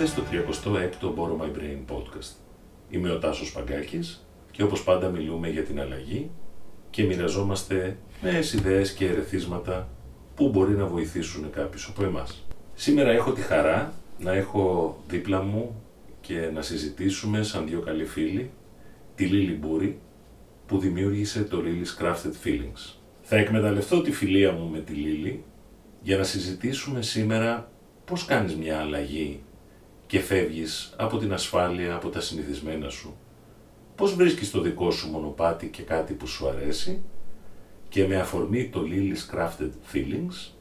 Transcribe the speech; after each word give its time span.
ήρθατε 0.00 0.20
στο 0.52 0.72
36ο 1.00 1.06
Borrow 1.06 1.42
My 1.42 1.58
Brain 1.58 1.94
podcast. 1.94 2.32
Είμαι 2.90 3.10
ο 3.10 3.18
Τάσος 3.18 3.52
Παγκάκης 3.52 4.26
και 4.50 4.62
όπως 4.62 4.84
πάντα 4.84 5.08
μιλούμε 5.08 5.48
για 5.48 5.62
την 5.62 5.80
αλλαγή 5.80 6.30
και 6.90 7.02
μοιραζόμαστε 7.02 7.96
νέες 8.22 8.52
ιδέες 8.52 8.92
και 8.92 9.06
ερεθίσματα 9.06 9.88
που 10.34 10.48
μπορεί 10.48 10.72
να 10.72 10.86
βοηθήσουν 10.86 11.50
κάποιους 11.50 11.88
από 11.88 12.04
εμάς. 12.04 12.46
Σήμερα 12.74 13.10
έχω 13.10 13.32
τη 13.32 13.40
χαρά 13.40 13.92
να 14.18 14.32
έχω 14.32 14.96
δίπλα 15.08 15.42
μου 15.42 15.82
και 16.20 16.50
να 16.54 16.62
συζητήσουμε 16.62 17.42
σαν 17.42 17.66
δύο 17.66 17.80
καλοί 17.80 18.04
φίλοι 18.04 18.50
τη 19.14 19.24
Λίλη 19.24 19.54
Μπούρη 19.54 19.98
που 20.66 20.78
δημιούργησε 20.78 21.42
το 21.42 21.62
Lily's 21.64 22.04
Crafted 22.04 22.46
Feelings. 22.46 22.94
Θα 23.22 23.36
εκμεταλλευτώ 23.36 24.02
τη 24.02 24.12
φιλία 24.12 24.52
μου 24.52 24.68
με 24.68 24.78
τη 24.78 24.92
Λίλη 24.92 25.44
για 26.02 26.16
να 26.16 26.24
συζητήσουμε 26.24 27.02
σήμερα 27.02 27.70
πώς 28.04 28.24
κάνεις 28.24 28.56
μια 28.56 28.78
αλλαγή 28.78 29.42
και 30.08 30.20
φεύγεις 30.20 30.94
από 30.96 31.18
την 31.18 31.32
ασφάλεια, 31.32 31.94
από 31.94 32.08
τα 32.08 32.20
συνηθισμένα 32.20 32.88
σου. 32.88 33.16
Πώς 33.94 34.14
βρίσκεις 34.14 34.50
το 34.50 34.60
δικό 34.60 34.90
σου 34.90 35.10
μονοπάτι 35.10 35.66
και 35.68 35.82
κάτι 35.82 36.12
που 36.12 36.26
σου 36.26 36.48
αρέσει; 36.48 37.02
Και 37.88 38.06
με 38.06 38.16
αφορμή 38.16 38.68
το 38.68 38.80
Lily's 38.90 39.34
Crafted 39.34 39.70
Feelings 39.92 40.52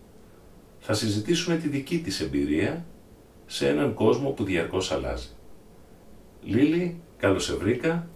θα 0.79 0.93
συζητήσουμε 0.93 1.55
τη 1.55 1.67
δική 1.67 1.99
της 1.99 2.21
εμπειρία 2.21 2.85
σε 3.45 3.69
έναν 3.69 3.93
κόσμο 3.93 4.29
που 4.29 4.43
διαρκώς 4.43 4.91
αλλάζει. 4.91 5.27
Λίλη, 6.43 7.01
καλώς 7.17 7.43
σε 7.43 7.55
βρήκα 7.55 8.07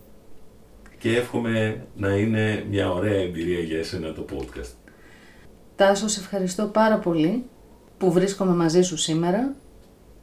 και 0.97 1.15
εύχομαι 1.15 1.85
να 1.95 2.15
είναι 2.15 2.65
μια 2.69 2.91
ωραία 2.91 3.19
εμπειρία 3.21 3.59
για 3.59 3.77
εσένα 3.77 4.13
το 4.13 4.25
podcast. 4.31 4.73
Τάσο, 5.75 6.07
σε 6.07 6.19
ευχαριστώ 6.19 6.65
πάρα 6.65 6.97
πολύ 6.97 7.45
που 7.97 8.11
βρίσκομαι 8.11 8.53
μαζί 8.53 8.81
σου 8.81 8.97
σήμερα. 8.97 9.55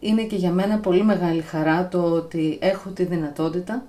Είναι 0.01 0.23
και 0.23 0.37
για 0.37 0.51
μένα 0.51 0.79
πολύ 0.79 1.05
μεγάλη 1.05 1.41
χαρά 1.41 1.89
το 1.89 2.03
ότι 2.03 2.59
έχω 2.61 2.91
τη 2.91 3.05
δυνατότητα 3.05 3.87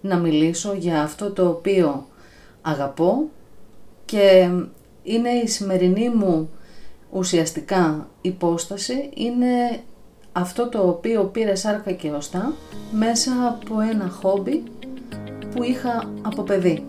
να 0.00 0.16
μιλήσω 0.16 0.72
για 0.72 1.02
αυτό 1.02 1.30
το 1.30 1.48
οποίο 1.48 2.06
αγαπώ 2.62 3.28
και 4.04 4.50
είναι 5.02 5.30
η 5.30 5.46
σημερινή 5.46 6.08
μου 6.08 6.50
ουσιαστικά 7.10 8.08
υπόσταση, 8.20 9.10
είναι 9.14 9.80
αυτό 10.32 10.68
το 10.68 10.88
οποίο 10.88 11.24
πήρε 11.24 11.54
σάρκα 11.54 11.92
και 11.92 12.10
οστά 12.10 12.52
μέσα 12.90 13.32
από 13.48 13.80
ένα 13.80 14.08
χόμπι 14.08 14.62
που 15.54 15.62
είχα 15.62 16.10
από 16.22 16.42
παιδί. 16.42 16.88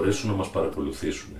Μπορέσουν 0.00 0.30
να 0.30 0.36
μας 0.36 0.50
παρακολουθήσουν. 0.50 1.32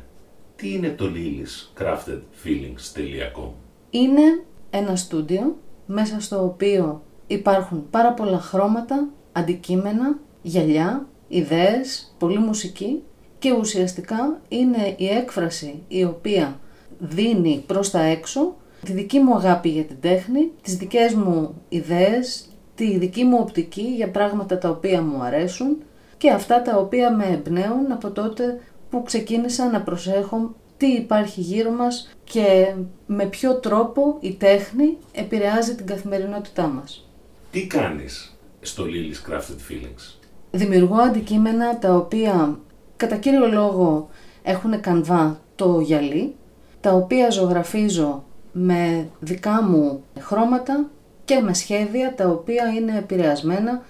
Τι 0.56 0.72
είναι 0.72 0.88
το 0.88 1.04
Lily's 1.14 1.82
Crafted 1.82 2.20
Feelings.com 2.44 3.50
Είναι 3.90 4.44
ένα 4.70 4.96
στούντιο 4.96 5.56
μέσα 5.86 6.20
στο 6.20 6.44
οποίο 6.44 7.02
υπάρχουν 7.26 7.86
πάρα 7.90 8.12
πολλά 8.12 8.38
χρώματα, 8.38 9.08
αντικείμενα, 9.32 10.18
γυαλιά, 10.42 11.06
ιδέες, 11.28 12.14
πολλή 12.18 12.38
μουσική 12.38 13.02
και 13.38 13.52
ουσιαστικά 13.52 14.40
είναι 14.48 14.94
η 14.96 15.08
έκφραση 15.08 15.82
η 15.88 16.04
οποία 16.04 16.60
δίνει 16.98 17.64
προς 17.66 17.90
τα 17.90 18.00
έξω 18.00 18.56
τη 18.84 18.92
δική 18.92 19.18
μου 19.18 19.34
αγάπη 19.34 19.68
για 19.68 19.84
την 19.84 20.00
τέχνη, 20.00 20.50
τις 20.62 20.76
δικές 20.76 21.14
μου 21.14 21.54
ιδέες, 21.68 22.48
τη 22.74 22.98
δική 22.98 23.24
μου 23.24 23.38
οπτική 23.40 23.82
για 23.96 24.10
πράγματα 24.10 24.58
τα 24.58 24.68
οποία 24.68 25.02
μου 25.02 25.22
αρέσουν 25.22 25.76
και 26.20 26.30
αυτά 26.30 26.62
τα 26.62 26.76
οποία 26.76 27.16
με 27.16 27.24
εμπνέουν 27.24 27.92
από 27.92 28.10
τότε 28.10 28.60
που 28.90 29.02
ξεκίνησα 29.02 29.70
να 29.70 29.80
προσέχω 29.80 30.54
τι 30.76 30.86
υπάρχει 30.86 31.40
γύρω 31.40 31.70
μας 31.70 32.10
και 32.24 32.74
με 33.06 33.24
ποιο 33.24 33.54
τρόπο 33.54 34.16
η 34.20 34.32
τέχνη 34.32 34.96
επηρεάζει 35.12 35.74
την 35.74 35.86
καθημερινότητά 35.86 36.66
μας. 36.66 37.08
Τι 37.50 37.66
κάνεις 37.66 38.36
στο 38.60 38.84
Lily's 38.84 39.30
Crafted 39.30 39.72
Feelings? 39.72 40.14
Δημιουργώ 40.50 40.96
αντικείμενα 40.96 41.78
τα 41.78 41.94
οποία 41.94 42.58
κατά 42.96 43.16
κύριο 43.16 43.46
λόγο 43.46 44.08
έχουν 44.42 44.80
κανβά 44.80 45.40
το 45.56 45.80
γυαλί, 45.80 46.34
τα 46.80 46.92
οποία 46.92 47.30
ζωγραφίζω 47.30 48.24
με 48.52 49.08
δικά 49.20 49.62
μου 49.62 50.02
χρώματα 50.18 50.90
και 51.24 51.40
με 51.40 51.54
σχέδια 51.54 52.14
τα 52.14 52.28
οποία 52.28 52.66
είναι 52.68 52.98
επηρεασμένα 52.98 53.82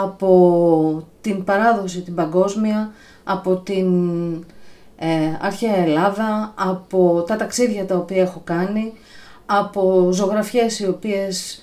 από 0.00 1.02
την 1.20 1.44
παράδοση 1.44 2.02
την 2.02 2.14
παγκόσμια, 2.14 2.92
από 3.24 3.56
την 3.56 3.88
ε, 4.96 5.38
αρχαία 5.40 5.76
Ελλάδα, 5.76 6.52
από 6.54 7.24
τα 7.26 7.36
ταξίδια 7.36 7.86
τα 7.86 7.96
οποία 7.96 8.22
έχω 8.22 8.40
κάνει, 8.44 8.92
από 9.46 10.10
ζωγραφιές 10.12 10.78
οι 10.78 10.86
οποίες 10.88 11.62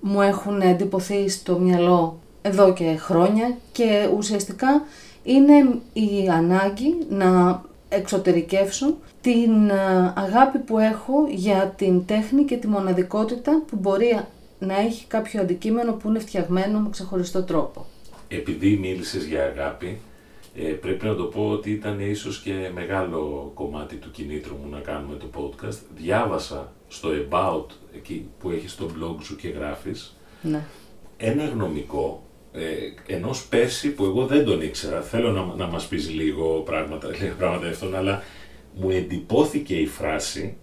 μου 0.00 0.20
έχουν 0.20 0.60
εντυπωθεί 0.60 1.28
στο 1.28 1.58
μυαλό 1.58 2.18
εδώ 2.42 2.72
και 2.72 2.96
χρόνια 2.98 3.56
και 3.72 4.08
ουσιαστικά 4.16 4.82
είναι 5.22 5.54
η 5.92 6.28
ανάγκη 6.28 6.96
να 7.08 7.62
εξωτερικεύσω 7.88 8.94
την 9.20 9.68
ε, 9.70 10.12
αγάπη 10.16 10.58
που 10.58 10.78
έχω 10.78 11.26
για 11.28 11.74
την 11.76 12.06
τέχνη 12.06 12.42
και 12.44 12.56
τη 12.56 12.66
μοναδικότητα 12.66 13.62
που 13.66 13.76
μπορεί 13.80 14.20
να 14.66 14.80
έχει 14.80 15.06
κάποιο 15.06 15.40
αντικείμενο 15.40 15.92
που 15.92 16.08
είναι 16.08 16.18
φτιαγμένο 16.18 16.78
με 16.78 16.90
ξεχωριστό 16.90 17.42
τρόπο. 17.42 17.86
Επειδή 18.28 18.76
μίλησες 18.76 19.24
για 19.24 19.44
αγάπη, 19.44 20.00
ε, 20.54 20.62
πρέπει 20.62 21.04
να 21.06 21.14
το 21.14 21.24
πω 21.24 21.48
ότι 21.50 21.70
ήταν 21.70 22.00
ίσως 22.00 22.40
και 22.40 22.70
μεγάλο 22.74 23.50
κομμάτι 23.54 23.96
του 23.96 24.10
κινήτρου 24.10 24.54
μου 24.56 24.70
να 24.70 24.80
κάνουμε 24.80 25.16
το 25.16 25.26
podcast. 25.40 25.78
Διάβασα 25.96 26.72
στο 26.88 27.08
About, 27.28 27.66
εκεί 27.96 28.28
που 28.38 28.50
έχεις 28.50 28.76
το 28.76 28.88
blog 28.98 29.16
σου 29.22 29.36
και 29.36 29.48
γράφεις, 29.48 30.16
Ναι. 30.42 30.64
ένα 31.16 31.44
γνωμικό 31.44 32.22
ε, 32.52 33.14
ενός 33.14 33.46
Πέρση 33.46 33.90
που 33.92 34.04
εγώ 34.04 34.26
δεν 34.26 34.44
τον 34.44 34.62
ήξερα. 34.62 35.00
Θέλω 35.00 35.30
να, 35.32 35.54
να 35.64 35.66
μας 35.66 35.86
πεις 35.86 36.10
λίγο 36.10 36.60
πράγματα, 36.60 37.08
λίγα 37.20 37.32
πράγματα 37.38 37.66
γι' 37.66 37.72
αυτόν, 37.72 37.94
αλλά 37.94 38.22
μου 38.74 38.90
εντυπώθηκε 38.90 39.74
η 39.74 39.86
φράση 39.86 40.56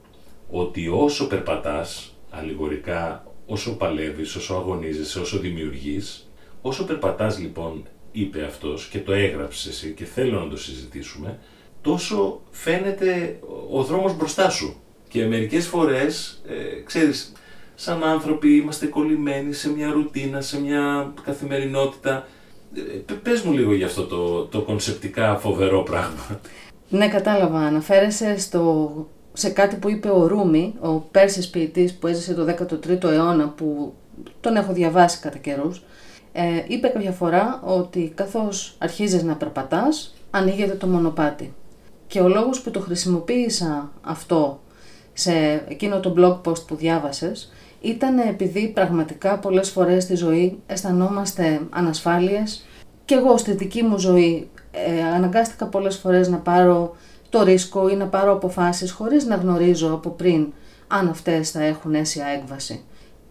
ότι 0.49 0.87
όσο 0.87 1.27
περπατάς, 1.27 2.13
αλληγορικά, 2.29 3.23
όσο 3.49 3.75
παλεύεις, 3.75 4.35
όσο 4.35 4.53
αγωνίζεσαι, 4.53 5.19
όσο 5.19 5.37
δημιουργείς, 5.37 6.29
όσο 6.61 6.85
περπατάς 6.85 7.39
λοιπόν, 7.39 7.87
είπε 8.11 8.43
αυτός 8.43 8.87
και 8.87 8.99
το 8.99 9.11
έγραψες 9.11 9.65
εσύ 9.65 9.91
και 9.93 10.05
θέλω 10.05 10.39
να 10.39 10.49
το 10.49 10.57
συζητήσουμε, 10.57 11.39
τόσο 11.81 12.41
φαίνεται 12.51 13.39
ο 13.71 13.83
δρόμος 13.83 14.17
μπροστά 14.17 14.49
σου. 14.49 14.75
Και 15.07 15.25
μερικές 15.25 15.67
φορές, 15.67 16.41
ε, 16.47 16.81
ξέρεις, 16.85 17.31
σαν 17.75 18.03
άνθρωποι 18.03 18.55
είμαστε 18.55 18.85
κολλημένοι 18.85 19.53
σε 19.53 19.69
μια 19.71 19.91
ρουτίνα, 19.91 20.41
σε 20.41 20.61
μια 20.61 21.13
καθημερινότητα. 21.23 22.27
Ε, 22.75 22.81
πε- 22.81 23.17
πες 23.17 23.41
μου 23.41 23.51
λίγο 23.53 23.73
για 23.73 23.85
αυτό 23.85 24.03
το, 24.05 24.43
το 24.45 24.61
κονσεπτικά 24.61 25.35
φοβερό 25.37 25.83
πράγμα. 25.83 26.39
Ναι, 26.89 27.07
κατάλαβα. 27.07 27.59
Αναφέρεσαι 27.59 28.39
στο, 28.39 28.93
σε 29.33 29.49
κάτι 29.49 29.75
που 29.75 29.89
είπε 29.89 30.09
ο 30.09 30.27
Ρούμι, 30.27 30.75
ο 30.79 30.89
Πέρσης 30.89 31.49
ποιητής 31.49 31.93
που 31.93 32.07
έζησε 32.07 32.33
το 32.33 32.45
13ο 32.45 33.03
αιώνα, 33.03 33.47
που 33.49 33.93
τον 34.41 34.55
έχω 34.55 34.73
διαβάσει 34.73 35.19
κατά 35.19 35.37
καιρούς. 35.37 35.83
Ε, 36.31 36.63
είπε 36.67 36.87
κάποια 36.87 37.11
φορά 37.11 37.61
ότι 37.63 38.11
καθώς 38.15 38.75
αρχίζεις 38.77 39.23
να 39.23 39.35
περπατάς, 39.35 40.15
ανοίγεται 40.29 40.73
το 40.73 40.87
μονοπάτι. 40.87 41.53
Και 42.07 42.19
ο 42.19 42.27
λόγος 42.27 42.61
που 42.61 42.71
το 42.71 42.79
χρησιμοποίησα 42.79 43.91
αυτό 44.01 44.59
σε 45.13 45.63
εκείνο 45.67 45.99
το 45.99 46.13
blog 46.17 46.49
post 46.49 46.65
που 46.67 46.75
διάβασες, 46.75 47.51
ήταν 47.81 48.17
επειδή 48.17 48.67
πραγματικά 48.67 49.39
πολλές 49.39 49.69
φορές 49.69 50.03
στη 50.03 50.15
ζωή 50.15 50.59
αισθανόμαστε 50.67 51.61
ανασφάλειες 51.69 52.65
και 53.05 53.15
εγώ 53.15 53.37
στη 53.37 53.51
δική 53.51 53.83
μου 53.83 53.97
ζωή 53.97 54.49
ε, 54.71 55.03
αναγκάστηκα 55.03 55.65
πολλές 55.65 55.95
φορές 55.97 56.29
να 56.29 56.37
πάρω 56.37 56.95
το 57.29 57.43
ρίσκο 57.43 57.89
ή 57.89 57.95
να 57.95 58.05
πάρω 58.05 58.33
αποφάσεις 58.33 58.91
χωρίς 58.91 59.25
να 59.25 59.35
γνωρίζω 59.35 59.93
από 59.93 60.09
πριν 60.09 60.53
αν 60.87 61.07
αυτές 61.07 61.51
θα 61.51 61.63
έχουν 61.63 61.93
αίσια 61.93 62.25
έκβαση. 62.25 62.83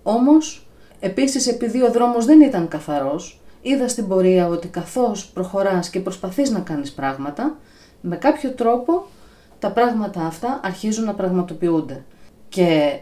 Όμως, 0.03 0.67
επίσης 1.01 1.47
επειδή 1.47 1.83
ο 1.83 1.91
δρόμος 1.91 2.25
δεν 2.25 2.41
ήταν 2.41 2.69
καθαρός, 2.69 3.41
είδα 3.63 3.89
στην 3.89 4.09
πορεία 4.09 4.49
ότι 4.49 4.69
καθώς 4.69 5.27
προχωράς 5.27 5.91
και 5.91 6.01
προσπαθείς 6.01 6.51
να 6.51 6.61
κάνεις 6.61 6.93
πράγματα, 6.93 7.57
με 8.01 8.17
κάποιο 8.17 8.51
τρόπο 8.51 9.07
τα 9.59 9.71
πράγματα 9.71 10.27
αυτά 10.27 10.61
αρχίζουν 10.63 11.05
να 11.05 11.15
πραγματοποιούνται. 11.15 12.05
Και 12.49 12.99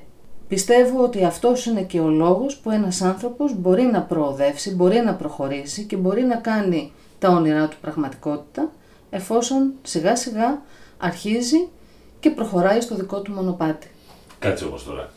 πιστεύω 0.48 1.02
ότι 1.02 1.24
αυτός 1.24 1.66
είναι 1.66 1.82
και 1.82 2.00
ο 2.00 2.08
λόγος 2.08 2.56
που 2.56 2.70
ένας 2.70 3.02
άνθρωπος 3.02 3.54
μπορεί 3.58 3.82
να 3.82 4.02
προοδεύσει, 4.02 4.74
μπορεί 4.74 5.00
να 5.00 5.14
προχωρήσει 5.14 5.84
και 5.84 5.96
μπορεί 5.96 6.22
να 6.22 6.36
κάνει 6.36 6.92
τα 7.18 7.28
όνειρά 7.28 7.68
του 7.68 7.76
πραγματικότητα, 7.80 8.70
εφόσον 9.10 9.72
σιγά 9.82 10.16
σιγά 10.16 10.62
αρχίζει 10.98 11.68
και 12.20 12.30
προχωράει 12.30 12.80
στο 12.80 12.94
δικό 12.94 13.20
του 13.22 13.32
μονοπάτι. 13.32 13.86
Κάτσε 14.38 14.64
όμως 14.64 14.84
τώρα. 14.84 15.10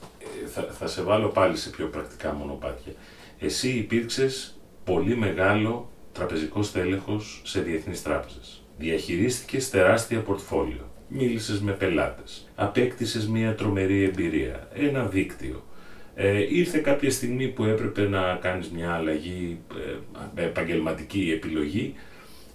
Ε, 0.44 0.48
Θα, 0.48 0.62
θα 0.80 0.88
σε 0.88 1.02
βάλω 1.02 1.28
πάλι 1.28 1.58
σε 1.58 1.70
πιο 1.70 1.88
πρακτικά 1.88 2.34
μονοπάτια. 2.34 2.94
Εσύ 3.40 3.70
υπήρξες 3.70 4.58
πολύ 4.84 5.16
μεγάλο 5.16 5.90
τραπεζικός 6.12 6.68
στέλεχος 6.68 7.42
σε 7.46 7.62
διεθνείς 7.62 8.02
τράπεζες. 8.02 8.64
Διαχειρίστηκες 8.78 9.70
τεράστια 9.70 10.20
πορτφόλιο. 10.20 10.90
Μίλησες 11.08 11.60
με 11.62 11.72
πελάτες. 11.72 12.48
Απέκτησες 12.56 13.28
μια 13.28 13.56
τρομερή 13.56 14.04
εμπειρία. 14.04 14.68
Ένα 14.74 15.04
δίκτυο. 15.06 15.64
Ε, 16.16 16.56
ήρθε 16.56 16.78
κάποια 16.78 17.12
στιγμή 17.12 17.48
που 17.48 17.64
έπρεπε 17.64 18.02
να 18.08 18.36
κάνεις 18.42 18.70
μια 18.70 18.92
αλλαγή, 18.94 19.60
ε, 20.36 20.44
επαγγελματική 20.44 21.32
επιλογή. 21.36 21.94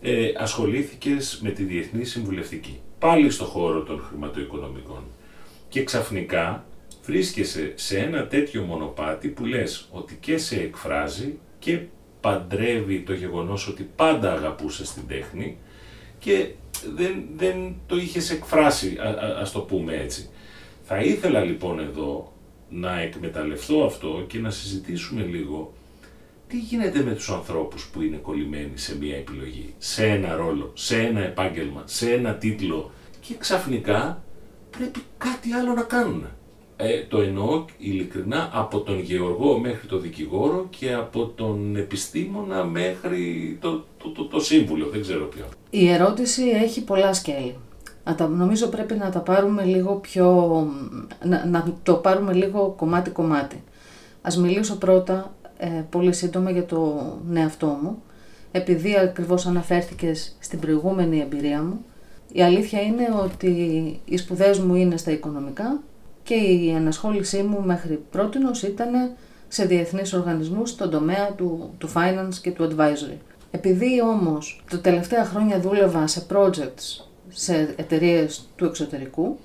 Ε, 0.02 0.32
ασχολήθηκες 0.36 1.40
με 1.42 1.50
τη 1.50 1.62
Διεθνή 1.62 2.04
Συμβουλευτική. 2.04 2.80
Πάλι 3.04 3.30
στο 3.30 3.44
χώρο 3.44 3.82
των 3.82 4.02
χρηματοοικονομικών. 4.08 5.02
Και 5.68 5.84
ξαφνικά 5.84 6.64
βρίσκεσαι 7.02 7.72
σε 7.74 7.98
ένα 7.98 8.26
τέτοιο 8.26 8.62
μονοπάτι 8.62 9.28
που 9.28 9.44
λες 9.44 9.88
ότι 9.90 10.18
και 10.20 10.38
σε 10.38 10.60
εκφράζει 10.60 11.38
και 11.58 11.80
παντρεύει 12.20 13.00
το 13.00 13.12
γεγονός 13.12 13.68
ότι 13.68 13.90
πάντα 13.96 14.32
αγαπούσες 14.32 14.92
την 14.92 15.06
τέχνη 15.06 15.56
και 16.18 16.48
δεν, 16.96 17.24
δεν 17.36 17.74
το 17.86 17.96
είχες 17.96 18.30
εκφράσει, 18.30 18.96
α, 18.98 19.08
α, 19.08 19.40
ας 19.40 19.52
το 19.52 19.60
πούμε 19.60 19.96
έτσι. 19.96 20.28
Θα 20.82 20.98
ήθελα 20.98 21.40
λοιπόν 21.40 21.78
εδώ 21.78 22.32
να 22.70 23.00
εκμεταλλευτώ 23.00 23.84
αυτό 23.84 24.24
και 24.26 24.38
να 24.38 24.50
συζητήσουμε 24.50 25.22
λίγο 25.22 25.72
τι 26.48 26.58
γίνεται 26.58 27.02
με 27.02 27.14
τους 27.14 27.30
ανθρώπους 27.30 27.86
που 27.86 28.02
είναι 28.02 28.16
κολλημένοι 28.16 28.72
σε 28.74 28.96
μία 28.98 29.16
επιλογή, 29.16 29.74
σε 29.78 30.06
ένα 30.06 30.36
ρόλο, 30.36 30.70
σε 30.74 31.00
ένα 31.00 31.20
επάγγελμα, 31.20 31.82
σε 31.84 32.12
ένα 32.12 32.34
τίτλο 32.34 32.90
και 33.26 33.34
ξαφνικά 33.38 34.22
πρέπει 34.70 35.00
κάτι 35.18 35.52
άλλο 35.52 35.72
να 35.72 35.82
κάνουν. 35.82 36.26
Ε, 36.76 37.02
το 37.08 37.20
εννοώ 37.20 37.64
ειλικρινά 37.78 38.50
από 38.52 38.80
τον 38.80 39.00
γεωργό 39.00 39.58
μέχρι 39.58 39.86
τον 39.86 40.00
δικηγόρο 40.00 40.66
και 40.70 40.94
από 40.94 41.26
τον 41.26 41.76
επιστήμονα 41.76 42.64
μέχρι 42.64 43.58
το, 43.60 43.84
το, 43.98 44.08
το, 44.08 44.24
το 44.24 44.40
σύμβουλο, 44.40 44.88
δεν 44.88 45.00
ξέρω 45.00 45.24
ποιο. 45.24 45.44
Η 45.70 45.88
ερώτηση 45.88 46.42
έχει 46.42 46.84
πολλά 46.84 47.12
σκέλη. 47.12 47.56
Νομίζω 48.28 48.66
πρέπει 48.66 48.94
να 48.94 49.10
τα 49.10 49.18
πάρουμε 49.18 49.64
λίγο 49.64 49.94
πιο... 49.94 50.26
να, 51.24 51.46
να 51.46 51.74
το 51.82 51.94
πάρουμε 51.94 52.32
λίγο 52.32 52.74
κομμάτι-κομμάτι. 52.76 53.62
Ας 54.22 54.36
μιλήσω 54.36 54.76
πρώτα 54.76 55.34
ε, 55.56 55.68
πολύ 55.90 56.12
σύντομα 56.12 56.50
για 56.50 56.66
το 56.66 57.12
εαυτό 57.34 57.66
μου. 57.66 58.02
Επειδή 58.52 58.96
ακριβώς 58.96 59.46
αναφέρθηκες 59.46 60.36
στην 60.38 60.58
προηγούμενη 60.58 61.20
εμπειρία 61.20 61.62
μου, 61.62 61.84
η 62.36 62.42
αλήθεια 62.42 62.80
είναι 62.80 63.08
ότι 63.22 63.50
οι 64.04 64.16
σπουδές 64.16 64.58
μου 64.58 64.74
είναι 64.74 64.96
στα 64.96 65.10
οικονομικά 65.10 65.82
και 66.22 66.34
η 66.34 66.70
ενασχόλησή 66.70 67.42
μου 67.42 67.62
μέχρι 67.64 68.04
πρότινος 68.10 68.62
ήταν 68.62 69.12
σε 69.48 69.64
διεθνείς 69.64 70.12
οργανισμούς 70.12 70.70
στον 70.70 70.90
τομέα 70.90 71.32
του, 71.32 71.74
του 71.78 71.88
finance 71.94 72.34
και 72.42 72.50
του 72.50 72.68
advisory. 72.70 73.16
Επειδή 73.50 74.02
όμως 74.02 74.64
τα 74.70 74.80
τελευταία 74.80 75.24
χρόνια 75.24 75.60
δούλευα 75.60 76.06
σε 76.06 76.26
projects 76.32 77.06
σε 77.28 77.74
εταιρείες 77.76 78.48
του 78.56 78.64
εξωτερικού, 78.64 79.38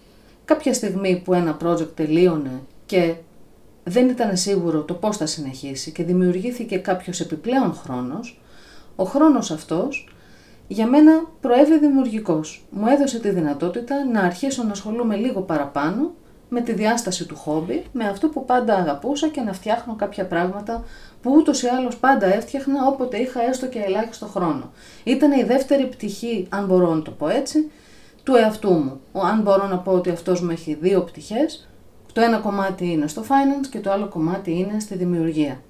κάποια 0.45 0.74
στιγμή 0.74 1.21
που 1.24 1.33
ένα 1.33 1.57
project 1.63 1.95
τελείωνε 1.95 2.62
και 2.86 3.15
δεν 3.83 4.09
ήταν 4.09 4.38
σίγουρο 4.38 4.81
το 4.81 4.94
πώς 4.94 5.18
θα 5.18 5.25
συνεχίσει 5.25 5.91
και 5.91 6.03
δημιουργήθηκε 6.03 6.77
κάποιος 6.77 7.19
επιπλέον 7.19 7.74
χρόνος, 7.74 8.41
ο 8.95 9.03
χρόνος 9.03 9.51
αυτός 9.51 10.07
για 10.71 10.88
μένα 10.88 11.24
προέβη 11.42 11.80
δημιουργικός. 11.80 12.66
Μου 12.69 12.88
έδωσε 12.88 13.19
τη 13.19 13.30
δυνατότητα 13.30 14.06
να 14.06 14.21
αρχίσω 14.21 14.63
να 14.63 14.71
ασχολούμαι 14.71 15.16
λίγο 15.16 15.42
παραπάνω 15.42 16.12
με 16.50 16.62
τη 16.62 16.74
διάσταση 16.74 17.25
του 17.25 17.36
χόμπι, 17.36 17.83
με 17.92 18.07
αυτό 18.07 18.27
που 18.27 18.45
πάντα 18.45 18.75
αγαπούσα 18.75 19.27
και 19.27 19.42
να 19.42 19.54
φτιάχνω 19.54 19.95
κάποια 19.95 20.25
πράγματα 20.25 20.83
που 21.21 21.33
ούτως 21.38 21.62
ή 21.62 21.68
άλλως 21.68 21.98
πάντα 21.98 22.25
έφτιαχνα 22.25 22.88
όποτε 22.88 23.18
είχα 23.18 23.42
έστω 23.42 23.68
και 23.68 23.80
ελάχιστο 23.80 24.25
χρόνο. 24.25 24.71
Ήταν 25.04 25.31
η 25.31 25.44
δεύτερη 25.44 25.86
πτυχή, 25.86 26.48
αν 26.50 26.66
μπορώ 26.66 26.94
να 26.94 27.01
το 27.01 27.12
πω 27.12 27.27
έτσι, 27.27 27.72
του 28.24 28.36
εαυτού 28.36 28.72
μου. 28.72 29.00
Ο, 29.12 29.19
αν 29.19 29.42
μπορώ 29.42 29.68
να 29.68 29.77
πω 29.77 29.92
ότι 29.92 30.10
αυτός 30.10 30.42
μου 30.42 30.50
έχει 30.50 30.77
δύο 30.81 31.01
πτυχές, 31.01 31.69
το 32.13 32.22
ένα 32.22 32.38
κομμάτι 32.38 32.92
είναι 32.92 33.07
στο 33.07 33.22
finance 33.22 33.68
και 33.69 33.80
το 33.80 33.92
άλλο 33.92 34.07
κομμάτι 34.07 34.51
είναι 34.51 34.80
στη 34.80 34.95
δημιουργία. 34.95 35.62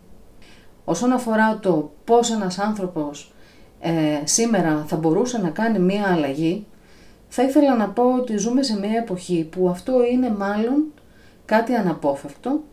Όσον 0.86 1.12
αφορά 1.12 1.60
το 1.62 1.92
πώς 2.04 2.31
ένας 2.31 2.60
άνθρωπος 2.60 3.34
ε, 3.80 3.92
σήμερα 4.24 4.86
θα 4.88 4.96
μπορούσε 4.96 5.38
να 5.38 5.50
κάνει 5.50 5.80
μία 5.80 6.08
αλλαγή, 6.08 6.66
θα 7.28 7.44
ήθελα 7.44 7.76
να 7.76 7.90
πω 7.90 8.14
ότι 8.14 8.38
ζούμε 8.38 8.64
σε 8.64 8.80
μια 8.80 8.98
εποχή 8.98 9.48
που 9.52 9.70
αυτό 9.70 10.04
είναι 10.12 10.30
μάλλον 10.30 10.94
κάτι 11.46 11.74
αναπόφευκτο 11.74 12.64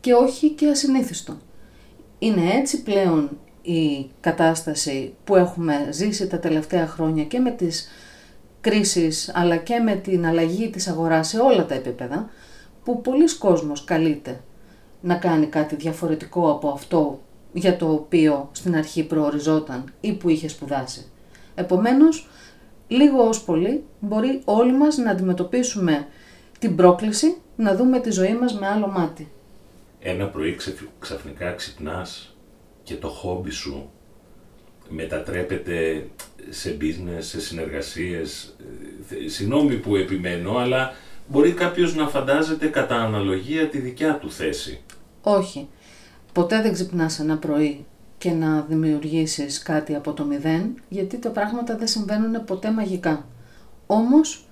και 0.00 0.12
όχι 0.12 0.50
και 0.50 0.68
ασυνήθιστο. 0.68 1.36
Είναι 2.18 2.50
έτσι 2.52 2.82
πλέον 2.82 3.38
η 3.62 4.10
κατάσταση 4.20 5.14
που 5.24 5.36
έχουμε 5.36 5.88
ζήσει 5.90 6.26
τα 6.26 6.38
τελευταία 6.38 6.86
χρόνια 6.86 7.24
και 7.24 7.38
με 7.38 7.50
τις 7.50 7.88
κρίσεις 8.60 9.30
αλλά 9.34 9.56
και 9.56 9.78
με 9.78 9.94
την 9.94 10.26
αλλαγή 10.26 10.70
της 10.70 10.88
αγοράς 10.88 11.28
σε 11.28 11.38
όλα 11.38 11.66
τα 11.66 11.74
επίπεδα 11.74 12.30
που 12.84 13.00
πολλοί 13.00 13.36
κόσμος 13.38 13.84
καλείται 13.84 14.40
να 15.00 15.14
κάνει 15.14 15.46
κάτι 15.46 15.76
διαφορετικό 15.76 16.50
από 16.50 16.68
αυτό 16.68 17.20
για 17.54 17.76
το 17.76 17.90
οποίο 17.92 18.48
στην 18.52 18.76
αρχή 18.76 19.04
προοριζόταν 19.04 19.92
ή 20.00 20.12
που 20.12 20.28
είχε 20.28 20.48
σπουδάσει. 20.48 21.06
Επομένως, 21.54 22.28
λίγο 22.88 23.28
ως 23.28 23.42
πολύ 23.42 23.84
μπορεί 24.00 24.42
όλοι 24.44 24.72
μας 24.72 24.96
να 24.96 25.10
αντιμετωπίσουμε 25.10 26.06
την 26.58 26.76
πρόκληση 26.76 27.36
να 27.56 27.76
δούμε 27.76 28.00
τη 28.00 28.10
ζωή 28.10 28.34
μας 28.34 28.58
με 28.58 28.66
άλλο 28.66 28.86
μάτι. 28.86 29.28
Ένα 30.00 30.26
πρωί 30.26 30.56
ξαφνικά 30.98 31.52
ξυπνάς 31.52 32.36
και 32.82 32.94
το 32.94 33.08
χόμπι 33.08 33.50
σου 33.50 33.90
μετατρέπεται 34.88 36.06
σε 36.48 36.76
business, 36.80 37.18
σε 37.18 37.40
συνεργασίες. 37.40 38.56
Ε, 39.24 39.28
συγγνώμη 39.28 39.74
που 39.74 39.96
επιμένω, 39.96 40.56
αλλά 40.56 40.92
μπορεί 41.26 41.52
κάποιος 41.52 41.94
να 41.94 42.08
φαντάζεται 42.08 42.66
κατά 42.66 42.96
αναλογία 42.96 43.68
τη 43.68 43.78
δικιά 43.78 44.18
του 44.18 44.30
θέση. 44.30 44.80
Όχι. 45.22 45.68
Ποτέ 46.34 46.62
δεν 46.62 46.72
ξυπνάς 46.72 47.18
ένα 47.18 47.36
πρωί 47.36 47.86
και 48.18 48.30
να 48.30 48.60
δημιουργήσεις 48.60 49.62
κάτι 49.62 49.94
από 49.94 50.12
το 50.12 50.24
μηδέν, 50.24 50.74
γιατί 50.88 51.18
τα 51.18 51.30
πράγματα 51.30 51.76
δεν 51.76 51.86
συμβαίνουν 51.86 52.44
ποτέ 52.44 52.70
μαγικά. 52.70 53.26
Όμως, 53.86 54.48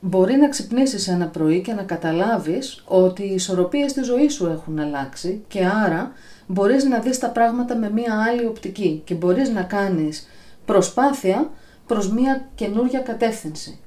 μπορεί 0.00 0.36
να 0.36 0.48
ξυπνήσεις 0.48 1.08
ένα 1.08 1.26
πρωί 1.26 1.60
και 1.60 1.72
να 1.72 1.82
καταλάβεις 1.82 2.82
ότι 2.86 3.22
οι 3.22 3.34
ισορροπίες 3.34 3.90
στη 3.90 4.02
ζωής 4.02 4.34
σου 4.34 4.46
έχουν 4.46 4.78
αλλάξει 4.78 5.44
και 5.48 5.66
άρα 5.66 6.12
μπορείς 6.46 6.84
να 6.84 6.98
δεις 6.98 7.18
τα 7.18 7.28
πράγματα 7.30 7.76
με 7.76 7.90
μία 7.90 8.22
άλλη 8.28 8.46
οπτική 8.46 9.02
και 9.04 9.14
μπορείς 9.14 9.48
να 9.48 9.62
κάνεις 9.62 10.28
προσπάθεια 10.64 11.50
προς 11.86 12.12
μία 12.12 12.48
καινούρια 12.54 13.00
κατεύθυνση. 13.00 13.78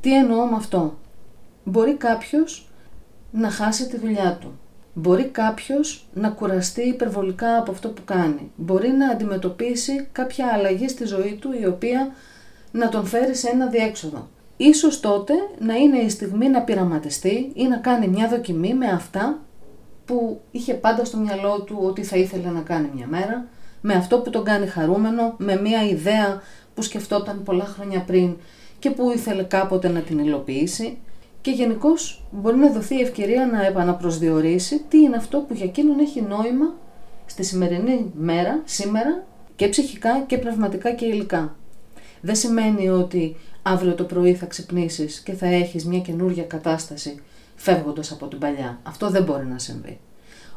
Τι 0.00 0.16
εννοώ 0.16 0.46
με 0.46 0.56
αυτό; 0.56 0.98
Μπορεί 1.64 1.94
κάποιος 1.94 2.70
να 3.30 3.50
χάσει 3.50 3.88
τη 3.88 3.98
δουλειά 3.98 4.38
του 4.40 4.58
Μπορεί 4.94 5.24
κάποιος 5.24 6.06
να 6.14 6.28
κουραστεί 6.28 6.82
υπερβολικά 6.82 7.56
από 7.56 7.70
αυτό 7.70 7.88
που 7.88 8.02
κάνει. 8.04 8.50
Μπορεί 8.56 8.88
να 8.88 9.08
αντιμετωπίσει 9.08 10.08
κάποια 10.12 10.46
αλλαγή 10.54 10.88
στη 10.88 11.04
ζωή 11.04 11.38
του 11.40 11.52
η 11.60 11.66
οποία 11.66 12.14
να 12.70 12.88
τον 12.88 13.06
φέρει 13.06 13.34
σε 13.34 13.48
ένα 13.48 13.66
διέξοδο. 13.66 14.28
Ίσως 14.56 15.00
τότε 15.00 15.32
να 15.58 15.74
είναι 15.74 15.98
η 15.98 16.08
στιγμή 16.08 16.48
να 16.48 16.62
πειραματιστεί 16.62 17.50
ή 17.54 17.66
να 17.66 17.76
κάνει 17.76 18.08
μια 18.08 18.28
δοκιμή 18.28 18.74
με 18.74 18.86
αυτά 18.86 19.38
που 20.04 20.40
είχε 20.50 20.74
πάντα 20.74 21.04
στο 21.04 21.16
μυαλό 21.16 21.62
του 21.62 21.78
ότι 21.82 22.02
θα 22.02 22.16
ήθελε 22.16 22.48
να 22.48 22.60
κάνει 22.60 22.90
μια 22.94 23.06
μέρα, 23.06 23.46
με 23.80 23.94
αυτό 23.94 24.18
που 24.18 24.30
τον 24.30 24.44
κάνει 24.44 24.66
χαρούμενο, 24.66 25.34
με 25.38 25.60
μια 25.60 25.84
ιδέα 25.84 26.42
που 26.74 26.82
σκεφτόταν 26.82 27.42
πολλά 27.42 27.64
χρόνια 27.64 28.00
πριν 28.00 28.36
και 28.78 28.90
που 28.90 29.10
ήθελε 29.10 29.42
κάποτε 29.42 29.88
να 29.88 30.00
την 30.00 30.18
υλοποιήσει 30.18 30.98
και 31.44 31.50
γενικώς 31.50 32.22
μπορεί 32.30 32.56
να 32.56 32.72
δοθεί 32.72 33.00
ευκαιρία 33.00 33.46
να 33.46 33.66
επαναπροσδιορίσει 33.66 34.84
τι 34.88 34.98
είναι 34.98 35.16
αυτό 35.16 35.38
που 35.38 35.54
για 35.54 35.64
εκείνον 35.64 35.98
έχει 35.98 36.22
νόημα 36.22 36.74
στη 37.26 37.42
σημερινή 37.44 38.10
μέρα, 38.14 38.62
σήμερα 38.64 39.24
και 39.56 39.68
ψυχικά 39.68 40.20
και 40.20 40.38
πνευματικά 40.38 40.92
και 40.92 41.06
υλικά. 41.06 41.56
Δεν 42.20 42.34
σημαίνει 42.34 42.88
ότι 42.88 43.36
αύριο 43.62 43.94
το 43.94 44.04
πρωί 44.04 44.34
θα 44.34 44.46
ξυπνήσεις 44.46 45.20
και 45.20 45.32
θα 45.32 45.46
έχεις 45.46 45.86
μια 45.86 46.00
καινούργια 46.00 46.44
κατάσταση 46.44 47.22
φεύγοντας 47.56 48.12
από 48.12 48.26
την 48.26 48.38
παλιά. 48.38 48.80
Αυτό 48.82 49.10
δεν 49.10 49.22
μπορεί 49.22 49.46
να 49.46 49.58
συμβεί. 49.58 50.00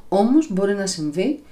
Όμως 0.10 0.51
μπορεί 0.51 0.74
να 0.74 0.86
συμβεί 0.86 1.44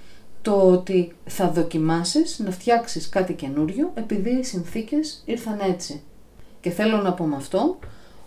το 0.42 0.72
ότι 0.72 1.16
θα 1.26 1.52
δοκιμάσεις 1.52 2.40
να 2.40 2.52
φτιάξεις 2.52 3.10
κάτι 3.10 3.34
καινούριο 3.34 3.92
επειδή 3.94 4.30
οι 4.30 4.44
συνθήκες 4.44 5.24
ήρθαν 5.26 5.60
έτσι. 5.70 6.02
Και 6.62 6.70
θέλω 6.70 6.98
να 6.98 7.14
πω 7.14 7.26
με 7.26 7.36
αυτό 7.36 7.78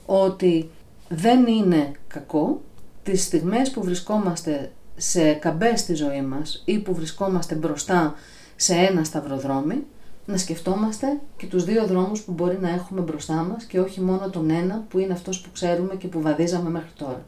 ότι 0.06 0.70
δεν 1.08 1.46
είναι 1.46 1.92
κακό 2.08 2.60
τις 3.02 3.22
στιγμές 3.22 3.70
που 3.70 3.82
βρισκόμαστε 3.82 4.72
σε 4.96 5.32
καμπές 5.32 5.80
στη 5.80 5.94
ζωή 5.94 6.22
μας 6.22 6.62
ή 6.64 6.78
που 6.78 6.94
βρισκόμαστε 6.94 7.54
μπροστά 7.54 8.14
σε 8.56 8.74
ένα 8.74 9.04
σταυροδρόμι, 9.04 9.84
να 10.26 10.36
σκεφτόμαστε 10.36 11.20
και 11.36 11.46
τους 11.46 11.64
δύο 11.64 11.86
δρόμους 11.86 12.22
που 12.22 12.32
μπορεί 12.32 12.58
να 12.60 12.68
έχουμε 12.70 13.00
μπροστά 13.00 13.34
μας 13.34 13.64
και 13.64 13.80
όχι 13.80 14.00
μόνο 14.00 14.30
τον 14.30 14.50
ένα 14.50 14.84
που 14.88 14.98
είναι 14.98 15.12
αυτός 15.12 15.40
που 15.40 15.48
ξέρουμε 15.52 15.96
και 15.96 16.08
που 16.08 16.20
βαδίζαμε 16.20 16.70
μέχρι 16.70 16.90
τώρα. 16.98 17.26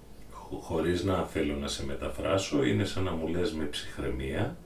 Χωρίς 0.60 1.04
να 1.04 1.24
θέλω 1.24 1.56
να 1.56 1.68
σε 1.68 1.84
μεταφράσω, 1.84 2.64
είναι 2.64 2.84
σαν 2.84 3.02
να 3.02 3.12
μου 3.12 3.28
λες 3.28 3.52
με 3.52 3.64
ψυχραιμία 3.64 4.56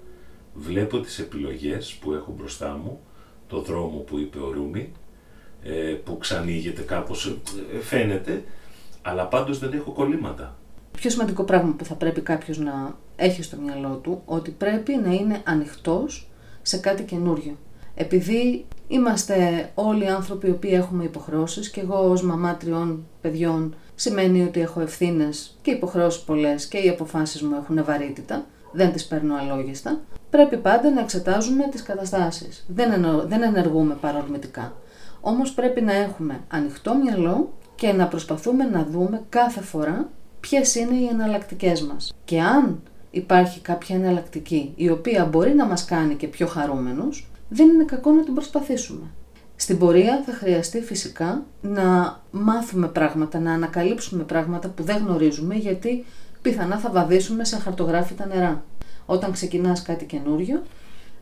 βλέπω 0.55 1.01
τις 1.01 1.19
επιλογές 1.19 1.93
που 1.93 2.13
έχω 2.13 2.35
μπροστά 2.39 2.81
μου, 2.85 3.01
το 3.47 3.61
δρόμο 3.61 3.99
που 3.99 4.19
είπε 4.19 4.39
ο 4.39 4.53
Ρούμι, 4.53 4.93
ε, 5.63 5.97
που 6.05 6.19
ξανοίγεται 6.19 6.83
κάπως, 6.83 7.27
ε, 7.75 7.81
φαίνεται, 7.81 8.45
αλλά 9.05 9.27
πάντως 9.27 9.59
δεν 9.59 9.73
έχω 9.73 9.91
κολλήματα. 9.91 10.57
Πιο 10.93 11.11
σημαντικό 11.11 11.43
πράγμα 11.43 11.75
που 11.79 11.85
θα 11.85 11.95
πρέπει 11.95 12.21
κάποιος 12.21 12.59
να 12.59 12.97
έχει 13.17 13.43
στο 13.43 13.57
μυαλό 13.57 14.01
του, 14.03 14.23
ότι 14.25 14.51
πρέπει 14.51 15.01
να 15.05 15.13
είναι 15.13 15.41
ανοιχτός 15.45 16.31
σε 16.63 16.77
κάτι 16.77 17.03
καινούριο. 17.03 17.57
Επειδή 17.95 18.67
είμαστε 18.89 19.71
όλοι 19.75 20.09
άνθρωποι 20.09 20.47
οι 20.47 20.51
οποίοι 20.51 20.71
έχουμε 20.75 21.05
υποχρεώσεις 21.05 21.71
και 21.71 21.81
εγώ 21.81 22.11
ως 22.11 22.23
μαμά 22.23 22.57
τριών 22.57 23.07
παιδιών 23.21 23.75
σημαίνει 23.95 24.43
ότι 24.43 24.61
έχω 24.61 24.81
ευθύνες 24.81 25.59
και 25.63 25.71
υποχρεώσεις 25.71 26.23
πολλές 26.23 26.67
και 26.67 26.79
οι 26.79 26.89
αποφάσεις 26.89 27.43
μου 27.43 27.57
έχουν 27.63 27.85
βαρύτητα, 27.85 28.45
δεν 28.73 28.93
τις 28.93 29.07
παίρνω 29.07 29.35
αλόγιστα, 29.37 30.01
πρέπει 30.31 30.57
πάντα 30.57 30.91
να 30.91 31.01
εξετάζουμε 31.01 31.69
τις 31.71 31.83
καταστάσεις. 31.83 32.65
Δεν, 32.69 32.93
εννο, 32.93 33.25
δεν 33.27 33.43
ενεργούμε 33.43 33.97
παρορμητικά. 34.01 34.73
Όμως 35.21 35.53
πρέπει 35.53 35.81
να 35.81 35.93
έχουμε 35.93 36.41
ανοιχτό 36.49 36.95
μυαλό 36.95 37.53
και 37.75 37.93
να 37.93 38.07
προσπαθούμε 38.07 38.65
να 38.65 38.87
δούμε 38.91 39.23
κάθε 39.29 39.61
φορά 39.61 40.09
ποιες 40.41 40.75
είναι 40.75 40.97
οι 40.97 41.07
εναλλακτικές 41.07 41.83
μας. 41.83 42.15
Και 42.25 42.41
αν 42.41 42.83
υπάρχει 43.11 43.61
κάποια 43.61 43.97
εναλλακτική 43.97 44.73
η 44.77 44.91
οποία 44.91 45.25
μπορεί 45.25 45.55
να 45.55 45.67
μας 45.67 45.85
κάνει 45.85 46.15
και 46.15 46.27
πιο 46.27 46.47
χαρούμενους, 46.47 47.27
δεν 47.49 47.69
είναι 47.69 47.85
κακό 47.85 48.11
να 48.11 48.25
την 48.25 48.35
προσπαθήσουμε. 48.35 49.07
Στην 49.57 49.79
πορεία 49.79 50.23
θα 50.27 50.33
χρειαστεί 50.33 50.81
φυσικά 50.81 51.45
να 51.61 52.21
μάθουμε 52.31 52.89
πράγματα, 52.89 53.39
να 53.39 53.53
ανακαλύψουμε 53.53 54.23
πράγματα 54.23 54.69
που 54.69 54.83
δεν 54.83 54.97
γνωρίζουμε 54.97 55.55
γιατί 55.55 56.05
πιθανά 56.43 56.79
θα 56.79 56.91
βαδίσουμε 56.91 57.45
σε 57.45 57.59
χαρτογράφητα 57.59 58.27
νερά. 58.27 58.65
Όταν 59.07 59.33
ξεκινάς 59.33 59.83
κάτι 59.83 60.05
καινούριο, 60.05 60.63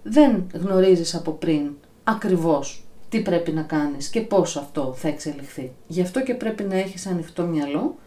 δεν 0.03 0.47
γνωρίζεις 0.55 1.15
από 1.15 1.31
πριν 1.31 1.71
ακριβώς 2.05 2.85
τι 3.13 3.21
πρέπει 3.21 3.53
να 3.53 3.63
κάνεις 3.63 4.09
και 4.09 4.21
πώς 4.21 4.57
αυτό 4.57 4.95
θα 4.97 5.09
εξελιχθεί. 5.09 5.73
Γι' 5.87 6.01
αυτό 6.01 6.23
και 6.23 6.35
πρέπει 6.35 6.63
να 6.63 6.77
έχεις 6.77 7.07
ανοιχτό 7.07 7.43
μυαλό 7.43 7.99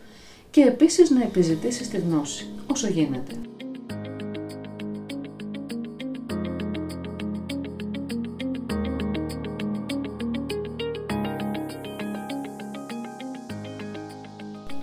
και 0.52 0.62
επίσης 0.62 1.10
να 1.10 1.24
επιζητήσεις 1.24 1.90
τη 1.90 1.98
γνώση, 1.98 2.48
όσο 2.68 2.88
γίνεται. 2.88 3.34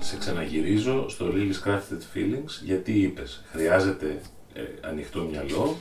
Σε 0.01 0.17
ξαναγυρίζω 0.19 1.09
στο 1.09 1.33
Lily's 1.35 1.69
Crafted 1.69 2.17
Feelings 2.17 2.63
γιατί 2.65 2.93
είπες 2.93 3.43
χρειάζεται 3.53 4.21
ε, 4.55 4.63
ανοιχτό 4.81 5.23
μυαλό, 5.31 5.77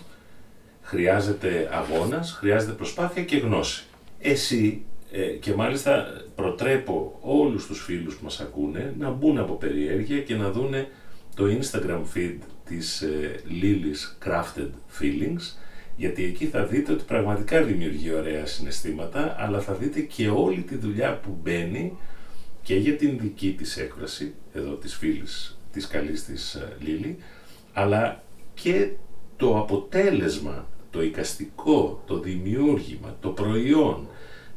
χρειάζεται 0.82 1.70
αγώνας, 1.72 2.32
χρειάζεται 2.32 2.72
προσπάθεια 2.72 3.24
και 3.24 3.38
γνώση. 3.38 3.86
Εσύ 4.22 4.86
ε, 5.12 5.22
και 5.22 5.54
μάλιστα 5.54 6.06
προτρέπω 6.36 7.20
όλους 7.22 7.66
τους 7.66 7.84
φίλους 7.84 8.16
που 8.16 8.24
μας 8.24 8.40
ακούνε 8.40 8.96
να 9.00 9.10
μπουν 9.10 9.38
από 9.38 9.54
περιέργεια 9.54 10.22
και 10.22 10.36
να 10.36 10.52
δούνε 10.52 10.88
το 11.36 11.44
Instagram 11.60 12.02
feed 12.16 12.38
της 12.66 13.02
ε, 13.02 13.40
Lily's 13.62 14.28
Crafted 14.28 14.70
Feelings 15.00 15.56
γιατί 15.96 16.24
εκεί 16.24 16.46
θα 16.46 16.66
δείτε 16.66 16.92
ότι 16.92 17.04
πραγματικά 17.04 17.64
δημιουργεί 17.64 18.12
ωραία 18.14 18.46
συναισθήματα 18.46 19.36
αλλά 19.40 19.60
θα 19.62 19.74
δείτε 19.74 20.00
και 20.00 20.30
όλη 20.30 20.62
τη 20.62 20.76
δουλειά 20.76 21.18
που 21.18 21.38
μπαίνει 21.44 21.98
και 22.64 22.76
για 22.76 22.96
την 22.96 23.18
δική 23.20 23.54
της 23.58 23.78
έκφραση 23.78 24.34
εδώ 24.54 24.72
της 24.72 24.96
φίλης 24.96 25.60
της 25.72 25.88
καλής 25.88 26.26
της 26.26 26.64
Λίλη 26.80 27.18
αλλά 27.74 28.24
και 28.54 28.90
το 29.42 29.58
αποτέλεσμα, 29.58 30.68
το 30.92 31.04
οικαστικό, 31.04 32.04
το 32.08 32.20
δημιούργημα, 32.20 33.18
το 33.22 33.30
προϊόν, 33.30 34.08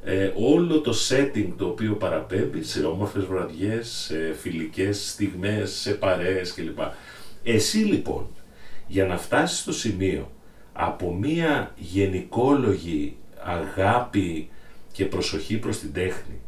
ε, 0.05 0.33
όλο 0.37 0.81
το 0.81 0.95
setting 1.09 1.53
το 1.57 1.67
οποίο 1.67 1.95
παραπέμπει 1.95 2.63
σε 2.63 2.85
όμορφες 2.85 3.25
βραδιές, 3.25 3.89
σε 3.89 4.35
φιλικές 4.41 5.11
στιγμές, 5.11 5.71
σε 5.71 5.95
παρέες 5.95 6.55
κλπ. 6.55 6.79
Εσύ 7.43 7.79
λοιπόν, 7.79 8.27
για 8.87 9.07
να 9.07 9.19
φτάσεις 9.19 9.59
στο 9.59 9.73
σημείο 9.73 10.31
από 10.73 11.15
μία 11.15 11.75
γενικόλογη 11.77 13.17
αγάπη 13.45 14.49
και 14.93 15.05
προσοχή 15.05 15.57
προς 15.57 15.79
την 15.79 15.93
τέχνη, 15.93 16.41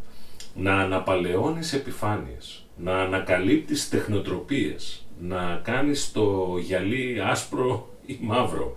να 0.55 0.75
αναπαλαιώνεις 0.78 1.73
επιφάνειες, 1.73 2.66
να 2.76 3.00
ανακαλύπτεις 3.00 3.88
τεχνοτροπίες, 3.88 5.07
να 5.21 5.61
κάνεις 5.64 6.12
το 6.12 6.57
γυαλί 6.61 7.21
άσπρο 7.25 7.95
ή 8.07 8.19
μαύρο, 8.21 8.75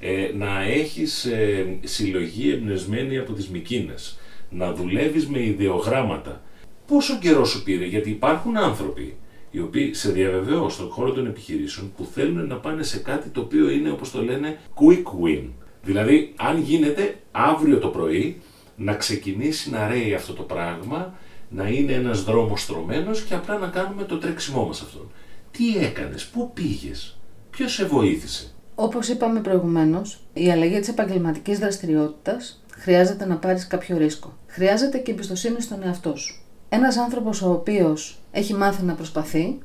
ε, 0.00 0.30
να 0.36 0.62
έχεις 0.62 1.24
ε, 1.24 1.78
συλλογή 1.84 2.50
εμπνευσμένη 2.50 3.18
από 3.18 3.32
τις 3.32 3.48
Μικίνες, 3.48 4.18
να 4.50 4.72
δουλεύεις 4.72 5.26
με 5.26 5.42
ιδεογράμματα. 5.42 6.42
Πόσο 6.86 7.18
καιρό 7.18 7.44
σου 7.44 7.62
πήρε, 7.62 7.84
γιατί 7.84 8.10
υπάρχουν 8.10 8.56
άνθρωποι 8.56 9.16
οι 9.50 9.60
οποίοι 9.60 9.94
σε 9.94 10.10
διαβεβαιώ 10.10 10.68
στον 10.68 10.88
χώρο 10.88 11.12
των 11.12 11.26
επιχειρήσεων 11.26 11.92
που 11.96 12.04
θέλουν 12.04 12.46
να 12.46 12.56
πάνε 12.56 12.82
σε 12.82 12.98
κάτι 12.98 13.28
το 13.28 13.40
οποίο 13.40 13.70
είναι 13.70 13.90
όπως 13.90 14.10
το 14.10 14.22
λένε 14.24 14.58
quick 14.74 15.02
win. 15.24 15.44
Δηλαδή 15.82 16.32
αν 16.36 16.60
γίνεται 16.60 17.18
αύριο 17.30 17.78
το 17.78 17.88
πρωί 17.88 18.40
να 18.76 18.94
ξεκινήσει 18.94 19.70
να 19.70 19.88
ρέει 19.88 20.14
αυτό 20.14 20.32
το 20.32 20.42
πράγμα, 20.42 21.14
να 21.48 21.68
είναι 21.68 21.92
ένας 21.92 22.24
δρόμος 22.24 22.62
στρωμένος 22.62 23.22
και 23.22 23.34
απλά 23.34 23.58
να 23.58 23.66
κάνουμε 23.66 24.04
το 24.04 24.18
τρέξιμό 24.18 24.66
μας 24.66 24.80
αυτόν. 24.80 25.10
Τι 25.50 25.78
έκανες, 25.78 26.26
πού 26.26 26.50
πήγες, 26.54 27.18
ποιος 27.50 27.72
σε 27.72 27.86
βοήθησε; 27.86 28.54
Όπως 28.80 29.08
είπαμε 29.08 29.40
προηγουμένως, 29.40 30.24
η 30.32 30.50
αλλαγή 30.50 30.78
της 30.78 30.88
επαγγελματικής 30.88 31.58
δραστηριότητας 31.58 32.64
χρειάζεται 32.70 33.26
να 33.26 33.36
πάρεις 33.36 33.66
κάποιο 33.66 33.96
ρίσκο. 33.96 34.32
Χρειάζεται 34.46 34.98
και 34.98 35.10
εμπιστοσύνη 35.10 35.60
στον 35.60 35.82
εαυτό 35.82 36.16
σου. 36.16 36.42
Ένας 36.68 36.96
άνθρωπος 36.96 37.42
ο 37.42 37.50
οποίος 37.50 38.22
έχει 38.30 38.54
μάθει 38.54 38.84
να 38.84 38.94
προσπαθεί 38.94 39.58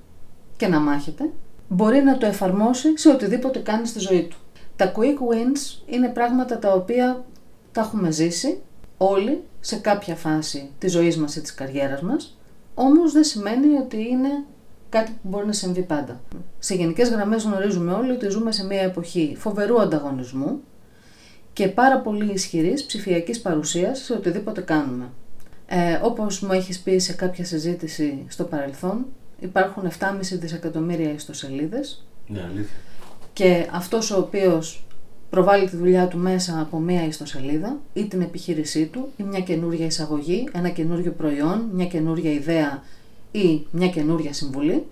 και 0.57 0.67
να 0.67 0.79
μάχεται, 0.79 1.29
μπορεί 1.67 2.01
να 2.01 2.17
το 2.17 2.25
εφαρμόσει 2.25 2.97
σε 2.97 3.09
οτιδήποτε 3.09 3.59
κάνει 3.59 3.87
στη 3.87 3.99
ζωή 3.99 4.23
του. 4.23 4.37
Τα 4.75 4.91
quick 4.95 5.33
wins 5.33 5.83
είναι 5.85 6.07
πράγματα 6.07 6.59
τα 6.59 6.73
οποία 6.73 7.25
τα 7.71 7.81
έχουμε 7.81 8.11
ζήσει 8.11 8.61
όλοι 8.97 9.43
σε 9.59 9.75
κάποια 9.75 10.15
φάση 10.15 10.69
της 10.77 10.91
ζωής 10.91 11.17
μας 11.17 11.35
ή 11.35 11.41
της 11.41 11.53
καριέρας 11.53 12.01
μας, 12.01 12.37
όμως 12.73 13.11
δεν 13.11 13.23
σημαίνει 13.23 13.77
ότι 13.77 13.97
είναι 14.09 14.45
κάτι 14.93 15.11
που 15.11 15.29
μπορεί 15.29 15.45
να 15.45 15.53
συμβεί 15.53 15.81
πάντα. 15.81 16.21
Σε 16.59 16.75
γενικές 16.75 17.09
γραμμές 17.09 17.43
γνωρίζουμε 17.43 17.91
όλοι 17.91 18.11
ότι 18.11 18.29
ζούμε 18.29 18.51
σε 18.51 18.65
μια 18.65 18.81
εποχή 18.81 19.35
φοβερού 19.39 19.81
ανταγωνισμού 19.81 20.59
και 21.53 21.67
πάρα 21.67 21.99
πολύ 21.99 22.33
ισχυρής 22.33 22.85
ψηφιακής 22.85 23.41
παρουσίας 23.41 23.99
σε 23.99 24.13
οτιδήποτε 24.13 24.61
κάνουμε. 24.61 25.09
Ε, 25.65 25.99
όπως 26.03 26.39
μου 26.39 26.51
έχεις 26.51 26.79
πει 26.79 26.99
σε 26.99 27.13
κάποια 27.13 27.45
συζήτηση 27.45 28.25
στο 28.27 28.43
παρελθόν, 28.43 29.05
υπάρχουν 29.39 29.83
7,5 29.99 30.37
δισεκατομμύρια 30.39 31.13
ιστοσελίδες. 31.13 32.05
Ναι, 32.27 32.41
αλήθεια. 32.51 32.77
Και 33.33 33.67
αυτός 33.71 34.11
ο 34.11 34.17
οποίος 34.17 34.85
προβάλλει 35.29 35.69
τη 35.69 35.75
δουλειά 35.75 36.07
του 36.07 36.17
μέσα 36.17 36.59
από 36.61 36.79
μία 36.79 37.05
ιστοσελίδα 37.05 37.77
ή 37.93 38.05
την 38.05 38.21
επιχείρησή 38.21 38.85
του 38.85 39.11
ή 39.17 39.23
μια 39.23 39.39
καινούργια 39.39 39.85
εισαγωγή, 39.85 40.49
ένα 40.51 40.69
καινούργιο 40.69 41.11
προϊόν, 41.11 41.69
μια 41.71 41.85
καινούργια 41.85 42.31
ιδέα 42.31 42.83
ή 43.33 43.67
μια 43.71 43.89
καινούργια 43.89 44.33
συμβουλή, 44.33 44.85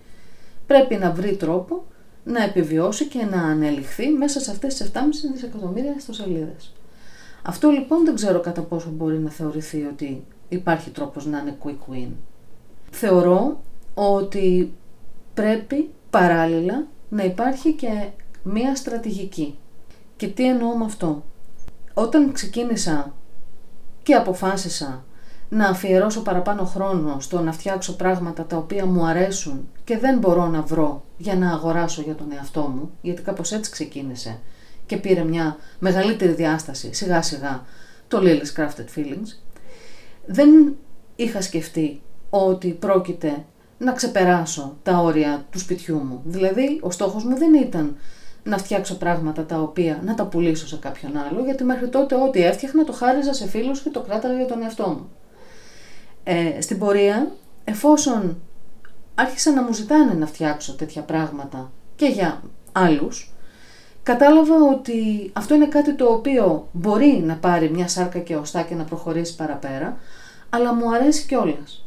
πρέπει 0.67 0.95
να 0.95 1.11
βρει 1.11 1.35
τρόπο 1.35 1.83
να 2.23 2.43
επιβιώσει 2.43 3.05
και 3.05 3.23
να 3.23 3.41
ανελιχθεί 3.41 4.09
μέσα 4.09 4.39
σε 4.39 4.51
αυτές 4.51 4.75
τις 4.75 4.91
7,5 4.93 4.99
δισεκατομμύρια 5.33 5.93
ιστοσελίδες. 5.97 6.73
Αυτό 7.41 7.69
λοιπόν 7.69 8.05
δεν 8.05 8.15
ξέρω 8.15 8.39
κατά 8.39 8.61
πόσο 8.61 8.89
μπορεί 8.89 9.19
να 9.19 9.29
θεωρηθεί 9.29 9.83
ότι 9.83 10.23
υπάρχει 10.49 10.89
τρόπος 10.89 11.25
να 11.25 11.39
είναι 11.39 11.57
quick 11.63 11.93
win. 11.93 12.09
Θεωρώ 12.91 13.61
ότι 13.93 14.73
πρέπει 15.33 15.89
παράλληλα 16.09 16.87
να 17.09 17.23
υπάρχει 17.23 17.73
και 17.73 18.09
μία 18.43 18.75
στρατηγική. 18.75 19.57
Και 20.17 20.27
τι 20.27 20.47
εννοώ 20.47 20.77
με 20.77 20.85
αυτό; 20.85 21.23
Όταν 21.93 22.31
ξεκίνησα 22.31 23.13
και 24.03 24.13
αποφάσισα 24.13 25.03
να 25.53 25.67
αφιερώσω 25.67 26.21
παραπάνω 26.21 26.63
χρόνο 26.63 27.19
στο 27.19 27.41
να 27.41 27.51
φτιάξω 27.51 27.95
πράγματα 27.95 28.45
τα 28.45 28.57
οποία 28.57 28.85
μου 28.85 29.05
αρέσουν 29.05 29.67
και 29.83 29.97
δεν 29.97 30.17
μπορώ 30.17 30.47
να 30.47 30.61
βρω 30.61 31.03
για 31.17 31.35
να 31.35 31.51
αγοράσω 31.51 32.01
για 32.01 32.15
τον 32.15 32.31
εαυτό 32.31 32.61
μου, 32.61 32.91
γιατί 33.01 33.21
κάπως 33.21 33.51
έτσι 33.51 33.71
ξεκίνησε 33.71 34.39
και 34.85 34.97
πήρε 34.97 35.23
μια 35.23 35.57
μεγαλύτερη 35.79 36.31
διάσταση 36.31 36.93
σιγά 36.93 37.21
σιγά 37.21 37.65
το 38.07 38.19
Lily's 38.21 38.59
Crafted 38.59 38.99
Feelings, 38.99 39.37
δεν 40.25 40.75
είχα 41.15 41.41
σκεφτεί 41.41 42.01
ότι 42.29 42.69
πρόκειται 42.69 43.45
να 43.77 43.91
ξεπεράσω 43.91 44.77
τα 44.83 44.97
όρια 44.97 45.45
του 45.49 45.59
σπιτιού 45.59 45.97
μου. 45.97 46.21
Δηλαδή, 46.25 46.79
ο 46.81 46.91
στόχος 46.91 47.23
μου 47.23 47.37
δεν 47.37 47.53
ήταν 47.53 47.95
να 48.43 48.57
φτιάξω 48.57 48.97
πράγματα 48.97 49.45
τα 49.45 49.61
οποία 49.61 49.99
να 50.03 50.13
τα 50.13 50.25
πουλήσω 50.25 50.67
σε 50.67 50.77
κάποιον 50.77 51.17
άλλο, 51.17 51.43
γιατί 51.43 51.63
μέχρι 51.63 51.89
τότε 51.89 52.15
ό,τι 52.15 52.43
έφτιαχνα 52.43 52.83
το 52.83 52.91
χάριζα 52.91 53.33
σε 53.33 53.47
φίλους 53.47 53.81
και 53.81 53.89
το 53.89 54.01
κράταγα 54.01 54.35
για 54.35 54.45
τον 54.45 54.61
εαυτό 54.61 54.87
μου. 54.87 55.09
Ε, 56.23 56.61
στην 56.61 56.79
πορεία, 56.79 57.31
εφόσον 57.63 58.37
άρχισα 59.15 59.51
να 59.51 59.63
μου 59.63 59.73
ζητάνε 59.73 60.13
να 60.13 60.25
φτιάξω 60.25 60.75
τέτοια 60.75 61.01
πράγματα 61.01 61.71
και 61.95 62.05
για 62.05 62.41
άλλους, 62.71 63.33
κατάλαβα 64.03 64.55
ότι 64.71 65.29
αυτό 65.33 65.55
είναι 65.55 65.67
κάτι 65.67 65.93
το 65.93 66.05
οποίο 66.05 66.67
μπορεί 66.71 67.23
να 67.25 67.35
πάρει 67.35 67.69
μια 67.69 67.87
σάρκα 67.87 68.19
και 68.19 68.35
οστά 68.35 68.61
και 68.61 68.75
να 68.75 68.83
προχωρήσει 68.83 69.35
παραπέρα, 69.35 69.97
αλλά 70.49 70.73
μου 70.73 70.93
αρέσει 70.93 71.25
κιόλας. 71.27 71.85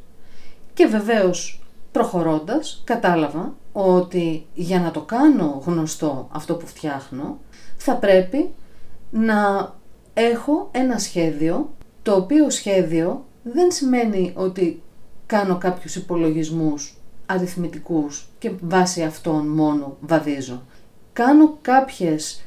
Και 0.74 0.86
βεβαίως 0.86 1.62
προχωρώντας 1.92 2.82
κατάλαβα 2.84 3.54
ότι 3.72 4.46
για 4.54 4.80
να 4.80 4.90
το 4.90 5.00
κάνω 5.00 5.62
γνωστό 5.66 6.28
αυτό 6.32 6.54
που 6.54 6.66
φτιάχνω 6.66 7.38
θα 7.76 7.96
πρέπει 7.96 8.54
να 9.10 9.72
έχω 10.14 10.68
ένα 10.72 10.98
σχέδιο 10.98 11.70
το 12.02 12.14
οποίο 12.14 12.50
σχέδιο 12.50 13.24
δεν 13.44 13.70
σημαίνει 13.70 14.32
ότι 14.36 14.82
κάνω 15.26 15.58
κάποιους 15.58 15.96
υπολογισμούς 15.96 16.98
αριθμητικούς 17.26 18.28
και 18.38 18.52
βάσει 18.60 19.02
αυτών 19.02 19.46
μόνο 19.46 19.96
βαδίζω. 20.00 20.62
Κάνω 21.12 21.58
κάποιες 21.62 22.44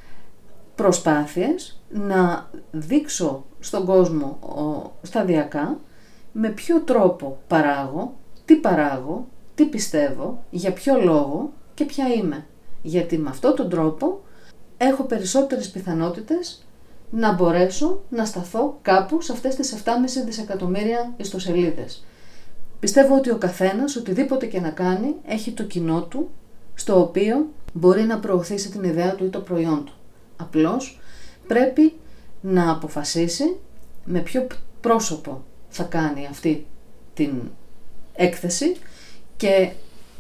προσπάθειες 0.76 1.82
να 1.90 2.50
δείξω 2.72 3.46
στον 3.60 3.86
κόσμο 3.86 4.40
σταδιακά 5.02 5.80
με 6.32 6.50
ποιο 6.50 6.80
τρόπο 6.80 7.38
παράγω, 7.48 8.16
τι 8.46 8.56
παράγω, 8.56 9.28
τι 9.56 9.66
πιστεύω, 9.66 10.44
για 10.50 10.74
ποιο 10.74 11.02
λόγο 11.02 11.54
και 11.74 11.86
ποια 11.86 12.08
είμαι. 12.08 12.46
Γιατί 12.82 13.18
με 13.18 13.30
αυτόν 13.30 13.56
τον 13.56 13.70
τρόπο 13.70 14.22
έχω 14.78 15.04
περισσότερες 15.04 15.70
πιθανότητες 15.70 16.67
να 17.10 17.34
μπορέσω 17.34 18.02
να 18.10 18.26
σταθώ 18.26 18.80
κάπου 18.82 19.22
σε 19.22 19.32
αυτές 19.32 19.56
τις 19.56 19.74
7,5 19.86 20.26
δισεκατομμύρια 20.26 21.14
ιστοσελίδες. 21.18 22.06
Πιστεύω 22.80 23.16
ότι 23.16 23.32
ο 23.32 23.38
καθένας, 23.38 23.96
οτιδήποτε 23.96 24.46
και 24.46 24.60
να 24.60 24.70
κάνει, 24.70 25.16
έχει 25.28 25.52
το 25.52 25.64
κοινό 25.64 26.02
του, 26.02 26.30
στο 26.74 27.00
οποίο 27.02 27.50
μπορεί 27.74 28.02
να 28.02 28.20
προωθήσει 28.20 28.72
την 28.72 28.84
ιδέα 28.84 29.16
του 29.16 29.26
ή 29.26 29.30
το 29.30 29.40
προϊόν 29.40 29.86
του. 29.86 29.94
Απλώς 30.38 31.00
πρέπει 31.48 31.94
να 32.42 32.72
αποφασίσει 32.72 33.58
με 34.06 34.20
ποιο 34.20 34.48
πρόσωπο 34.82 35.44
θα 35.70 35.84
κάνει 35.84 36.28
αυτή 36.30 36.66
την 37.14 37.42
έκθεση 38.16 38.76
και 39.38 39.72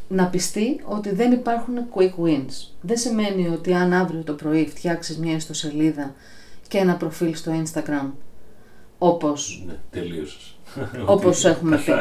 να 0.08 0.28
πιστεί 0.28 0.82
ότι 0.86 1.12
δεν 1.12 1.32
υπάρχουν 1.32 1.76
quick 1.96 2.24
wins. 2.24 2.72
Δεν 2.82 2.98
σημαίνει 2.98 3.48
ότι 3.48 3.74
αν 3.74 3.94
αύριο 3.94 4.24
το 4.24 4.34
πρωί 4.34 4.68
φτιάξεις 4.68 5.18
μια 5.18 5.36
ιστοσελίδα 5.36 6.16
και 6.68 6.78
ένα 6.78 6.96
προφίλ 6.96 7.36
στο 7.36 7.52
Instagram 7.64 8.10
όπως, 8.98 9.64
ναι, 9.68 9.74
τελείωσες. 9.90 10.60
όπως 11.06 11.46
έχουμε 11.46 11.78
πει, 11.78 11.92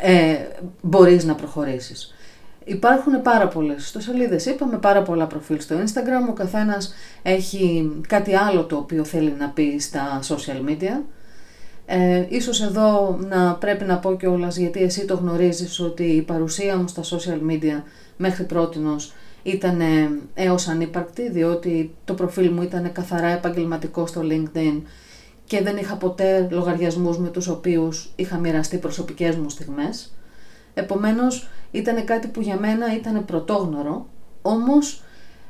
ε, 0.00 0.36
μπορείς 0.80 1.24
να 1.24 1.34
προχωρήσεις. 1.34 2.14
Υπάρχουν 2.64 3.22
πάρα 3.22 3.48
πολλές 3.48 3.84
ιστοσελίδες, 3.84 4.46
είπαμε 4.46 4.78
πάρα 4.78 5.02
πολλά 5.02 5.26
προφίλ 5.26 5.60
στο 5.60 5.76
Instagram, 5.76 6.28
ο 6.30 6.32
καθένας 6.32 6.94
έχει 7.22 7.92
κάτι 8.08 8.34
άλλο 8.34 8.64
το 8.64 8.76
οποίο 8.76 9.04
θέλει 9.04 9.34
να 9.38 9.48
πει 9.48 9.78
στα 9.78 10.20
social 10.22 10.70
media. 10.70 11.02
Ε, 11.86 12.26
ίσως 12.28 12.62
εδώ 12.62 13.18
να 13.28 13.54
πρέπει 13.54 13.84
να 13.84 13.98
πω 13.98 14.16
κιόλας 14.16 14.56
γιατί 14.56 14.82
εσύ 14.82 15.04
το 15.04 15.14
γνωρίζεις 15.14 15.80
ότι 15.80 16.02
η 16.02 16.22
παρουσία 16.22 16.76
μου 16.76 16.88
στα 16.88 17.02
social 17.02 17.50
media 17.50 17.82
μέχρι 18.16 18.44
πρότινος 18.44 19.12
ήταν 19.42 19.80
έως 20.34 20.68
ανύπαρκτη 20.68 21.30
διότι 21.30 21.94
το 22.04 22.14
προφίλ 22.14 22.52
μου 22.52 22.62
ήταν 22.62 22.92
καθαρά 22.92 23.26
επαγγελματικό 23.26 24.06
στο 24.06 24.20
LinkedIn 24.24 24.80
και 25.44 25.62
δεν 25.62 25.76
είχα 25.76 25.96
ποτέ 25.96 26.48
λογαριασμούς 26.50 27.18
με 27.18 27.28
τους 27.28 27.48
οποίους 27.48 28.12
είχα 28.16 28.38
μοιραστεί 28.38 28.78
προσωπικές 28.78 29.36
μου 29.36 29.48
στιγμές. 29.48 30.14
Επομένως 30.74 31.48
ήταν 31.70 32.04
κάτι 32.04 32.28
που 32.28 32.40
για 32.40 32.58
μένα 32.58 32.94
ήταν 32.96 33.24
πρωτόγνωρο, 33.24 34.06
όμως 34.42 35.02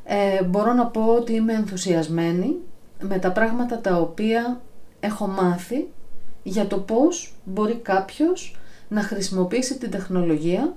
ε, 0.04 0.42
μπορώ 0.42 0.72
να 0.72 0.86
πω 0.86 1.04
ότι 1.04 1.32
είμαι 1.32 1.52
ενθουσιασμένη 1.52 2.56
με 3.00 3.18
τα 3.18 3.32
πράγματα 3.32 3.80
τα 3.80 3.96
οποία 3.96 4.60
έχω 5.00 5.26
μάθει 5.26 5.88
για 6.42 6.66
το 6.66 6.78
πώς 6.78 7.34
μπορεί 7.44 7.74
κάποιος 7.74 8.56
να 8.88 9.02
χρησιμοποιήσει 9.02 9.78
την 9.78 9.90
τεχνολογία 9.90 10.76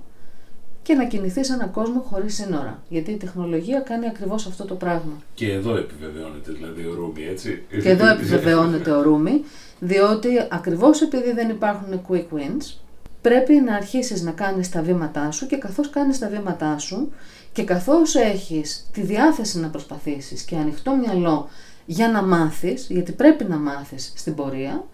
και 0.86 0.94
να 0.94 1.04
κινηθεί 1.04 1.44
σε 1.44 1.52
έναν 1.52 1.70
κόσμο 1.70 2.00
χωρίς 2.00 2.34
σύνορα. 2.34 2.82
Γιατί 2.88 3.10
η 3.10 3.16
τεχνολογία 3.16 3.80
κάνει 3.80 4.06
ακριβώς 4.06 4.46
αυτό 4.46 4.64
το 4.64 4.74
πράγμα. 4.74 5.12
Και 5.34 5.52
εδώ 5.52 5.76
επιβεβαιώνεται 5.76 6.52
δηλαδή 6.52 6.86
ο 6.86 6.94
Ρούμι, 6.94 7.26
έτσι. 7.30 7.62
Και 7.82 7.88
εδώ 7.88 8.08
επιβεβαιώνεται 8.08 8.90
ο 8.90 9.02
Ρούμι, 9.02 9.44
διότι 9.78 10.28
ακριβώς 10.50 11.02
επειδή 11.02 11.32
δεν 11.32 11.48
υπάρχουν 11.48 12.00
quick 12.08 12.24
wins, 12.36 12.74
πρέπει 13.20 13.54
να 13.54 13.74
αρχίσεις 13.74 14.22
να 14.22 14.30
κάνεις 14.30 14.70
τα 14.70 14.82
βήματά 14.82 15.30
σου 15.30 15.46
και 15.46 15.56
καθώς 15.56 15.90
κάνεις 15.90 16.18
τα 16.18 16.28
βήματά 16.28 16.78
σου 16.78 17.12
και 17.52 17.64
καθώς 17.64 18.14
έχεις 18.14 18.86
τη 18.92 19.00
διάθεση 19.00 19.58
να 19.58 19.68
προσπαθήσεις 19.68 20.42
και 20.42 20.56
ανοιχτό 20.56 20.96
μυαλό 20.96 21.48
για 21.86 22.08
να 22.08 22.22
μάθεις, 22.22 22.86
γιατί 22.90 23.12
πρέπει 23.12 23.44
να 23.44 23.56
μάθεις 23.56 24.12
στην 24.16 24.34
πορεία, 24.34 24.84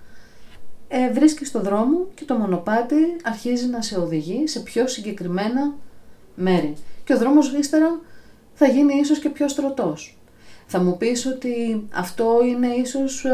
ε, 0.94 1.12
βρίσκεις 1.12 1.50
το 1.50 1.60
δρόμο 1.60 2.06
και 2.14 2.24
το 2.24 2.34
μονοπάτι 2.34 3.16
αρχίζει 3.22 3.66
να 3.66 3.82
σε 3.82 3.98
οδηγεί 3.98 4.46
σε 4.46 4.60
πιο 4.60 4.86
συγκεκριμένα 4.86 5.74
μέρη. 6.34 6.74
Και 7.04 7.14
ο 7.14 7.18
δρόμος 7.18 7.52
ύστερα 7.52 8.00
θα 8.54 8.66
γίνει 8.66 8.94
ίσως 8.94 9.18
και 9.18 9.28
πιο 9.28 9.48
στρωτός. 9.48 10.18
Θα 10.66 10.82
μου 10.82 10.96
πεις 10.96 11.26
ότι 11.26 11.86
αυτό 11.92 12.38
είναι 12.44 12.66
ίσως 12.66 13.24
ε, 13.24 13.30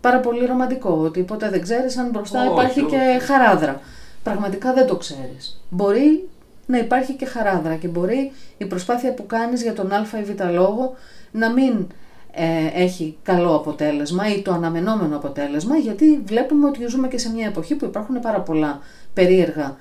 πάρα 0.00 0.20
πολύ 0.20 0.46
ρομαντικό, 0.46 1.00
ότι 1.04 1.22
ποτέ 1.22 1.48
δεν 1.48 1.62
ξέρεις 1.62 1.96
αν 1.96 2.10
μπροστά 2.10 2.44
υπάρχει 2.44 2.82
και 2.82 3.18
χαράδρα. 3.22 3.80
Πραγματικά 4.22 4.72
δεν 4.72 4.86
το 4.86 4.96
ξέρεις. 4.96 5.62
Μπορεί 5.68 6.28
να 6.66 6.78
υπάρχει 6.78 7.12
και 7.12 7.26
χαράδρα 7.26 7.76
και 7.76 7.88
μπορεί 7.88 8.32
η 8.58 8.64
προσπάθεια 8.64 9.14
που 9.14 9.26
κάνεις 9.26 9.62
για 9.62 9.72
τον 9.72 9.92
α 9.92 10.06
ή 10.18 10.22
β 10.22 10.40
λόγο 10.52 10.94
να 11.30 11.50
μην 11.50 11.86
ε, 12.34 12.82
έχει 12.82 13.16
καλό 13.22 13.54
αποτέλεσμα 13.54 14.34
ή 14.34 14.42
το 14.42 14.52
αναμενόμενο 14.52 15.16
αποτέλεσμα 15.16 15.76
γιατί 15.76 16.22
βλέπουμε 16.24 16.66
ότι 16.66 16.86
ζούμε 16.86 17.08
και 17.08 17.18
σε 17.18 17.30
μια 17.30 17.46
εποχή 17.46 17.74
που 17.74 17.84
υπάρχουν 17.84 18.20
πάρα 18.20 18.40
πολλά 18.40 18.80
περίεργα 19.14 19.76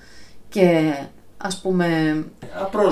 και 0.50 0.94
ας 1.38 1.62
πούμε 1.62 2.18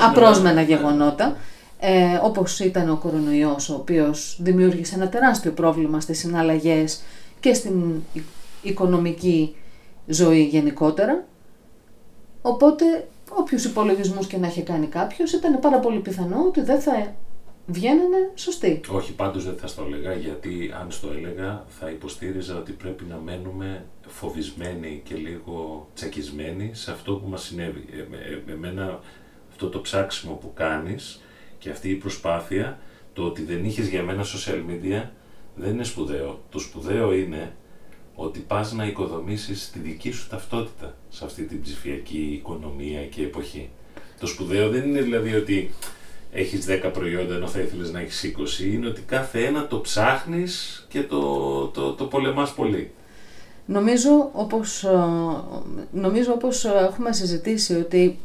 απρόσμενα, 0.01 0.61
γεγονότα. 0.61 1.35
Ε, 1.79 2.19
όπως 2.23 2.59
ήταν 2.59 2.89
ο 2.89 2.95
κορονοϊός 2.95 3.69
ο 3.69 3.73
οποίος 3.73 4.39
δημιούργησε 4.41 4.95
ένα 4.95 5.09
τεράστιο 5.09 5.51
πρόβλημα 5.51 5.99
στις 5.99 6.19
συναλλαγές 6.19 7.01
και 7.39 7.53
στην 7.53 7.93
οικονομική 8.61 9.55
ζωή 10.07 10.43
γενικότερα. 10.43 11.23
Οπότε 12.41 13.07
όποιους 13.29 13.65
υπολογισμούς 13.65 14.27
και 14.27 14.37
να 14.37 14.47
έχει 14.47 14.61
κάνει 14.61 14.87
κάποιος 14.87 15.33
ήταν 15.33 15.59
πάρα 15.59 15.79
πολύ 15.79 15.99
πιθανό 15.99 16.43
ότι 16.47 16.61
δεν 16.61 16.79
θα 16.79 17.13
βγαίνανε 17.71 18.31
σωστοί. 18.35 18.81
Όχι, 18.89 19.13
πάντως 19.13 19.43
δεν 19.45 19.57
θα 19.57 19.67
στο 19.67 19.83
έλεγα, 19.87 20.13
γιατί 20.13 20.73
αν 20.81 20.91
στο 20.91 21.09
έλεγα 21.17 21.65
θα 21.67 21.89
υποστήριζα 21.89 22.57
ότι 22.57 22.71
πρέπει 22.71 23.03
να 23.03 23.15
μένουμε 23.17 23.85
φοβισμένοι 24.07 25.01
και 25.05 25.15
λίγο 25.15 25.87
τσακισμένοι 25.95 26.69
σε 26.73 26.91
αυτό 26.91 27.13
που 27.13 27.27
μας 27.27 27.43
συνέβη. 27.43 27.85
Ε, 27.91 27.97
ε, 27.97 28.51
εμένα 28.51 28.99
αυτό 29.49 29.69
το 29.69 29.81
ψάξιμο 29.81 30.33
που 30.33 30.53
κάνεις 30.53 31.21
και 31.59 31.69
αυτή 31.69 31.89
η 31.89 31.95
προσπάθεια, 31.95 32.79
το 33.13 33.23
ότι 33.23 33.43
δεν 33.43 33.65
είχες 33.65 33.87
για 33.87 34.03
μένα 34.03 34.23
social 34.23 34.61
media 34.69 35.09
δεν 35.55 35.73
είναι 35.73 35.83
σπουδαίο. 35.83 36.39
Το 36.49 36.59
σπουδαίο 36.59 37.13
είναι 37.13 37.55
ότι 38.15 38.39
πας 38.39 38.73
να 38.73 38.85
οικοδομήσεις 38.85 39.69
τη 39.71 39.79
δική 39.79 40.11
σου 40.11 40.29
ταυτότητα 40.29 40.95
σε 41.09 41.25
αυτή 41.25 41.43
την 41.43 41.61
ψηφιακή 41.61 42.31
οικονομία 42.33 43.05
και 43.05 43.21
εποχή. 43.21 43.69
Το 44.19 44.27
σπουδαίο 44.27 44.69
δεν 44.69 44.87
είναι 44.87 45.01
δηλαδή 45.01 45.35
ότι 45.35 45.71
έχεις 46.31 46.65
10 46.67 46.89
προϊόντα 46.93 47.35
ενώ 47.35 47.47
θα 47.47 47.59
ήθελες 47.59 47.91
να 47.91 47.99
έχεις 47.99 48.33
20, 48.59 48.73
είναι 48.73 48.87
ότι 48.87 49.01
κάθε 49.01 49.45
ένα 49.45 49.67
το 49.67 49.79
ψάχνεις 49.79 50.85
και 50.89 51.03
το, 51.03 51.21
το, 51.67 51.93
το 51.93 52.05
πολεμάς 52.05 52.53
πολύ. 52.53 52.91
Νομίζω 53.65 54.29
όπως, 54.33 54.83
ε, 54.83 54.89
νομίζω 55.91 56.31
όπως 56.33 56.65
έχουμε 56.65 57.13
συζητήσει 57.13 57.75
ότι 57.75 58.19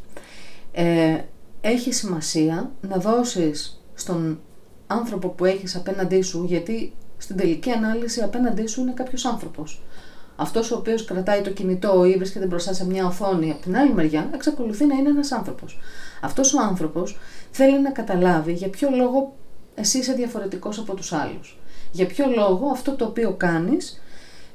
ε, 0.71 1.17
έχει 1.61 1.93
σημασία 1.93 2.71
να 2.81 2.97
δώσεις 2.97 3.81
στον 3.93 4.39
άνθρωπο 4.87 5.27
που 5.27 5.45
έχεις 5.45 5.75
απέναντί 5.75 6.21
σου, 6.21 6.43
γιατί 6.47 6.93
στην 7.17 7.35
τελική 7.37 7.71
ανάλυση 7.71 8.21
απέναντί 8.21 8.67
σου 8.67 8.81
είναι 8.81 8.91
κάποιος 8.91 9.25
άνθρωπος. 9.25 9.81
Αυτός 10.35 10.71
ο 10.71 10.75
οποίος 10.75 11.05
κρατάει 11.05 11.41
το 11.41 11.49
κινητό 11.49 12.05
ή 12.05 12.17
βρίσκεται 12.17 12.45
μπροστά 12.45 12.73
σε 12.73 12.85
μια 12.85 13.05
οθόνη 13.05 13.51
από 13.51 13.61
την 13.61 13.77
άλλη 13.77 13.93
μεριά, 13.93 14.29
εξακολουθεί 14.33 14.85
να 14.85 14.95
είναι 14.95 15.09
ένας 15.09 15.31
άνθρωπος. 15.31 15.79
Αυτός 16.21 16.53
ο 16.53 16.61
άνθρωπος 16.61 17.17
θέλει 17.55 17.81
να 17.81 17.91
καταλάβει 17.91 18.53
για 18.53 18.69
ποιο 18.69 18.89
λόγο 18.89 19.33
εσύ 19.75 19.97
είσαι 19.97 20.13
διαφορετικός 20.13 20.79
από 20.79 20.93
τους 20.93 21.13
άλλους. 21.13 21.59
Για 21.91 22.05
ποιο 22.05 22.25
λόγο 22.35 22.69
αυτό 22.69 22.95
το 22.95 23.05
οποίο 23.05 23.33
κάνεις 23.33 24.01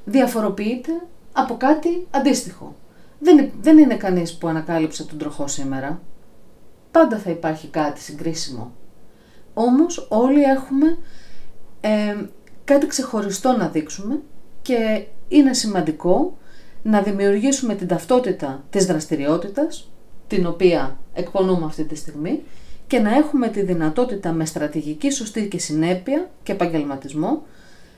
διαφοροποιείται 0.05 0.91
από 1.31 1.57
κάτι 1.57 2.07
αντίστοιχο. 2.11 2.75
Δεν, 3.19 3.51
δεν 3.61 3.77
είναι 3.77 3.95
κανείς 3.95 4.37
που 4.37 4.47
ανακάλυψε 4.47 5.03
τον 5.03 5.17
τροχό 5.17 5.47
σήμερα. 5.47 6.01
Πάντα 6.91 7.17
θα 7.17 7.29
υπάρχει 7.29 7.67
κάτι 7.67 7.99
συγκρίσιμο. 7.99 8.71
Όμως 9.53 10.07
όλοι 10.09 10.41
έχουμε 10.41 10.97
ε, 11.81 12.15
κάτι 12.63 12.87
ξεχωριστό 12.87 13.51
να 13.57 13.67
δείξουμε 13.67 14.21
και 14.61 15.05
είναι 15.27 15.53
σημαντικό 15.53 16.37
να 16.83 17.01
δημιουργήσουμε 17.01 17.75
την 17.75 17.87
ταυτότητα 17.87 18.63
της 18.69 18.85
δραστηριότητας, 18.85 19.91
την 20.27 20.45
οποία 20.45 20.97
εκπονούμε 21.13 21.65
αυτή 21.65 21.83
τη 21.83 21.95
στιγμή, 21.95 22.43
και 22.91 22.99
να 22.99 23.15
έχουμε 23.15 23.47
τη 23.47 23.61
δυνατότητα 23.61 24.31
με 24.31 24.45
στρατηγική 24.45 25.11
σωστή 25.11 25.47
και 25.47 25.57
συνέπεια 25.57 26.29
και 26.43 26.51
επαγγελματισμό 26.51 27.45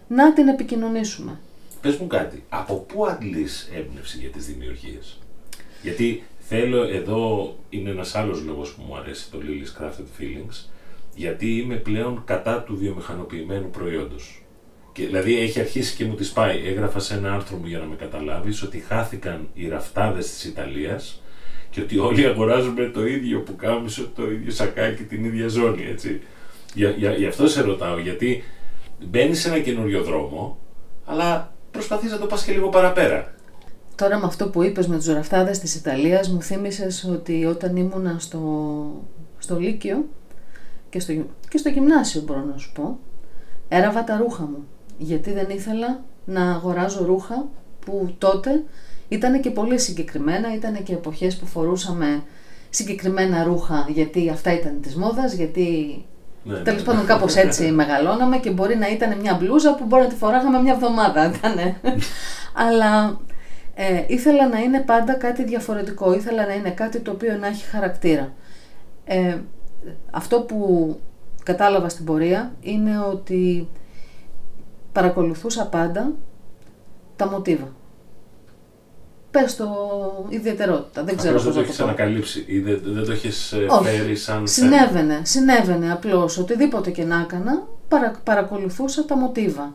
να 0.07 0.33
την 0.33 0.47
επικοινωνήσουμε. 0.47 1.39
Πες 1.81 1.97
μου 1.97 2.07
κάτι, 2.07 2.43
από 2.49 2.75
πού 2.75 3.05
αντλείς 3.07 3.69
έμπνευση 3.75 4.17
για 4.17 4.29
τις 4.29 4.45
δημιουργίες; 4.45 5.19
Γιατί 5.81 6.23
θέλω 6.39 6.83
εδώ, 6.83 7.55
είναι 7.69 7.89
ένας 7.89 8.15
άλλος 8.15 8.41
λόγος 8.41 8.73
που 8.73 8.81
μου 8.87 8.97
αρέσει 8.97 9.31
το 9.31 9.39
Lily's 9.41 9.81
Crafted 9.81 10.21
Feelings, 10.21 10.69
γιατί 11.15 11.57
είμαι 11.57 11.75
πλέον 11.75 12.23
κατά 12.25 12.61
του 12.61 12.77
βιομηχανοποιημένου 12.77 13.69
προϊόντος. 13.69 14.43
Και, 14.93 15.05
δηλαδή 15.05 15.39
έχει 15.39 15.59
αρχίσει 15.59 15.95
και 15.95 16.05
μου 16.05 16.15
τη 16.15 16.31
πάει. 16.33 16.67
Έγραφα 16.67 16.99
σε 16.99 17.13
ένα 17.13 17.33
άρθρο 17.33 17.57
μου 17.57 17.65
για 17.65 17.79
να 17.79 17.85
με 17.85 17.95
καταλάβεις 17.95 18.63
ότι 18.63 18.77
χάθηκαν 18.77 19.47
οι 19.53 19.67
ραφτάδες 19.67 20.29
της 20.29 20.43
Ιταλίας 20.43 21.22
και 21.73 21.81
ότι 21.81 21.97
όλοι 21.97 22.25
αγοράζουμε 22.25 22.89
το 22.93 23.05
ίδιο 23.05 23.39
που 23.39 23.55
κάμισο, 23.55 24.09
το 24.15 24.31
ίδιο 24.31 24.51
σακάκι, 24.51 25.03
την 25.03 25.25
ίδια 25.25 25.47
ζώνη, 25.47 25.85
έτσι. 25.91 26.21
Για, 26.73 26.89
για, 26.89 27.11
γι' 27.11 27.25
αυτό 27.25 27.47
σε 27.47 27.61
ρωτάω, 27.61 27.99
γιατί 27.99 28.43
μπαίνεις 29.05 29.39
σε 29.39 29.47
ένα 29.47 29.59
καινούριο 29.59 30.03
δρόμο, 30.03 30.57
αλλά 31.05 31.53
προσπαθείς 31.71 32.11
να 32.11 32.17
το 32.17 32.25
πας 32.25 32.43
και 32.43 32.51
λίγο 32.51 32.69
παραπέρα. 32.69 33.33
Τώρα 33.95 34.17
με 34.19 34.25
αυτό 34.25 34.49
που 34.49 34.63
είπες 34.63 34.87
με 34.87 34.95
τους 34.95 35.05
ραφτάδες 35.05 35.59
της 35.59 35.75
Ιταλίας 35.75 36.29
μου 36.29 36.41
θύμισες 36.41 37.03
ότι 37.03 37.45
όταν 37.45 37.75
ήμουνα 37.75 38.15
στο, 38.19 38.41
στο 39.37 39.59
Λύκειο 39.59 40.05
και 40.89 40.99
στο, 40.99 41.13
και 41.49 41.57
στο 41.57 41.69
γυμνάσιο 41.69 42.21
μπορώ 42.21 42.43
να 42.51 42.57
σου 42.57 42.71
πω, 42.71 42.99
έραβα 43.67 44.03
τα 44.03 44.17
ρούχα 44.17 44.43
μου 44.43 44.67
γιατί 44.97 45.31
δεν 45.31 45.49
ήθελα 45.49 46.03
να 46.25 46.51
αγοράζω 46.51 47.05
ρούχα 47.05 47.47
που 47.85 48.15
τότε 48.17 48.63
ήταν 49.13 49.41
και 49.41 49.49
πολύ 49.49 49.79
συγκεκριμένα, 49.79 50.53
ήταν 50.53 50.83
και 50.83 50.93
εποχές 50.93 51.37
που 51.37 51.45
φορούσαμε 51.45 52.23
συγκεκριμένα 52.69 53.43
ρούχα 53.43 53.85
γιατί 53.89 54.29
αυτά 54.29 54.53
ήταν 54.53 54.81
της 54.81 54.95
μόδας, 54.95 55.33
γιατί 55.33 55.97
ναι, 56.43 56.57
Τέλος 56.57 56.79
ναι. 56.79 56.87
πάντων, 56.87 57.05
κάπως 57.05 57.35
έτσι 57.35 57.71
μεγαλώναμε 57.81 58.37
και 58.37 58.49
μπορεί 58.49 58.77
να 58.77 58.87
ήταν 58.87 59.19
μια 59.19 59.37
μπλούζα 59.41 59.75
που 59.75 59.85
μπορεί 59.85 60.03
να 60.03 60.09
τη 60.09 60.15
φοράγαμε 60.15 60.61
μια 60.61 60.73
εβδομάδα. 60.73 61.31
Αλλά 62.67 63.19
ε, 63.75 64.03
ήθελα 64.07 64.47
να 64.47 64.59
είναι 64.59 64.79
πάντα 64.79 65.13
κάτι 65.13 65.43
διαφορετικό. 65.43 66.13
Ήθελα 66.13 66.45
να 66.45 66.53
είναι 66.53 66.69
κάτι 66.69 66.99
το 66.99 67.11
οποίο 67.11 67.37
να 67.37 67.47
έχει 67.47 67.65
χαρακτήρα. 67.65 68.33
Ε, 69.05 69.37
αυτό 70.11 70.41
που 70.41 70.99
κατάλαβα 71.43 71.89
στην 71.89 72.05
πορεία 72.05 72.53
είναι 72.61 72.99
ότι 72.99 73.67
παρακολουθούσα 74.91 75.67
πάντα 75.67 76.11
τα 77.15 77.27
μοτίβα. 77.27 77.67
Πες 79.33 79.55
το 79.55 79.67
ιδιαιτερότητα, 80.29 81.03
δεν 81.03 81.17
ξέρω 81.17 81.33
πώς 81.33 81.43
δεν 81.43 81.53
το 81.53 81.59
έχεις 81.59 81.79
ανακαλύψει 81.79 82.43
ή 82.47 82.59
δεν, 82.59 82.81
δεν 82.83 83.05
το 83.05 83.11
έχεις 83.11 83.51
ε, 83.51 83.67
φέρει 83.83 84.15
σαν 84.15 84.47
συνέβαινε, 84.47 85.21
συνέβαινε 85.23 85.91
απλώς. 85.91 86.37
Οτιδήποτε 86.37 86.91
και 86.91 87.03
να 87.03 87.19
έκανα, 87.19 87.67
παρα, 87.87 88.21
παρακολουθούσα 88.23 89.05
τα 89.05 89.15
μοτίβα. 89.15 89.73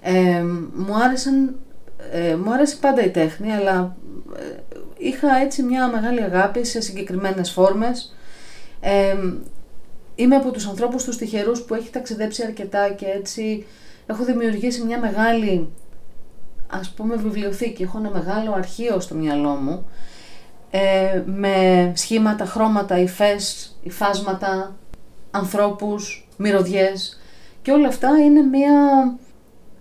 Ε, 0.00 0.42
μου, 0.74 0.94
άρεσαν, 1.04 1.54
ε, 2.12 2.34
μου 2.34 2.52
άρεσε 2.52 2.76
πάντα 2.80 3.04
η 3.04 3.10
τέχνη, 3.10 3.52
αλλά 3.52 3.96
ε, 4.36 4.56
είχα 4.98 5.36
έτσι 5.36 5.62
μια 5.62 5.88
μεγάλη 5.88 6.22
αγάπη 6.22 6.64
σε 6.64 6.80
συγκεκριμένες 6.80 7.50
φόρμες. 7.50 8.14
Ε, 8.80 9.14
είμαι 10.14 10.36
από 10.36 10.50
τους 10.50 10.66
ανθρώπους 10.66 11.04
τους 11.04 11.16
τυχερούς 11.16 11.62
που 11.62 11.74
έχει 11.74 11.90
ταξιδέψει 11.90 12.44
αρκετά 12.44 12.88
και 12.88 13.06
έτσι 13.06 13.66
έχω 14.06 14.24
δημιουργήσει 14.24 14.82
μια 14.82 14.98
μεγάλη 14.98 15.68
ας 16.70 16.90
πούμε 16.90 17.16
βιβλιοθήκη, 17.16 17.82
έχω 17.82 17.98
ένα 17.98 18.10
μεγάλο 18.10 18.52
αρχείο 18.52 19.00
στο 19.00 19.14
μυαλό 19.14 19.48
μου 19.48 19.86
ε, 20.70 21.22
με 21.26 21.92
σχήματα, 21.96 22.44
χρώματα, 22.44 22.98
υφές, 22.98 23.76
υφάσματα, 23.82 24.76
ανθρώπους, 25.30 26.28
μυρωδιές 26.36 27.20
και 27.62 27.72
όλα 27.72 27.88
αυτά 27.88 28.08
είναι 28.24 28.40
μια, 28.40 28.74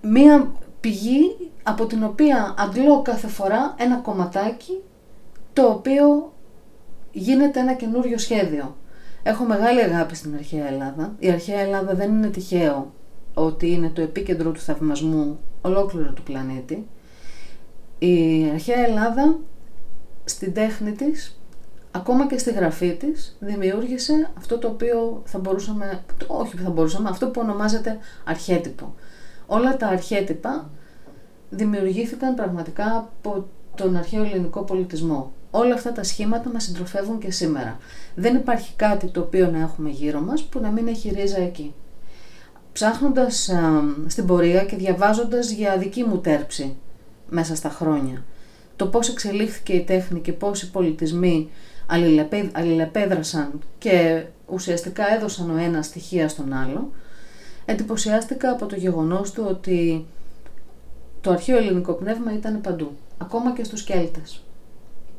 μια 0.02 0.52
πηγή 0.80 1.52
από 1.64 1.86
την 1.86 2.04
οποία 2.04 2.56
αντλώ 2.58 3.02
κάθε 3.02 3.28
φορά 3.28 3.76
ένα 3.78 3.96
κομματάκι 3.96 4.82
το 5.54 5.64
οποίο 5.66 6.34
γίνεται 7.12 7.60
ένα 7.60 7.74
καινούριο 7.74 8.18
σχέδιο. 8.18 8.76
Έχω 9.24 9.44
μεγάλη 9.44 9.82
αγάπη 9.82 10.16
στην 10.16 10.36
αρχαία 10.36 10.68
Ελλάδα. 10.68 11.16
Η 11.20 11.30
αρχαία 11.30 11.60
Ελλάδα 11.60 11.94
δεν 11.94 12.10
είναι 12.12 12.28
τυχαίο 12.28 12.94
ότι 13.34 13.72
είναι 13.72 13.90
το 13.90 14.02
επίκεντρο 14.02 14.52
του 14.52 14.60
θαυμασμού 14.60 15.40
ολόκληρου 15.68 16.14
του 16.14 16.24
πλανήτη. 16.24 16.88
Η 18.00 18.50
αρχαία 18.54 18.86
Ελλάδα 18.86 19.38
στην 20.24 20.54
τέχνη 20.54 20.92
της, 20.92 21.40
ακόμα 21.92 22.28
και 22.28 22.38
στη 22.38 22.52
γραφή 22.52 22.96
της, 22.96 23.38
δημιούργησε 23.40 24.30
αυτό 24.38 24.58
το 24.58 24.68
οποίο 24.68 25.22
θα 25.26 25.40
μπορούσαμε, 25.40 26.04
όχι 26.28 26.58
θα 26.58 26.70
μπορούσαμε, 26.70 27.10
αυτό 27.10 27.28
που 27.28 27.42
ονομάζεται 27.44 27.98
αρχέτυπο. 28.26 28.96
Όλα 29.46 29.78
τα 29.78 29.88
αρχέτυπα 29.88 30.70
δημιουργήθηκαν 31.50 32.36
πραγματικά 32.36 32.98
από 32.98 33.48
τον 33.76 33.96
αρχαίο 33.96 34.24
ελληνικό 34.24 34.62
πολιτισμό. 34.62 35.32
Όλα 35.52 35.74
αυτά 35.74 35.92
τα 35.92 36.04
σχήματα 36.04 36.50
μας 36.50 36.64
συντροφεύουν 36.64 37.20
και 37.20 37.32
σήμερα. 37.32 37.78
Δεν 38.16 38.36
υπάρχει 38.36 38.74
κάτι 38.76 39.08
το 39.08 39.20
οποίο 39.20 39.52
να 39.52 39.60
έχουμε 39.60 39.90
γύρω 39.90 40.20
μας 40.20 40.44
που 40.44 40.60
να 40.60 40.72
μην 40.72 40.88
έχει 40.88 41.10
ρίζα 41.10 41.40
εκεί 41.40 41.74
ψάχνοντας 42.78 43.50
στην 44.08 44.26
πορεία 44.26 44.64
και 44.64 44.76
διαβάζοντας 44.76 45.52
για 45.52 45.78
δική 45.78 46.04
μου 46.04 46.18
τέρψη 46.18 46.76
μέσα 47.30 47.56
στα 47.56 47.70
χρόνια 47.70 48.24
το 48.76 48.88
πώς 48.88 49.10
εξελίχθηκε 49.10 49.74
η 49.74 49.84
τέχνη 49.84 50.20
και 50.20 50.34
πώς 50.34 50.62
οι 50.62 50.72
πολιτισμοί 50.72 51.50
αλληλεπέδρασαν 52.54 53.60
και 53.78 54.24
ουσιαστικά 54.46 55.14
έδωσαν 55.14 55.50
ο 55.50 55.58
ένας 55.58 55.86
στοιχεία 55.86 56.30
στον 56.30 56.54
άλλο, 56.54 56.92
εντυπωσιάστηκα 57.66 58.52
από 58.52 58.66
το 58.66 58.76
γεγονός 58.76 59.32
του 59.32 59.46
ότι 59.48 60.06
το 61.22 61.32
αρχαίο 61.32 61.58
ελληνικό 61.58 61.94
πνεύμα 61.94 62.34
ήταν 62.34 62.62
παντού, 62.62 62.92
ακόμα 63.18 63.54
και 63.54 63.64
στους 63.64 63.84
Κέλτες, 63.84 64.44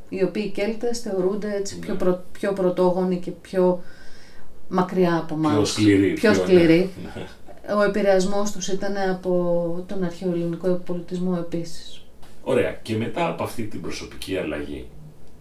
οι 0.08 0.22
οποίοι 0.22 0.44
οι 0.46 0.50
Κέλτες 0.50 0.98
θεωρούνται 0.98 1.54
έτσι 1.54 1.78
πιο, 1.78 1.94
προ, 1.94 2.24
πιο 2.32 2.52
πρωτόγονοι 2.52 3.18
και 3.18 3.30
πιο 3.30 3.82
μακριά 4.68 5.16
από 5.16 5.34
εμάς. 5.34 5.54
Πιο 5.54 5.64
σκληροί. 5.64 6.12
Πιο 6.12 6.34
σκληροί. 6.34 6.90
Ναι 7.02 7.26
ο 7.76 7.82
επηρεασμός 7.82 8.52
τους 8.52 8.68
ήταν 8.68 8.96
από 9.10 9.84
τον 9.88 10.04
αρχαίο 10.04 10.32
ελληνικό 10.32 10.68
πολιτισμό 10.68 11.36
επίσης. 11.38 12.02
Ωραία. 12.42 12.72
Και 12.82 12.96
μετά 12.96 13.28
από 13.28 13.42
αυτή 13.42 13.62
την 13.62 13.80
προσωπική 13.80 14.36
αλλαγή 14.36 14.88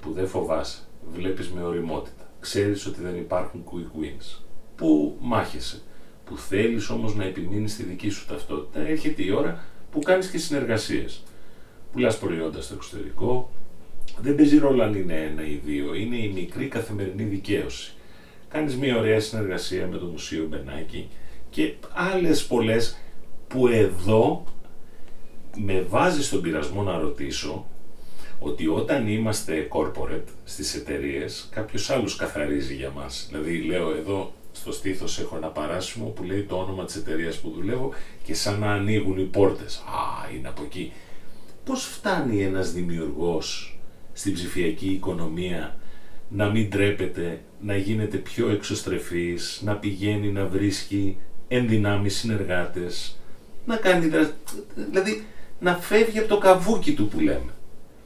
που 0.01 0.11
δεν 0.11 0.27
φοβάσαι, 0.27 0.79
βλέπεις 1.13 1.49
με 1.49 1.63
οριμότητα, 1.63 2.29
ξέρεις 2.39 2.85
ότι 2.85 3.01
δεν 3.01 3.15
υπάρχουν 3.15 3.63
quick 3.65 4.01
wins, 4.01 4.39
που 4.75 5.17
μάχεσαι, 5.19 5.81
που 6.25 6.37
θέλεις 6.37 6.89
όμως 6.89 7.15
να 7.15 7.23
επιμείνεις 7.23 7.71
στη 7.71 7.83
δική 7.83 8.09
σου 8.09 8.25
ταυτότητα, 8.25 8.87
έρχεται 8.87 9.23
η 9.23 9.31
ώρα 9.31 9.63
που 9.91 9.99
κάνεις 9.99 10.29
και 10.29 10.37
συνεργασίες. 10.37 11.23
Πουλάς 11.91 12.17
προϊόντα 12.19 12.61
στο 12.61 12.73
εξωτερικό, 12.73 13.49
δεν 14.21 14.35
παίζει 14.35 14.57
ρόλο 14.57 14.83
αν 14.83 14.93
είναι 14.93 15.13
ένα 15.13 15.47
ή 15.47 15.61
δύο, 15.65 15.93
είναι 15.93 16.15
η 16.15 16.31
μικρή 16.35 16.67
καθημερινή 16.67 17.23
δικαίωση. 17.23 17.93
Κάνεις 18.49 18.75
μια 18.75 18.97
ωραία 18.97 19.19
συνεργασία 19.19 19.87
με 19.87 19.97
το 19.97 20.05
Μουσείο 20.05 20.47
Μπενάκη, 20.49 21.09
και 21.49 21.73
άλλες 21.93 22.45
πολλές 22.45 22.97
που 23.47 23.67
εδώ 23.67 24.43
με 25.55 25.81
βάζει 25.81 26.23
στον 26.23 26.41
πειρασμό 26.41 26.83
να 26.83 26.97
ρωτήσω 26.97 27.65
ότι 28.39 28.67
όταν 28.67 29.07
είμαστε 29.07 29.67
corporate 29.71 30.27
στις 30.43 30.75
εταιρείες, 30.75 31.47
κάποιος 31.51 31.89
άλλος 31.89 32.15
καθαρίζει 32.15 32.75
για 32.75 32.91
μας. 32.91 33.27
Δηλαδή 33.29 33.61
λέω 33.61 33.95
εδώ 33.95 34.33
στο 34.51 34.71
στήθος 34.71 35.19
έχω 35.19 35.35
ένα 35.35 35.47
παράσημο 35.47 36.05
που 36.05 36.23
λέει 36.23 36.41
το 36.41 36.55
όνομα 36.55 36.85
της 36.85 36.95
εταιρείας 36.95 37.37
που 37.39 37.49
δουλεύω 37.49 37.93
και 38.23 38.33
σαν 38.33 38.59
να 38.59 38.71
ανοίγουν 38.71 39.17
οι 39.19 39.23
πόρτες. 39.23 39.77
Α, 39.77 40.31
είναι 40.35 40.47
από 40.47 40.63
εκεί. 40.63 40.91
Πώς 41.65 41.83
φτάνει 41.83 42.43
ένας 42.43 42.71
δημιουργός 42.71 43.79
στην 44.13 44.33
ψηφιακή 44.33 44.89
οικονομία 44.89 45.77
να 46.29 46.49
μην 46.49 46.69
τρέπεται, 46.69 47.41
να 47.61 47.75
γίνεται 47.75 48.17
πιο 48.17 48.49
εξωστρεφής, 48.49 49.61
να 49.63 49.75
πηγαίνει 49.75 50.31
να 50.31 50.45
βρίσκει 50.45 51.17
ενδυνάμει 51.47 52.09
συνεργάτες, 52.09 53.19
να 53.65 53.75
κάνει 53.75 54.11
δηλαδή 54.75 55.23
να 55.59 55.75
φεύγει 55.75 56.19
από 56.19 56.27
το 56.27 56.37
καβούκι 56.37 56.93
του 56.93 57.07
που 57.07 57.19
λέμε. 57.19 57.51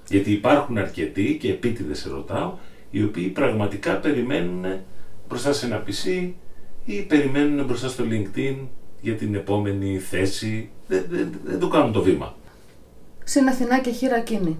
Γιατί 0.10 0.32
υπάρχουν 0.32 0.78
αρκετοί 0.78 1.38
και 1.42 1.50
επίτηδες 1.50 2.00
σε 2.00 2.10
ρωτάω, 2.10 2.58
οι 2.90 3.04
οποίοι 3.04 3.28
πραγματικά 3.28 3.98
περιμένουν 3.98 4.66
μπροστά 5.28 5.54
σε 5.54 5.66
ένα 5.66 5.84
PC 5.88 6.32
ή 6.86 7.02
περιμένουν 7.02 7.66
μπροστά 7.66 7.88
στο 7.88 8.04
LinkedIn 8.10 8.56
για 9.02 9.16
την 9.16 9.36
επόμενη 9.36 9.98
θέση. 9.98 10.70
Δεν, 10.88 11.06
δεν, 11.10 11.40
δεν 11.46 11.60
το 11.60 11.68
κάνουν 11.68 11.92
το 11.92 12.02
βήμα. 12.02 12.36
Στην 13.24 13.48
Αθηνά 13.48 13.80
και 13.80 13.92
χείρα 13.92 14.16
εκείνη. 14.16 14.60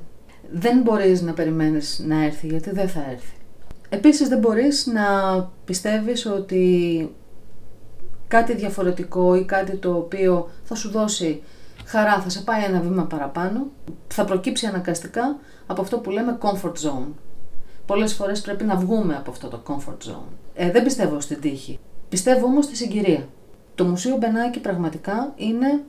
Δεν 0.52 0.82
μπορείς 0.82 1.22
να 1.22 1.34
περιμένεις 1.34 2.04
να 2.08 2.24
έρθει 2.24 2.48
γιατί 2.48 2.70
δεν 2.70 2.90
θα 2.90 3.06
έρθει. 3.12 3.36
Επίσης 3.90 4.28
δεν 4.28 4.40
μπορείς 4.40 4.86
να 4.86 5.04
πιστεύεις 5.66 6.26
ότι 6.26 7.10
κάτι 8.32 8.56
διαφορετικό 8.56 9.36
ή 9.36 9.44
κάτι 9.44 9.76
το 9.76 9.96
οποίο 9.96 10.50
θα 10.64 10.76
σου 10.76 10.90
δώσει 10.90 11.42
χαρά, 11.86 12.22
θα 12.22 12.30
σε 12.30 12.42
πάει 12.42 12.64
ένα 12.64 12.80
βήμα 12.80 13.04
παραπάνω, 13.04 13.68
θα 14.08 14.26
προκύψει 14.26 14.66
αναγκαστικά 14.66 15.38
από 15.68 15.82
αυτό 15.82 15.98
που 15.98 16.10
λέμε 16.10 16.38
comfort 16.42 16.74
zone. 16.74 17.08
πολλές 17.86 18.14
φορές 18.14 18.42
πρέπει 18.42 18.64
να 18.64 18.76
βγούμε 18.76 19.16
από 19.16 19.32
αυτό 19.32 19.48
το 19.48 19.62
comfort 19.68 20.10
zone. 20.10 20.30
Ε, 20.54 20.72
δεν 20.72 20.84
πιστεύω 20.84 21.20
στην 21.20 21.42
τύχη. 21.42 21.80
Πιστεύω 22.10 22.46
όμως 22.46 22.66
στη 22.66 22.76
συγκυρία. 22.76 23.28
Το 23.76 23.84
Μουσείο 23.84 24.18
Μπενάκη 24.18 24.60
πραγματικά 24.60 25.34
είναι 25.36 25.84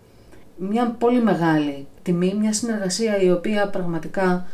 μια 0.57 0.97
πολύ 0.99 1.23
μεγάλη 1.23 1.87
τιμή, 2.03 2.35
μια 2.41 2.53
συνεργασία 2.53 3.21
η 3.21 3.31
οποία 3.31 3.69
πραγματικά 3.69 4.47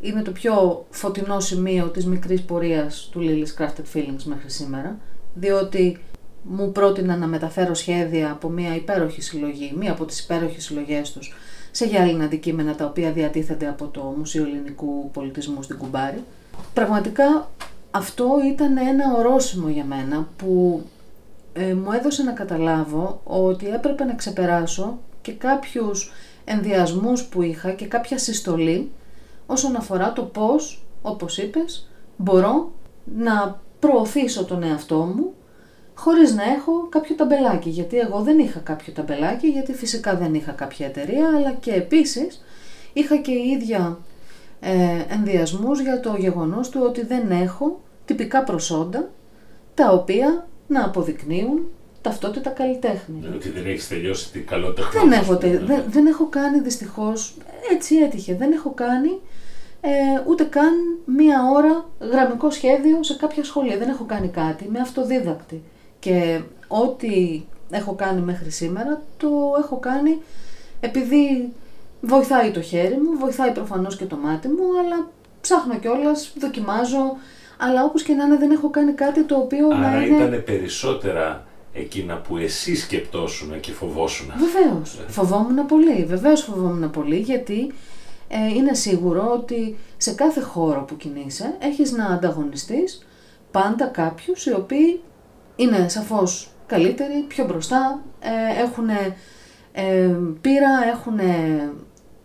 είναι 0.00 0.22
το 0.22 0.30
πιο 0.30 0.84
φωτεινό 0.90 1.40
σημείο 1.40 1.86
της 1.86 2.06
μικρής 2.06 2.42
πορείας 2.42 3.08
του 3.12 3.20
Lily's 3.22 3.62
Crafted 3.62 3.96
Feelings 3.96 4.22
μέχρι 4.24 4.50
σήμερα, 4.50 4.98
διότι 5.34 6.00
μου 6.42 6.72
πρότεινα 6.72 7.16
να 7.16 7.26
μεταφέρω 7.26 7.74
σχέδια 7.74 8.30
από 8.30 8.48
μια 8.48 8.74
υπέροχη 8.74 9.22
συλλογή, 9.22 9.74
μία 9.78 9.92
από 9.92 10.04
τις 10.04 10.20
υπέροχες 10.20 10.64
συλλογές 10.64 11.12
τους, 11.12 11.34
σε 11.70 11.86
γυάλινα 11.86 12.24
αντικείμενα 12.24 12.74
τα 12.74 12.84
οποία 12.84 13.12
διατίθενται 13.12 13.68
από 13.68 13.86
το 13.86 14.14
Μουσείο 14.18 14.44
Ελληνικού 14.44 15.10
Πολιτισμού 15.10 15.62
στην 15.62 15.78
Κουμπάρη. 15.78 16.24
Πραγματικά 16.74 17.50
αυτό 17.90 18.28
ήταν 18.52 18.76
ένα 18.76 19.14
ορόσημο 19.16 19.68
για 19.68 19.84
μένα 19.84 20.28
που 20.36 20.82
ε, 21.52 21.74
μου 21.74 21.92
έδωσε 21.92 22.22
να 22.22 22.32
καταλάβω 22.32 23.20
ότι 23.24 23.68
έπρεπε 23.68 24.04
να 24.04 24.14
ξεπεράσω 24.14 24.98
και 25.22 25.32
κάποιους 25.32 26.12
ενδιασμούς 26.44 27.24
που 27.24 27.42
είχα 27.42 27.72
και 27.72 27.86
κάποια 27.86 28.18
συστολή 28.18 28.90
όσον 29.46 29.76
αφορά 29.76 30.12
το 30.12 30.22
πώς, 30.22 30.84
όπως 31.02 31.38
είπες, 31.38 31.90
μπορώ 32.16 32.72
να 33.16 33.60
προωθήσω 33.78 34.44
τον 34.44 34.62
εαυτό 34.62 34.96
μου 34.96 35.32
χωρίς 36.02 36.34
να 36.34 36.42
έχω 36.42 36.86
κάποιο 36.88 37.14
ταμπελάκι. 37.14 37.68
Γιατί 37.68 37.98
εγώ 37.98 38.20
δεν 38.20 38.38
είχα 38.38 38.58
κάποιο 38.58 38.92
ταμπελάκι, 38.92 39.48
γιατί 39.48 39.74
φυσικά 39.74 40.16
δεν 40.16 40.34
είχα 40.34 40.52
κάποια 40.52 40.86
εταιρεία, 40.86 41.26
αλλά 41.36 41.52
και 41.52 41.72
επίσης 41.72 42.44
είχα 42.92 43.16
και 43.16 43.30
η 43.30 43.48
ίδια 43.48 43.98
ε, 44.60 44.74
ενδιασμούς 45.08 45.80
για 45.80 46.00
το 46.00 46.14
γεγονός 46.18 46.68
του 46.68 46.80
ότι 46.84 47.04
δεν 47.06 47.30
έχω 47.30 47.80
τυπικά 48.04 48.42
προσόντα 48.42 49.10
τα 49.74 49.92
οποία 49.92 50.46
να 50.66 50.84
αποδεικνύουν 50.84 51.60
ταυτότητα 52.00 52.50
καλλιτέχνη. 52.50 53.18
Ναι, 53.20 53.34
ότι 53.34 53.50
δεν 53.50 53.66
έχεις 53.66 53.88
τελειώσει 53.88 54.30
την 54.30 54.46
καλό 54.46 54.74
Δεν 54.92 55.12
έχω, 55.12 55.36
δεν, 55.36 55.84
δεν 55.88 56.06
έχω 56.06 56.26
κάνει 56.26 56.60
δυστυχώς, 56.60 57.36
έτσι 57.72 57.96
έτυχε, 57.96 58.34
δεν 58.34 58.52
έχω 58.52 58.70
κάνει 58.70 59.20
ε, 59.80 59.90
ούτε 60.26 60.44
καν 60.44 60.74
μία 61.04 61.38
ώρα 61.54 61.90
γραμμικό 62.00 62.50
σχέδιο 62.50 63.02
σε 63.02 63.14
κάποια 63.14 63.44
σχολεία. 63.44 63.78
Δεν 63.78 63.88
έχω 63.88 64.04
κάνει 64.04 64.28
κάτι, 64.28 64.68
με 64.72 64.78
αυτοδίδακτη. 64.80 65.62
Και 66.02 66.40
ό,τι 66.68 67.42
έχω 67.70 67.94
κάνει 67.94 68.20
μέχρι 68.20 68.50
σήμερα 68.50 69.02
το 69.16 69.28
έχω 69.58 69.76
κάνει 69.76 70.22
επειδή 70.80 71.52
βοηθάει 72.00 72.50
το 72.50 72.60
χέρι 72.60 72.96
μου, 72.96 73.18
βοηθάει 73.18 73.50
προφανώς 73.52 73.96
και 73.96 74.04
το 74.04 74.16
μάτι 74.16 74.48
μου, 74.48 74.78
αλλά 74.84 75.08
ψάχνω 75.40 75.78
κιόλας, 75.78 76.32
δοκιμάζω, 76.38 77.16
αλλά 77.58 77.84
όπως 77.84 78.02
και 78.02 78.12
να 78.12 78.24
είναι 78.24 78.36
δεν 78.36 78.50
έχω 78.50 78.70
κάνει 78.70 78.92
κάτι 78.92 79.24
το 79.24 79.36
οποίο 79.36 79.66
Άρα 79.66 79.78
να 79.78 80.04
είναι... 80.04 80.16
ήταν 80.16 80.44
περισσότερα 80.44 81.46
εκείνα 81.72 82.16
που 82.16 82.36
εσύ 82.36 82.76
σκεπτόσουν 82.76 83.60
και 83.60 83.72
φοβόσουν. 83.72 84.32
Βεβαίως. 84.36 85.00
Φοβόμουν 85.08 85.66
πολύ. 85.66 86.04
Βεβαίως 86.04 86.42
φοβόμουν 86.42 86.90
πολύ 86.90 87.16
γιατί 87.16 87.72
ε, 88.28 88.46
είναι 88.54 88.74
σίγουρο 88.74 89.30
ότι 89.32 89.76
σε 89.96 90.12
κάθε 90.14 90.40
χώρο 90.40 90.82
που 90.82 90.96
κινείσαι 90.96 91.54
έχεις 91.58 91.92
να 91.92 92.06
ανταγωνιστείς 92.06 93.06
πάντα 93.50 93.86
κάποιους 93.86 94.46
οι 94.46 94.52
οποίοι 94.52 95.00
είναι 95.56 95.88
σαφώς 95.88 96.50
καλύτεροι, 96.66 97.24
πιο 97.28 97.44
μπροστά, 97.44 98.02
ε, 98.20 98.62
έχουν 98.62 98.88
ε, 99.72 100.16
πείρα, 100.40 100.70
έχουν 100.92 101.20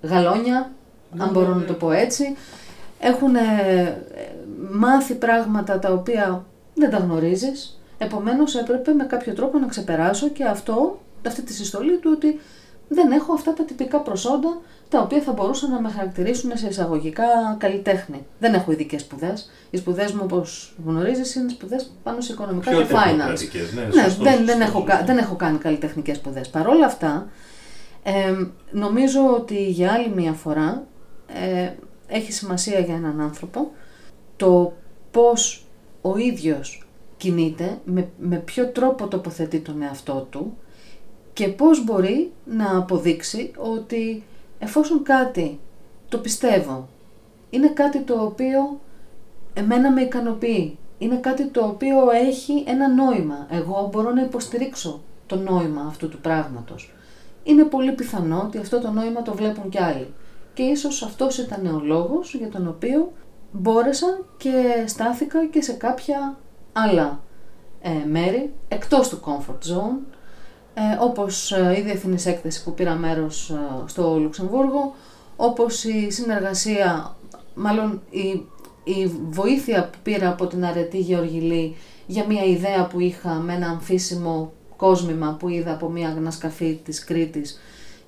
γαλόνια, 0.02 0.72
αν 1.18 1.30
μπορώ 1.32 1.54
να 1.54 1.63
το 1.63 1.74
πω 1.74 1.92
έτσι, 1.92 2.36
έχουν 3.00 3.36
μάθει 4.72 5.13
πράγματα 5.13 5.80
τα 5.80 5.92
οποία 5.92 6.46
δεν 6.74 6.90
τα 6.90 6.98
γνωρίζεις, 6.98 7.82
επομένως 7.98 8.56
έπρεπε 8.56 8.94
με 8.94 9.04
κάποιο 9.04 9.34
τρόπο 9.34 9.58
να 9.58 9.68
ξεπεράσω 9.68 10.30
και 10.30 10.44
αυτό, 10.44 11.00
αυτή 11.28 11.42
τη 11.42 11.54
συστολή 11.54 11.98
του 11.98 12.12
ότι 12.16 12.40
δεν 12.88 13.12
έχω 13.12 13.34
αυτά 13.34 13.54
τα 13.54 13.63
τυπικά 13.63 14.00
προσόντα 14.00 14.62
τα 14.89 15.02
οποία 15.02 15.21
θα 15.21 15.32
μπορούσαν 15.32 15.71
να 15.71 15.82
με 15.82 15.89
χαρακτηρίσουν 15.89 16.52
σε 16.54 16.67
εισαγωγικά 16.67 17.26
καλλιτέχνη. 17.58 18.26
Δεν 18.39 18.54
έχω 18.54 18.71
ειδικές 18.71 19.02
σπουδές. 19.02 19.52
Οι 19.69 19.78
σπουδές 19.78 20.12
μου, 20.12 20.21
όπως 20.23 20.76
γνωρίζεις, 20.86 21.36
είναι 21.36 21.50
σπουδές 21.50 21.91
πάνω 22.04 22.21
σε 22.21 22.34
οικονομικά 22.34 22.71
Πιο 22.71 22.82
και 22.82 22.93
finance. 22.93 23.73
Ναι, 23.76 23.82
ναι 23.82 24.04
σωστός, 24.04 24.23
δεν, 24.23 24.45
δεν, 24.45 24.62
σωστός, 24.62 24.67
έχω, 24.67 24.84
ναι. 24.84 25.04
δεν 25.06 25.17
έχω 25.17 25.36
κάνει 25.36 25.58
καλλιτεχνικές 25.58 26.17
σπουδές. 26.17 26.50
Παρ' 26.50 26.67
όλα 26.67 26.86
αυτά, 26.86 27.28
ε, 28.04 28.34
νομίζω 28.71 29.34
ότι 29.34 29.69
για 29.69 29.91
άλλη 29.91 30.10
μία 30.10 30.34
φορά 30.34 30.84
ε, 31.28 31.71
έχει 32.08 32.32
σημασία 32.32 32.80
για 32.80 32.95
έναν 32.95 33.21
άνθρωπο 33.21 33.71
το 34.36 34.73
πώς 35.12 35.65
ο 36.02 36.17
ίδιος 36.17 36.88
κινείται, 37.17 37.80
με, 37.86 38.10
με 38.17 38.36
ποιο 38.36 38.67
τρόπο 38.67 39.08
τοποθετεί 39.08 39.60
τον 39.60 39.82
εαυτό 39.82 40.28
του 40.30 40.58
και 41.34 41.47
πώς 41.47 41.84
μπορεί 41.84 42.32
να 42.45 42.78
αποδείξει 42.78 43.52
ότι 43.58 44.23
εφόσον 44.60 45.04
κάτι 45.04 45.60
το 46.10 46.17
πιστεύω, 46.17 46.88
είναι 47.50 47.67
κάτι 47.67 48.00
το 48.00 48.24
οποίο 48.24 48.80
εμένα 49.54 49.91
με 49.91 50.02
ικανοποιεί, 50.02 50.78
είναι 50.98 51.15
κάτι 51.15 51.46
το 51.46 51.65
οποίο 51.65 52.10
έχει 52.12 52.63
ένα 52.67 52.88
νόημα, 52.88 53.48
εγώ 53.52 53.89
μπορώ 53.91 54.12
να 54.12 54.22
υποστηρίξω 54.22 55.02
το 55.28 55.36
νόημα 55.36 55.86
αυτού 55.88 56.10
του 56.10 56.20
πράγματος. 56.22 56.93
Είναι 57.43 57.63
πολύ 57.63 57.91
πιθανό 57.91 58.41
ότι 58.46 58.58
αυτό 58.58 58.80
το 58.80 58.91
νόημα 58.91 59.22
το 59.22 59.34
βλέπουν 59.34 59.70
κι 59.70 59.82
άλλοι. 59.82 60.13
Και 60.54 60.63
ίσως 60.63 61.04
αυτός 61.04 61.38
ήταν 61.38 61.65
ο 61.65 61.82
λόγος 61.84 62.34
για 62.34 62.50
τον 62.50 62.67
οποίο 62.67 63.12
μπόρεσα 63.52 64.20
και 64.38 64.84
στάθηκα 64.86 65.46
και 65.46 65.62
σε 65.62 65.74
κάποια 65.74 66.38
άλλα 66.74 67.20
ε, 67.82 67.89
μέρη, 68.08 68.54
εκτός 68.67 69.10
του 69.10 69.20
comfort 69.26 69.74
zone, 69.74 70.17
ε, 70.80 70.98
όπως 71.00 71.52
ε, 71.52 71.76
η 71.78 71.82
διεθνής 71.82 72.26
έκθεση 72.26 72.63
που 72.63 72.74
πήρα 72.74 72.96
μέρος 72.96 73.50
ε, 73.50 73.56
στο 73.86 74.18
Λουξεμβούργο, 74.20 74.96
όπως 75.36 75.84
η 75.84 76.12
συνεργασία, 76.12 77.16
μάλλον 77.56 78.02
η, 78.10 78.42
η 78.84 79.12
βοήθεια 79.30 79.90
που 79.90 79.98
πήρα 80.04 80.30
από 80.30 80.48
την 80.48 80.66
αρετή 80.66 81.00
Γεωργιλή 81.00 81.76
για 82.06 82.26
μια 82.26 82.44
ιδέα 82.44 82.88
που 82.88 83.00
είχα 83.00 83.34
με 83.34 83.54
ένα 83.54 83.68
αμφίσιμο 83.68 84.54
κόσμημα 84.76 85.36
που 85.40 85.50
είδα 85.50 85.74
από 85.74 85.90
μια 85.90 86.10
ανασκαφή 86.10 86.80
της 86.84 87.04
Κρήτης 87.04 87.60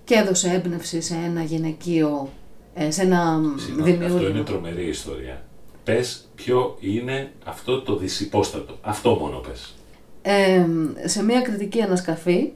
και 0.03 0.15
έδωσε 0.15 0.49
έμπνευση 0.49 1.01
σε 1.01 1.15
ένα 1.25 1.43
γυναικείο, 1.43 2.29
ε, 2.73 2.91
σε 2.91 3.01
ένα 3.01 3.41
Συγγνώμη, 3.55 3.91
δημιούργημα. 3.91 4.19
Αυτό 4.19 4.29
είναι 4.29 4.43
τρομερή 4.43 4.87
ιστορία. 4.87 5.43
Πες 5.83 6.29
ποιο 6.35 6.77
είναι 6.79 7.31
αυτό 7.45 7.81
το 7.81 7.95
δυσυπόστατο. 7.95 8.77
Αυτό 8.81 9.15
μόνο 9.15 9.37
πες. 9.37 9.73
Ε, 10.21 10.65
σε 11.05 11.23
μια 11.23 11.41
κριτική 11.41 11.81
ανασκαφή, 11.81 12.51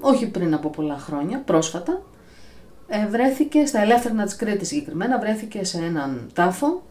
όχι 0.00 0.26
πριν 0.26 0.54
από 0.54 0.68
πολλά 0.68 0.98
χρόνια, 0.98 1.38
πρόσφατα, 1.38 2.02
ε, 2.86 3.06
βρέθηκε 3.06 3.66
στα 3.66 3.80
ελεύθερα 3.80 4.24
της 4.24 4.36
Κρήτης 4.36 4.68
συγκεκριμένα, 4.68 5.18
βρέθηκε 5.18 5.64
σε 5.64 5.78
έναν 5.78 6.30
τάφο, 6.32 6.82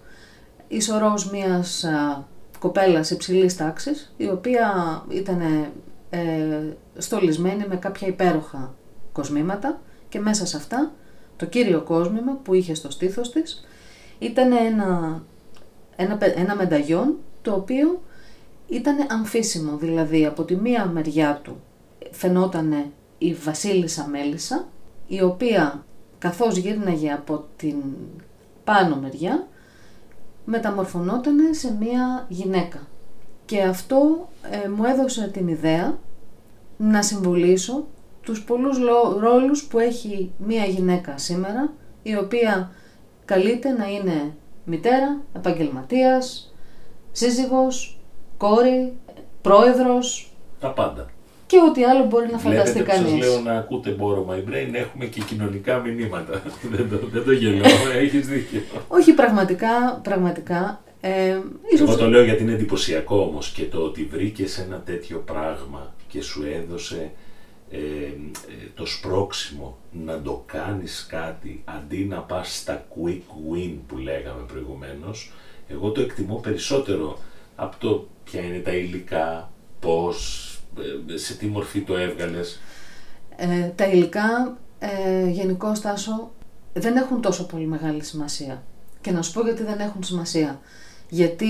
ισορρός 0.68 1.30
μιας 1.32 1.84
α, 1.84 2.26
κοπέλας 2.60 3.12
υψηλής 3.12 3.58
τάξης, 3.58 4.14
η 4.18 4.30
οποία 4.30 4.72
ήταν 5.10 5.42
ε, 6.10 6.20
στολισμένη 6.98 7.66
με 7.70 7.76
κάποια 7.76 8.08
υπέροχα 8.08 8.74
κοσμήματα 9.12 9.82
και 10.10 10.20
μέσα 10.20 10.46
σε 10.46 10.58
αυτά 10.58 10.92
το 11.38 11.46
κύριο 11.46 11.82
κόσμημα 11.82 12.40
που 12.44 12.54
είχε 12.54 12.74
στο 12.74 12.92
στήθος 12.92 13.32
της 13.32 13.66
ήταν 14.20 14.52
ένα, 14.52 15.22
ένα, 15.96 16.18
πε- 16.18 16.38
ένα 16.38 16.56
μενταγιόν 16.56 17.16
το 17.42 17.54
οποίο 17.54 18.02
ήταν 18.72 18.96
αμφίσιμο, 19.10 19.78
δηλαδή 19.78 20.26
από 20.26 20.44
τη 20.44 20.56
μία 20.56 20.86
μεριά 20.86 21.40
του 21.44 21.62
φαινόταν 22.12 22.92
η 23.18 23.34
βασίλισσα 23.34 24.08
Μέλισσα, 24.08 24.68
η 25.08 25.22
οποία 25.22 25.86
καθώς 26.18 26.58
γύρναγε 26.58 27.12
από 27.12 27.46
την 27.56 27.76
πάνω 28.64 28.96
μεριά, 28.96 29.48
μεταμορφωνόταν 30.46 31.38
σε 31.52 31.76
μία 31.80 32.26
γυναίκα. 32.30 32.88
Και 33.46 33.62
αυτό 33.62 34.30
ε, 34.64 34.68
μου 34.70 34.84
έδωσε 34.84 35.30
την 35.34 35.48
ιδέα 35.48 35.98
να 36.78 37.02
συμβολήσω 37.02 37.88
τους 38.22 38.44
πολλούς 38.44 38.80
λο- 38.80 39.18
ρόλους 39.20 39.64
που 39.68 39.80
έχει 39.80 40.32
μία 40.38 40.66
γυναίκα 40.66 41.18
σήμερα, 41.18 41.74
η 42.04 42.16
οποία 42.16 42.72
καλείται 43.26 43.70
να 43.70 43.90
είναι 43.92 44.34
μητέρα, 44.66 45.22
επαγγελματίας, 45.36 46.54
σύζυγος, 47.12 48.01
κόρη, 48.42 48.94
πρόεδρος 49.42 50.32
Τα 50.60 50.70
πάντα. 50.70 51.10
και 51.48 51.58
ό,τι 51.70 51.84
άλλο 51.84 52.06
μπορεί 52.06 52.32
να 52.32 52.38
φανταστεί 52.38 52.72
Βλέπετε 52.72 52.84
που 52.84 53.02
σας 53.02 53.10
κανείς. 53.10 53.26
λέω 53.26 53.40
να 53.42 53.58
ακούτε 53.58 53.96
Borrow 54.00 54.32
My 54.32 54.50
Brain, 54.50 54.74
έχουμε 54.74 55.06
και 55.06 55.22
κοινωνικά 55.22 55.78
μηνύματα. 55.80 56.42
δεν, 56.74 56.90
το, 56.90 57.08
δεν 57.12 57.24
το 57.24 57.32
γελώ, 57.32 57.66
έχεις 58.02 58.28
δίκιο. 58.28 58.62
Όχι 58.88 59.14
πραγματικά, 59.14 60.00
πραγματικά. 60.04 60.84
Ε, 61.02 61.38
ίσως... 61.74 61.88
Εγώ 61.88 61.98
το 61.98 62.08
λέω 62.08 62.24
γιατί 62.24 62.44
είναι 62.44 62.52
εντυπωσιακό 62.52 63.22
όμως 63.22 63.50
και 63.50 63.64
το 63.64 63.78
ότι 63.78 64.04
βρήκες 64.12 64.58
ένα 64.58 64.82
τέτοιο 64.86 65.24
πράγμα 65.26 65.94
και 66.08 66.22
σου 66.22 66.44
έδωσε 66.56 67.12
ε, 67.72 67.78
ε, 67.78 68.12
το 68.76 68.86
σπρώξιμο 68.86 69.78
να 69.92 70.22
το 70.22 70.44
κάνεις 70.46 71.06
κάτι 71.10 71.64
αντί 71.66 72.06
να 72.06 72.18
πας 72.18 72.58
στα 72.58 72.86
quick 72.90 73.54
win 73.54 73.74
που 73.88 73.98
λέγαμε 73.98 74.42
προηγουμένως, 74.48 75.32
εγώ 75.68 75.90
το 75.90 76.02
εκτιμώ 76.02 76.36
περισσότερο 76.36 77.18
από 77.62 77.76
το 77.80 78.08
ποια 78.24 78.42
είναι 78.42 78.60
τα 78.60 78.72
υλικά, 78.72 79.52
πώς, 79.80 80.46
ε, 81.12 81.18
σε 81.18 81.34
τι 81.34 81.46
μορφή 81.46 81.82
το 81.82 81.98
έβγαλες. 81.98 82.60
Ε, 83.36 83.68
τα 83.68 83.88
υλικά 83.88 84.58
ε, 84.80 85.30
γενικώ 85.30 85.72
Τάσο 85.82 86.32
δεν 86.74 86.96
έχουν 86.96 87.22
τόσο 87.22 87.46
πολύ 87.46 87.66
μεγάλη 87.66 88.04
σημασία. 88.04 88.64
Και 89.02 89.12
να 89.12 89.22
σου 89.22 89.32
πω 89.32 89.42
γιατί 89.42 89.64
δεν 89.64 89.80
έχουν 89.80 90.04
σημασία. 90.04 90.60
Γιατί 91.10 91.48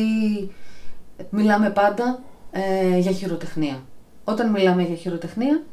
μιλάμε 1.30 1.70
πάντα 1.70 2.24
ε, 2.52 2.98
για 2.98 3.12
χειροτεχνία. 3.12 3.84
Όταν 4.24 4.50
μιλάμε 4.52 4.84
για 4.84 4.96
χειροτεχνία, 4.96 5.64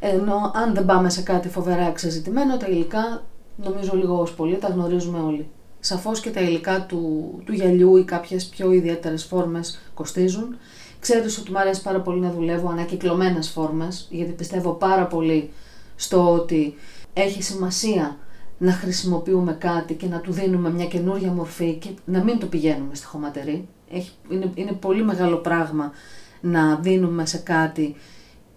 ενώ 0.00 0.52
αν 0.54 0.74
δεν 0.74 0.84
πάμε 0.84 1.10
σε 1.10 1.22
κάτι 1.22 1.48
φοβερά 1.48 1.86
εξεζητημένο, 1.86 2.56
τα 2.56 2.66
υλικά 2.66 3.22
νομίζω 3.56 3.96
λίγο 3.96 4.20
ως 4.20 4.34
πολύ 4.34 4.56
τα 4.56 4.68
γνωρίζουμε 4.68 5.18
όλοι. 5.18 5.48
Σαφώς 5.86 6.20
και 6.20 6.30
τα 6.30 6.40
υλικά 6.40 6.86
του, 6.86 7.32
του 7.44 7.52
γυαλιού 7.52 7.96
ή 7.96 8.04
κάποιες 8.04 8.46
πιο 8.46 8.72
ιδιαίτερες 8.72 9.24
φόρμες 9.24 9.80
κοστίζουν. 9.94 10.56
Ξέρεις 11.00 11.38
ότι 11.38 11.50
μου 11.50 11.58
αρέσει 11.58 11.82
πάρα 11.82 12.00
πολύ 12.00 12.20
να 12.20 12.30
δουλεύω 12.30 12.68
ανακυκλωμένες 12.68 13.48
φόρμες, 13.48 14.06
γιατί 14.10 14.32
πιστεύω 14.32 14.72
πάρα 14.72 15.06
πολύ 15.06 15.50
στο 15.96 16.32
ότι 16.32 16.74
έχει 17.12 17.42
σημασία 17.42 18.16
να 18.58 18.72
χρησιμοποιούμε 18.72 19.52
κάτι 19.52 19.94
και 19.94 20.06
να 20.06 20.20
του 20.20 20.32
δίνουμε 20.32 20.70
μια 20.70 20.86
καινούρια 20.86 21.32
μορφή 21.32 21.74
και 21.74 21.88
να 22.04 22.24
μην 22.24 22.38
το 22.38 22.46
πηγαίνουμε 22.46 22.94
στη 22.94 23.06
χωματερή. 23.06 23.68
Έχει, 23.90 24.10
είναι, 24.28 24.50
είναι 24.54 24.72
πολύ 24.72 25.04
μεγάλο 25.04 25.36
πράγμα 25.36 25.92
να 26.40 26.76
δίνουμε 26.76 27.26
σε 27.26 27.38
κάτι, 27.38 27.96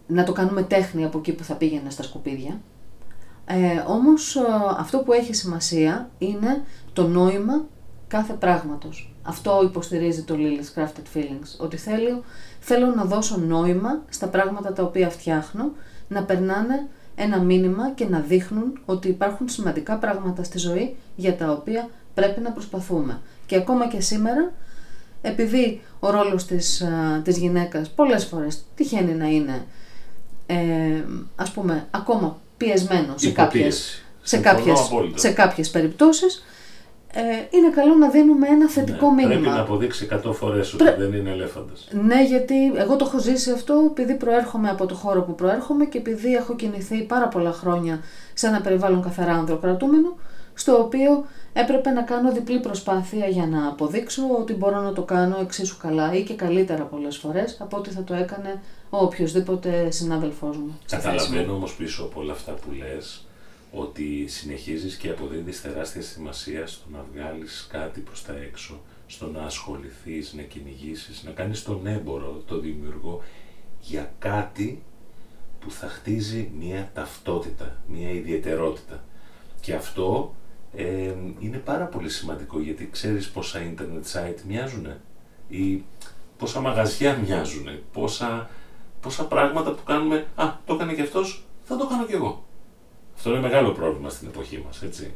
να 0.08 0.24
το 0.24 0.32
κάνουμε 0.32 0.64
τέχνη 0.64 1.06
από 1.06 1.18
εκεί 1.18 1.34
που 1.34 1.44
θα 1.44 1.54
πήγαινε 1.54 1.90
στα 1.90 2.04
σκουπίδια. 2.04 2.60
Ε, 3.50 3.84
όμως 3.88 4.36
ε, 4.36 4.42
αυτό 4.78 4.98
που 4.98 5.14
έχει 5.14 5.34
σημασία 5.34 6.10
είναι 6.18 6.64
το 6.98 7.08
νόημα 7.08 7.66
κάθε 8.08 8.34
πράγματος. 8.34 9.14
Αυτό 9.22 9.62
υποστηρίζει 9.64 10.24
το 10.24 10.36
Lily's 10.38 10.80
Crafted 10.80 11.18
Feelings, 11.18 11.58
ότι 11.58 11.78
θέλω, 11.78 12.24
θέλω 12.60 12.86
να 12.96 13.04
δώσω 13.04 13.38
νόημα 13.38 14.02
στα 14.10 14.28
πράγματα 14.28 14.74
τα 14.74 14.84
οποία 14.84 15.10
φτιάχνω, 15.10 15.72
να 16.08 16.24
περνάνε 16.24 16.88
ένα 17.16 17.38
μήνυμα 17.40 17.92
και 17.92 18.06
να 18.06 18.20
δείχνουν 18.20 18.80
ότι 18.86 19.08
υπάρχουν 19.08 19.50
σημαντικά 19.50 19.96
πράγματα 19.98 20.44
στη 20.44 20.58
ζωή 20.58 20.96
για 21.16 21.36
τα 21.36 21.52
οποία 21.52 21.90
πρέπει 22.14 22.42
να 22.42 22.52
προσπαθούμε. 22.52 23.20
Και 23.46 23.56
ακόμα 23.56 23.88
και 23.88 24.02
σήμερα, 24.02 24.54
επειδή 25.22 25.82
ο 26.00 26.10
ρόλος 26.10 26.46
της, 26.46 26.82
α, 26.82 27.22
της 27.22 27.38
γυναίκας 27.38 27.90
πολλές 27.90 28.26
φορές 28.26 28.64
τυχαίνει 28.76 29.14
να 29.14 29.28
είναι, 29.28 29.66
ε, 30.46 31.04
ας 31.36 31.52
πούμε, 31.52 31.88
ακόμα 31.92 32.42
πιεσμένος 32.58 33.22
σε 33.22 33.32
κάποιες, 33.32 34.04
σε, 34.22 34.38
κάποιες, 34.38 34.92
σε 35.14 35.32
κάποιες 35.32 35.70
περιπτώσεις, 35.70 36.44
ε, 37.14 37.22
είναι 37.58 37.70
καλό 37.70 37.94
να 37.96 38.10
δίνουμε 38.10 38.48
ένα 38.48 38.70
θετικό 38.70 39.06
ναι, 39.10 39.14
μήνυμα. 39.16 39.40
Πρέπει 39.40 39.56
να 39.56 39.60
αποδείξει 39.60 40.08
100 40.26 40.34
φορές 40.34 40.74
ότι 40.74 40.84
δεν 40.98 41.14
είναι 41.14 41.30
ελέφαντας. 41.30 41.88
Ναι, 41.92 42.24
γιατί 42.24 42.72
εγώ 42.76 42.96
το 42.96 43.06
έχω 43.06 43.20
ζήσει 43.20 43.52
αυτό 43.52 43.74
επειδή 43.90 44.14
προέρχομαι 44.14 44.70
από 44.70 44.86
το 44.86 44.96
χώρο 44.96 45.22
που 45.22 45.36
προέρχομαι 45.36 45.86
και 45.86 45.98
επειδή 45.98 46.34
έχω 46.34 46.56
κινηθεί 46.56 47.04
πάρα 47.04 47.28
πολλά 47.28 47.52
χρόνια 47.52 48.00
σε 48.34 48.48
ένα 48.48 48.62
περιβάλλον 48.62 49.02
καθαρά 49.02 49.34
ανδροκρατούμενο, 49.34 50.16
στο 50.54 50.78
οποίο 50.78 51.26
έπρεπε 51.54 51.90
να 51.90 52.02
κάνω 52.02 52.32
διπλή 52.32 52.60
προσπάθεια 52.60 53.28
για 53.28 53.46
να 53.46 53.68
αποδείξω 53.68 54.24
ότι 54.40 54.54
μπορώ 54.54 54.82
να 54.82 54.94
το 54.94 55.02
κάνω 55.02 55.38
εξίσου 55.42 55.78
καλά 55.78 56.14
ή 56.14 56.24
και 56.24 56.34
καλύτερα 56.34 56.84
πολλές 56.84 57.18
φορές 57.18 57.58
από 57.60 57.78
ότι 57.78 57.90
θα 57.90 58.04
το 58.04 58.14
έκανε 58.14 58.62
ο 58.90 58.98
οποιοδήποτε 58.98 59.92
συνάδελφός 59.92 60.58
μου. 60.58 60.80
Καταλαβαίνω 60.90 61.54
όμως 61.54 61.76
πίσω 61.76 62.04
από 62.04 62.20
όλα 62.20 62.32
αυτά 62.32 62.52
που 62.52 62.72
λες 62.72 63.27
ότι 63.72 64.28
συνεχίζεις 64.28 64.96
και 64.96 65.10
αποδίδεις 65.10 65.62
τεράστια 65.62 66.02
σημασία 66.02 66.68
στο 66.68 66.86
να 66.92 67.06
βγάλεις 67.14 67.68
κάτι 67.72 68.00
προς 68.00 68.24
τα 68.24 68.34
έξω, 68.36 68.82
στο 69.08 69.28
να 69.28 69.42
ασχοληθείς, 69.42 70.34
να 70.34 70.42
κυνηγήσεις, 70.42 71.24
να 71.24 71.32
κάνεις 71.32 71.64
τον 71.64 71.88
έμπορο, 71.88 72.44
το 72.46 72.60
δημιουργό, 72.60 73.24
για 73.82 74.14
κάτι 74.20 74.84
που 75.60 75.72
θα 75.72 75.88
χτίζει 75.88 76.52
μία 76.60 76.92
ταυτότητα, 76.94 77.78
μία 77.88 78.10
ιδιαιτερότητα. 78.10 79.04
Και 79.62 79.74
αυτό 79.74 80.36
ε, 80.76 81.14
είναι 81.40 81.58
πάρα 81.58 81.86
πολύ 81.86 82.10
σημαντικό 82.10 82.62
γιατί 82.62 82.90
ξέρεις 82.90 83.30
πόσα 83.30 83.60
internet 83.60 84.14
site 84.14 84.42
μοιάζουν 84.48 84.88
ή 85.50 85.84
πόσα 86.38 86.60
μαγαζιά 86.60 87.16
μοιάζουν, 87.16 87.68
πόσα, 87.94 88.50
πόσα 89.02 89.26
πράγματα 89.26 89.72
που 89.72 89.84
κάνουμε, 89.84 90.28
α, 90.36 90.54
το 90.66 90.74
έκανε 90.74 90.94
και 90.94 91.02
αυτός, 91.02 91.46
θα 91.64 91.78
το 91.78 91.88
κάνω 91.88 92.06
κι 92.06 92.14
εγώ. 92.14 92.47
Αυτό 93.18 93.30
είναι 93.30 93.40
μεγάλο 93.40 93.72
πρόβλημα 93.72 94.10
στην 94.10 94.28
εποχή 94.28 94.64
μας, 94.66 94.82
έτσι. 94.84 95.14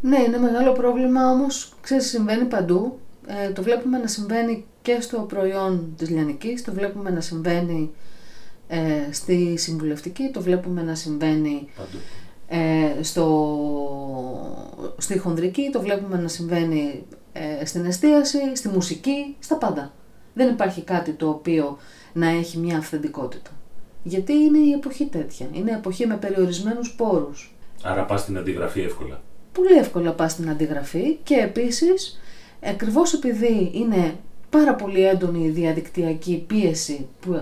Ναι, 0.00 0.18
είναι 0.18 0.38
μεγάλο 0.38 0.72
πρόβλημα, 0.72 1.30
όμως 1.30 1.72
ξέρεις 1.80 2.08
συμβαίνει 2.08 2.44
παντού. 2.44 2.98
Ε, 3.26 3.50
το 3.50 3.62
βλέπουμε 3.62 3.98
να 3.98 4.06
συμβαίνει 4.06 4.64
και 4.82 5.00
στο 5.00 5.18
προϊόν 5.18 5.94
της 5.96 6.10
λιανικής, 6.10 6.64
το 6.64 6.72
βλέπουμε 6.72 7.10
να 7.10 7.20
συμβαίνει 7.20 7.90
ε, 8.68 9.12
στη 9.12 9.54
συμβουλευτική, 9.56 10.30
το 10.32 10.40
βλέπουμε 10.40 10.82
να 10.82 10.94
συμβαίνει 10.94 11.68
ε, 12.48 13.02
στο, 13.02 13.26
στη 14.98 15.18
χονδρική, 15.18 15.70
το 15.72 15.80
βλέπουμε 15.80 16.16
να 16.16 16.28
συμβαίνει 16.28 17.06
ε, 17.32 17.64
στην 17.64 17.84
εστίαση, 17.84 18.56
στη 18.56 18.68
μουσική, 18.68 19.36
στα 19.38 19.56
πάντα. 19.56 19.92
Δεν 20.34 20.48
υπάρχει 20.48 20.82
κάτι 20.82 21.12
το 21.12 21.28
οποίο 21.28 21.78
να 22.12 22.28
έχει 22.28 22.58
μια 22.58 22.78
αυθεντικότητα. 22.78 23.50
Γιατί 24.02 24.32
είναι 24.32 24.58
η 24.58 24.72
εποχή 24.72 25.04
τέτοια. 25.04 25.46
Είναι 25.52 25.70
εποχή 25.70 26.06
με 26.06 26.16
περιορισμένους 26.16 26.94
πόρους. 26.94 27.54
Άρα 27.82 28.04
πας 28.04 28.20
στην 28.20 28.38
αντιγραφή 28.38 28.80
εύκολα. 28.80 29.20
Πολύ 29.52 29.72
εύκολα 29.72 30.12
πας 30.12 30.32
στην 30.32 30.50
αντιγραφή 30.50 31.14
και 31.22 31.34
επίσης, 31.34 32.20
ακριβώς 32.62 33.12
επειδή 33.12 33.70
είναι 33.74 34.14
πάρα 34.50 34.74
πολύ 34.74 35.06
έντονη 35.06 35.44
η 35.44 35.50
διαδικτυακή 35.50 36.44
πίεση 36.46 37.08
που, 37.20 37.40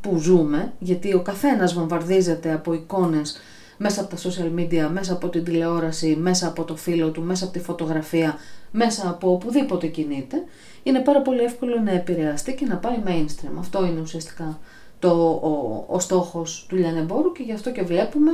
που 0.00 0.18
ζούμε, 0.18 0.72
γιατί 0.78 1.14
ο 1.14 1.20
καθένας 1.20 1.74
βομβαρδίζεται 1.74 2.52
από 2.52 2.72
εικόνες 2.72 3.40
μέσα 3.76 4.00
από 4.00 4.10
τα 4.10 4.16
social 4.16 4.60
media, 4.60 4.88
μέσα 4.92 5.12
από 5.12 5.28
την 5.28 5.44
τηλεόραση, 5.44 6.16
μέσα 6.20 6.48
από 6.48 6.64
το 6.64 6.76
φίλο 6.76 7.10
του, 7.10 7.22
μέσα 7.22 7.44
από 7.44 7.52
τη 7.52 7.58
φωτογραφία, 7.58 8.36
μέσα 8.70 9.10
από 9.10 9.32
οπουδήποτε 9.32 9.86
κινείται, 9.86 10.44
είναι 10.82 10.98
πάρα 10.98 11.22
πολύ 11.22 11.40
εύκολο 11.40 11.80
να 11.80 11.90
επηρεαστεί 11.90 12.54
και 12.54 12.66
να 12.66 12.76
πάει 12.76 12.96
mainstream. 13.06 13.52
Αυτό 13.58 13.84
είναι 13.84 14.00
ουσιαστικά 14.00 14.58
το, 15.00 15.40
ο, 15.42 15.84
ο 15.88 15.98
στόχος 15.98 16.66
του 16.68 16.76
λιανεμπόρου 16.76 17.32
και 17.32 17.42
γι' 17.42 17.52
αυτό 17.52 17.72
και 17.72 17.82
βλέπουμε 17.82 18.30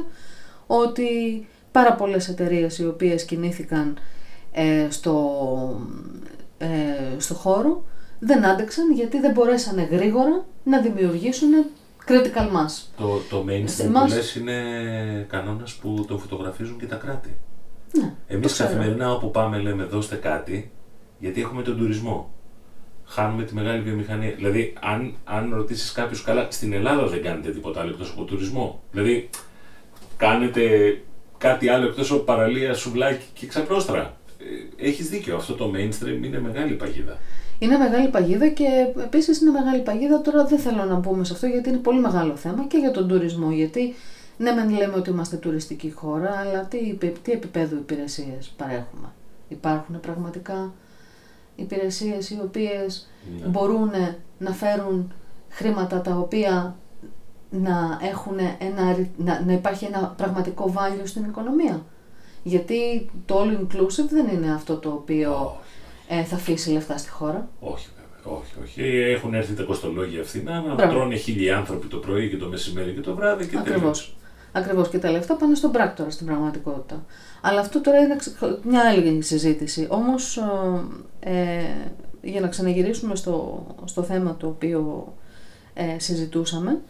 ότι 0.67 1.09
πάρα 1.73 1.95
πολλές 1.95 2.29
εταιρείες 2.29 2.79
οι 2.79 2.87
οποίες 2.87 3.25
κινήθηκαν 3.25 3.99
ε, 4.53 4.87
στο, 4.91 5.81
ε, 6.59 6.67
στο 7.19 7.35
χώρο 7.35 7.85
δεν 8.19 8.45
άντεξαν 8.45 8.93
γιατί 8.93 9.21
δεν 9.21 9.33
μπορέσανε 9.33 9.89
γρήγορα 9.91 10.45
να 10.65 10.81
δημιουργήσουν 10.81 11.51
critical 12.09 12.47
mass. 12.47 12.87
Το, 12.97 13.19
το 13.31 13.45
mainstream 13.49 13.91
που 13.93 14.09
λες 14.09 14.35
είναι 14.35 14.63
κανόνας 15.29 15.75
που 15.75 16.05
το 16.09 16.19
φωτογραφίζουν 16.19 16.79
και 16.79 16.87
τα 16.87 16.97
κράτη. 16.97 17.37
Ναι, 17.93 18.15
Εμείς 18.27 18.57
καθημερινά 18.57 19.13
όπου 19.13 19.31
πάμε 19.31 19.59
λέμε 19.59 19.85
δώστε 19.85 20.17
κάτι 20.17 20.71
γιατί 21.19 21.41
έχουμε 21.41 21.63
τον 21.63 21.77
τουρισμό 21.77 22.35
χάνουμε 23.07 23.42
τη 23.42 23.55
μεγάλη 23.55 23.81
βιομηχανία. 23.81 24.33
Δηλαδή, 24.37 24.73
αν, 24.81 25.14
αν 25.25 25.55
ρωτήσεις 25.55 25.92
κάποιους 25.92 26.23
καλά, 26.23 26.47
στην 26.51 26.73
Ελλάδα 26.73 27.07
δεν 27.07 27.23
κάνετε 27.23 27.51
τίποτα 27.51 27.81
άλλο 27.81 27.90
εκτός 27.90 28.11
από 28.11 28.25
τουρισμό. 28.25 28.83
Δηλαδή, 28.92 29.31
κάνετε 30.16 30.62
κάτι 31.38 31.69
άλλο 31.69 31.87
εκτός 31.87 32.11
από 32.11 32.21
παραλία, 32.21 32.75
σουβλάκι 32.75 33.25
και 33.33 33.47
ξαπρόστρα. 33.47 34.16
Ε, 34.79 34.87
Έχεις 34.87 35.09
δίκιο. 35.09 35.37
Αυτό 35.37 35.55
το 35.55 35.73
mainstream 35.75 36.25
είναι 36.25 36.40
μεγάλη 36.40 36.73
παγίδα. 36.73 37.19
Είναι 37.59 37.77
μεγάλη 37.77 38.09
παγίδα 38.09 38.49
και 38.49 38.64
επίσης 39.05 39.40
είναι 39.40 39.51
μεγάλη 39.51 39.83
παγίδα. 39.83 40.21
Τώρα 40.21 40.45
δεν 40.45 40.59
θέλω 40.59 40.85
να 40.85 40.95
μπούμε 40.95 41.25
σε 41.25 41.33
αυτό 41.33 41.47
γιατί 41.47 41.69
είναι 41.69 41.78
πολύ 41.78 42.01
μεγάλο 42.01 42.37
θέμα 42.37 42.66
και 42.66 42.78
για 42.78 42.91
τον 42.91 43.09
τουρισμό. 43.09 43.51
Γιατί 43.51 43.95
ναι, 44.39 44.53
μεν 44.53 44.70
λέμε 44.70 44.95
ότι 44.97 45.11
είμαστε 45.11 45.37
τουριστική 45.37 45.91
χώρα, 45.91 46.31
αλλά 46.31 46.64
τι, 46.64 46.99
τι 47.22 47.33
επίπεδο 47.33 47.76
υπηρεσίες 47.76 48.53
παρέχουμε. 48.57 49.09
Υπάρχουν 49.49 50.01
πραγματικά 50.01 50.72
υπηρεσίες 51.57 52.31
οι 52.31 52.39
οποίες 52.43 53.09
ναι. 53.41 53.47
μπορούν 53.47 53.91
να 54.39 54.51
φέρουν 54.53 55.13
χρήματα 55.49 56.01
τα 56.01 56.17
οποία 56.17 56.77
να, 57.51 57.99
έχουν 58.03 58.39
ένα, 58.59 59.07
να, 59.17 59.43
να 59.47 59.53
υπάρχει 59.53 59.85
ένα 59.85 60.15
πραγματικό 60.17 60.75
value 60.77 61.05
στην 61.05 61.25
οικονομία. 61.25 61.85
Γιατί 62.43 63.11
το 63.27 63.41
all 63.41 63.61
inclusive 63.61 64.09
δεν 64.11 64.27
είναι 64.27 64.53
αυτό 64.55 64.77
το 64.77 64.89
οποίο 64.89 65.57
ε, 66.09 66.25
θα 66.25 66.37
αφήσει 66.37 66.71
λεφτά 66.71 66.99
στη 66.99 67.09
χώρα. 67.09 67.49
Όχι, 67.61 67.89
βέβαια. 67.97 68.39
Όχι, 68.39 68.53
όχι. 68.63 68.83
Έχουν 68.83 69.35
έρθει 69.35 69.55
τα 69.55 69.63
κοστολόγια 69.63 70.25
φθηνά 70.25 70.61
να 70.61 70.75
Μπράβο. 70.75 70.93
τρώνε 70.93 71.17
χίλιοι 71.17 71.51
άνθρωποι 71.51 71.87
το 71.87 71.97
πρωί 71.97 72.31
και 72.31 72.37
το 72.37 72.47
μεσημέρι 72.49 72.93
και 72.93 73.01
το 73.01 73.15
βράδυ 73.15 73.47
και 73.47 73.59
Ακριβώς. 73.59 74.17
Ακριβώς 74.57 74.89
και 74.89 74.99
τα 74.99 75.11
λεφτά 75.11 75.35
πάνε 75.35 75.55
στον 75.55 75.73
πράκτορα 75.73 76.11
στην 76.11 76.27
πραγματικότητα. 76.27 77.05
Αλλά 77.41 77.61
αυτό 77.61 77.81
τώρα 77.81 77.99
είναι 77.99 78.17
μια 78.63 78.81
άλλη 78.89 79.23
συζήτηση. 79.23 79.87
Όμως, 79.91 80.41
ε, 81.21 81.63
για 82.23 82.41
να 82.41 82.49
ξαναγυρίσουμε 82.49 83.17
στο, 83.17 83.67
στο 83.85 84.03
θέμα 84.03 84.37
το 84.37 84.47
οποίο 84.47 85.15
ε, 85.75 85.99
συζητούσαμε, 85.99 86.81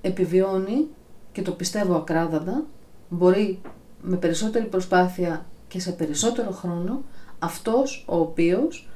επιβιώνει 0.00 0.86
και 1.32 1.42
το 1.42 1.52
πιστεύω 1.52 1.94
ακράδαντα, 1.94 2.64
μπορεί 3.08 3.60
με 4.02 4.16
περισσότερη 4.16 4.64
προσπάθεια 4.64 5.46
και 5.68 5.80
σε 5.80 5.92
περισσότερο 5.92 6.50
χρόνο 6.50 7.02
αυτός 7.38 8.04
ο 8.08 8.16
οποίος 8.16 8.88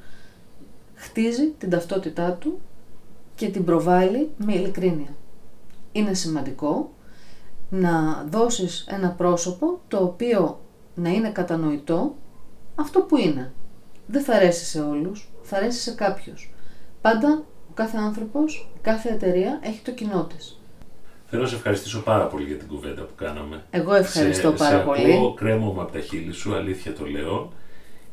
χτίζει 0.93 1.53
την 1.57 1.69
ταυτότητά 1.69 2.31
του 2.31 2.59
και 3.35 3.49
την 3.49 3.63
προβάλλει 3.63 4.29
με 4.37 4.53
ειλικρίνεια. 4.53 5.15
Είναι 5.91 6.13
σημαντικό 6.13 6.91
να 7.69 8.23
δώσεις 8.29 8.85
ένα 8.89 9.09
πρόσωπο 9.09 9.79
το 9.87 9.97
οποίο 9.97 10.59
να 10.95 11.09
είναι 11.09 11.29
κατανοητό 11.29 12.15
αυτό 12.75 12.99
που 13.01 13.17
είναι. 13.17 13.51
Δεν 14.07 14.23
θα 14.23 14.35
αρέσει 14.35 14.65
σε 14.65 14.81
όλους, 14.81 15.29
θα 15.41 15.57
αρέσει 15.57 15.79
σε 15.79 15.91
κάποιους. 15.91 16.53
Πάντα 17.01 17.43
ο 17.69 17.73
κάθε 17.73 17.97
άνθρωπος, 17.97 18.69
κάθε 18.81 19.09
εταιρεία 19.09 19.59
έχει 19.63 19.81
το 19.83 19.91
κοινό 19.91 20.23
της. 20.23 20.59
Θέλω 21.25 21.41
να 21.41 21.47
σε 21.47 21.55
ευχαριστήσω 21.55 21.99
πάρα 21.99 22.27
πολύ 22.27 22.45
για 22.45 22.57
την 22.57 22.67
κουβέντα 22.67 23.01
που 23.01 23.15
κάναμε. 23.15 23.63
Εγώ 23.69 23.93
ευχαριστώ 23.93 24.49
σε, 24.49 24.55
πάρα 24.55 24.77
σε 24.77 24.83
πολύ. 24.83 25.13
Ακούω 25.13 25.33
κρέμωμα 25.33 25.81
από 25.81 25.91
τα 25.91 25.99
χείλη 25.99 26.31
σου, 26.31 26.55
αλήθεια 26.55 26.93
το 26.93 27.05
λέω, 27.05 27.51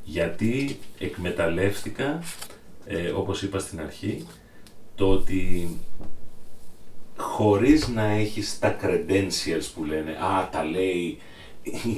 γιατί 0.05 0.79
εκμεταλλεύτηκα, 0.99 2.23
ε, 2.87 3.09
όπως 3.09 3.43
είπα 3.43 3.59
στην 3.59 3.81
αρχή, 3.81 4.27
το 4.95 5.09
ότι 5.09 5.69
χωρίς 7.17 7.89
να 7.89 8.05
έχεις 8.05 8.59
τα 8.59 8.77
credentials 8.83 9.71
που 9.75 9.85
λένε 9.85 10.11
«Α, 10.11 10.49
τα 10.53 10.65
λέει 10.65 11.19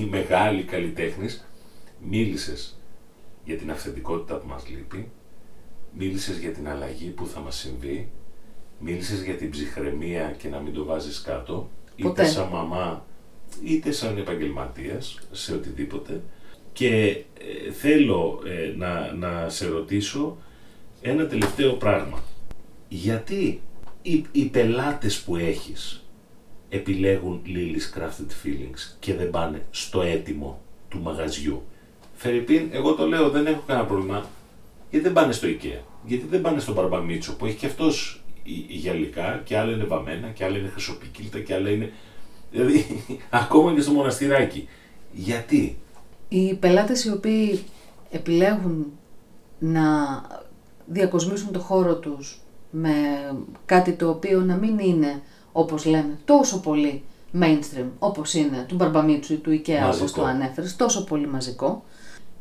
η 0.00 0.04
μεγάλη 0.10 0.62
καλλιτέχνης», 0.62 1.48
μίλησες 2.08 2.78
για 3.44 3.56
την 3.56 3.70
αυθεντικότητα 3.70 4.36
που 4.36 4.46
μας 4.46 4.68
λείπει, 4.68 5.10
μίλησες 5.92 6.38
για 6.38 6.50
την 6.50 6.68
αλλαγή 6.68 7.08
που 7.08 7.26
θα 7.26 7.40
μας 7.40 7.56
συμβεί, 7.56 8.10
μίλησες 8.78 9.22
για 9.22 9.34
την 9.34 9.50
ψυχραιμία 9.50 10.34
και 10.38 10.48
να 10.48 10.58
μην 10.58 10.72
το 10.72 10.84
βάζεις 10.84 11.20
κάτω, 11.20 11.70
Ποτέ. 12.02 12.22
είτε 12.22 12.30
σαν 12.30 12.48
μαμά, 12.48 13.06
είτε 13.64 13.92
σαν 13.92 14.18
επαγγελματίας, 14.18 15.18
σε 15.32 15.54
οτιδήποτε. 15.54 16.22
Και 16.72 17.06
ε, 17.66 17.72
θέλω 17.72 18.40
ε, 18.46 18.76
να, 18.76 19.12
να 19.12 19.48
σε 19.48 19.66
ρωτήσω 19.66 20.36
ένα 21.00 21.26
τελευταίο 21.26 21.72
πράγμα. 21.72 22.22
Γιατί 22.88 23.60
οι, 24.02 24.24
οι 24.32 24.44
πελάτες 24.44 25.20
που 25.20 25.36
έχεις 25.36 26.02
επιλέγουν 26.68 27.42
Lily's 27.46 27.98
Crafted 27.98 28.46
Feelings 28.46 28.96
και 28.98 29.14
δεν 29.14 29.30
πάνε 29.30 29.66
στο 29.70 30.02
έτοιμο 30.02 30.60
του 30.88 31.00
μαγαζιού. 31.00 31.62
Φερρυπίν, 32.14 32.68
εγώ 32.72 32.94
το 32.94 33.06
λέω, 33.06 33.30
δεν 33.30 33.46
έχω 33.46 33.62
κανένα 33.66 33.86
πρόβλημα. 33.86 34.26
Γιατί 34.90 35.04
δεν 35.06 35.14
πάνε 35.14 35.32
στο 35.32 35.48
IKEA; 35.48 35.80
Γιατί 36.04 36.26
δεν 36.26 36.40
πάνε 36.40 36.60
στον 36.60 36.74
Μπαρμπαμίτσο 36.74 37.36
που 37.36 37.46
έχει 37.46 37.56
και 37.56 37.66
αυτός 37.66 38.22
η- 38.42 38.64
η 38.68 38.74
γυαλικά 38.74 39.40
και 39.44 39.56
άλλα 39.58 39.72
είναι 39.72 39.84
βαμμένα 39.84 40.28
και 40.28 40.44
άλλα 40.44 40.58
είναι 40.58 40.68
χρυσοπικίλτα 40.68 41.40
και 41.40 41.54
άλλα 41.54 41.70
είναι... 41.70 41.92
Δηλαδή, 42.50 43.04
ακόμα 43.30 43.74
και 43.74 43.80
στο 43.80 43.92
μοναστηράκι. 43.92 44.68
Γιατί; 45.12 45.78
Οι 46.28 46.54
πελάτες 46.54 47.04
οι 47.04 47.10
οποίοι 47.10 47.60
επιλέγουν 48.10 48.86
να 49.58 49.82
διακοσμήσουν 50.86 51.52
το 51.52 51.58
χώρο 51.58 51.96
τους 51.96 52.40
με 52.70 52.90
κάτι 53.66 53.92
το 53.92 54.08
οποίο 54.08 54.40
να 54.40 54.54
μην 54.54 54.78
είναι, 54.78 55.22
όπως 55.52 55.84
λέμε, 55.84 56.18
τόσο 56.24 56.60
πολύ 56.60 57.02
mainstream, 57.40 57.86
όπως 57.98 58.34
είναι 58.34 58.64
του 58.68 58.74
Μπαρμπαμίτσου 58.74 59.32
ή 59.32 59.36
του 59.36 59.50
IKEA, 59.50 59.82
όπως 59.84 60.00
Μαζικό. 60.00 60.20
το 60.20 60.26
ανέφερες, 60.26 60.76
τόσο 60.76 61.04
πολύ 61.04 61.26
μαζικό, 61.26 61.82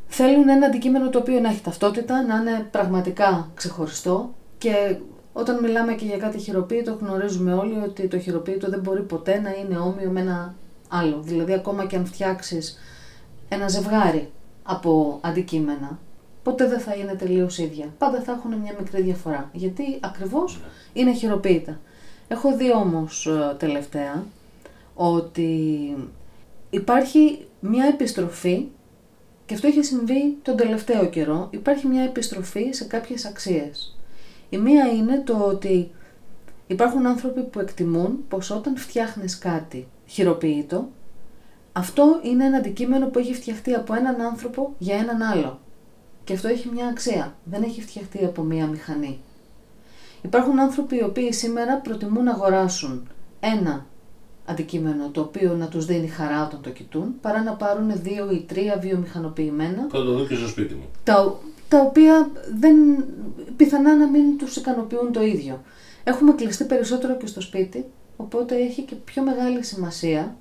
θέλουν 0.07 0.49
ένα 0.49 0.65
αντικείμενο 0.65 1.09
το 1.09 1.19
οποίο 1.19 1.39
να 1.39 1.49
έχει 1.49 1.61
ταυτότητα, 1.61 2.21
να 2.21 2.35
είναι 2.35 2.67
πραγματικά 2.71 3.51
ξεχωριστό 3.53 4.33
και 4.57 4.97
όταν 5.33 5.59
μιλάμε 5.59 5.93
και 5.93 6.05
για 6.05 6.17
κάτι 6.17 6.37
χειροποίητο 6.37 6.97
γνωρίζουμε 7.01 7.53
όλοι 7.53 7.81
ότι 7.83 8.07
το 8.07 8.19
χειροποίητο 8.19 8.69
δεν 8.69 8.79
μπορεί 8.79 9.01
ποτέ 9.01 9.39
να 9.39 9.49
είναι 9.49 9.77
όμοιο 9.77 10.09
με 10.09 10.19
ένα 10.19 10.55
άλλο. 10.87 11.21
Δηλαδή 11.21 11.53
ακόμα 11.53 11.85
και 11.85 11.95
αν 11.95 12.05
φτιάξεις 12.05 12.77
ένα 13.49 13.67
ζευγάρι 13.67 14.31
από 14.63 15.19
αντικείμενα, 15.21 15.99
ποτέ 16.47 16.67
δεν 16.67 16.79
θα 16.79 16.95
είναι 16.95 17.13
τελείως 17.13 17.57
ίδια. 17.57 17.93
Πάντα 17.97 18.21
θα 18.21 18.31
έχουν 18.31 18.55
μια 18.55 18.75
μικρή 18.79 19.01
διαφορά, 19.01 19.49
γιατί 19.53 19.83
ακριβώς 19.99 20.59
είναι 20.93 21.13
χειροποίητα. 21.13 21.79
Έχω 22.27 22.57
δει 22.57 22.73
όμως 22.73 23.27
ε, 23.27 23.55
τελευταία 23.59 24.25
ότι 24.93 25.95
υπάρχει 26.69 27.47
μια 27.59 27.85
επιστροφή 27.85 28.67
και 29.45 29.53
αυτό 29.53 29.67
έχει 29.67 29.83
συμβεί 29.83 30.37
τον 30.41 30.55
τελευταίο 30.55 31.05
καιρό. 31.09 31.47
Υπάρχει 31.51 31.87
μια 31.87 32.03
επιστροφή 32.03 32.71
σε 32.71 32.83
κάποιες 32.83 33.25
αξίες. 33.25 33.97
Η 34.49 34.57
μία 34.57 34.85
είναι 34.87 35.21
το 35.25 35.37
ότι 35.37 35.91
υπάρχουν 36.67 37.05
άνθρωποι 37.07 37.41
που 37.41 37.59
εκτιμούν 37.59 38.25
πως 38.27 38.49
όταν 38.49 38.77
φτιάχνεις 38.77 39.37
κάτι 39.37 39.87
χειροποίητο, 40.05 40.89
αυτό 41.73 42.19
είναι 42.23 42.45
ένα 42.45 42.57
αντικείμενο 42.57 43.07
που 43.07 43.19
έχει 43.19 43.33
φτιαχτεί 43.33 43.73
από 43.73 43.93
έναν 43.93 44.21
άνθρωπο 44.21 44.73
για 44.77 44.95
έναν 44.95 45.21
άλλο. 45.21 45.59
Και 46.27 46.33
αυτό 46.33 46.47
έχει 46.47 46.69
μια 46.73 46.87
αξία. 46.87 47.35
Δεν 47.43 47.63
έχει 47.63 47.81
φτιαχτεί 47.81 48.25
από 48.25 48.41
μία 48.41 48.67
μηχανή. 48.67 49.19
Υπάρχουν 50.21 50.59
άνθρωποι 50.59 50.95
οι 50.95 51.03
οποίοι 51.03 51.33
σήμερα 51.33 51.75
προτιμούν 51.77 52.23
να 52.23 52.31
αγοράσουν 52.31 53.07
ένα 53.39 53.85
αντικείμενο 54.45 55.09
το 55.09 55.21
οποίο 55.21 55.53
να 55.53 55.67
τους 55.67 55.85
δίνει 55.85 56.07
χαρά 56.07 56.45
όταν 56.45 56.61
το 56.61 56.69
κοιτούν, 56.69 57.19
παρά 57.21 57.43
να 57.43 57.53
πάρουν 57.53 58.01
δύο 58.01 58.31
ή 58.31 58.45
τρία 58.47 58.77
βιομηχανοποιημένα, 58.77 59.87
Θα 59.91 60.03
το 60.03 60.11
δω 60.11 60.25
και 60.25 60.35
στο 60.35 60.47
σπίτι 60.47 60.73
μου. 60.73 60.85
τα, 61.03 61.39
τα 61.67 61.79
οποία 61.79 62.29
δεν, 62.55 62.75
πιθανά 63.57 63.95
να 63.95 64.07
μην 64.07 64.37
τους 64.37 64.55
ικανοποιούν 64.55 65.11
το 65.11 65.23
ίδιο. 65.23 65.61
Έχουμε 66.03 66.33
κλειστεί 66.33 66.63
περισσότερο 66.63 67.17
και 67.17 67.27
στο 67.27 67.41
σπίτι, 67.41 67.85
οπότε 68.17 68.55
έχει 68.55 68.81
και 68.81 68.95
πιο 68.95 69.23
μεγάλη 69.23 69.63
σημασία 69.63 70.35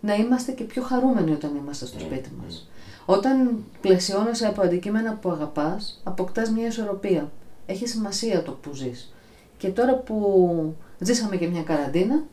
να 0.00 0.14
είμαστε 0.14 0.52
και 0.52 0.64
πιο 0.64 0.82
χαρούμενοι 0.82 1.32
όταν 1.32 1.56
είμαστε 1.56 1.86
στο 1.86 1.98
σπίτι 1.98 2.30
μας. 2.42 2.68
Όταν 3.10 3.64
πλαισιώνεσαι 3.80 4.46
από 4.46 4.62
αντικείμενα 4.62 5.14
που 5.14 5.30
αγαπάς, 5.30 6.00
αποκτάς 6.04 6.50
μια 6.50 6.66
ισορροπία. 6.66 7.30
Έχει 7.66 7.86
σημασία 7.86 8.42
το 8.42 8.52
που 8.52 8.74
ζεις. 8.74 9.14
Και 9.56 9.68
τώρα 9.68 9.94
που 9.94 10.76
ζήσαμε 10.98 11.36
και 11.36 11.48
μια 11.48 11.62
καραντίνα, 11.62 12.24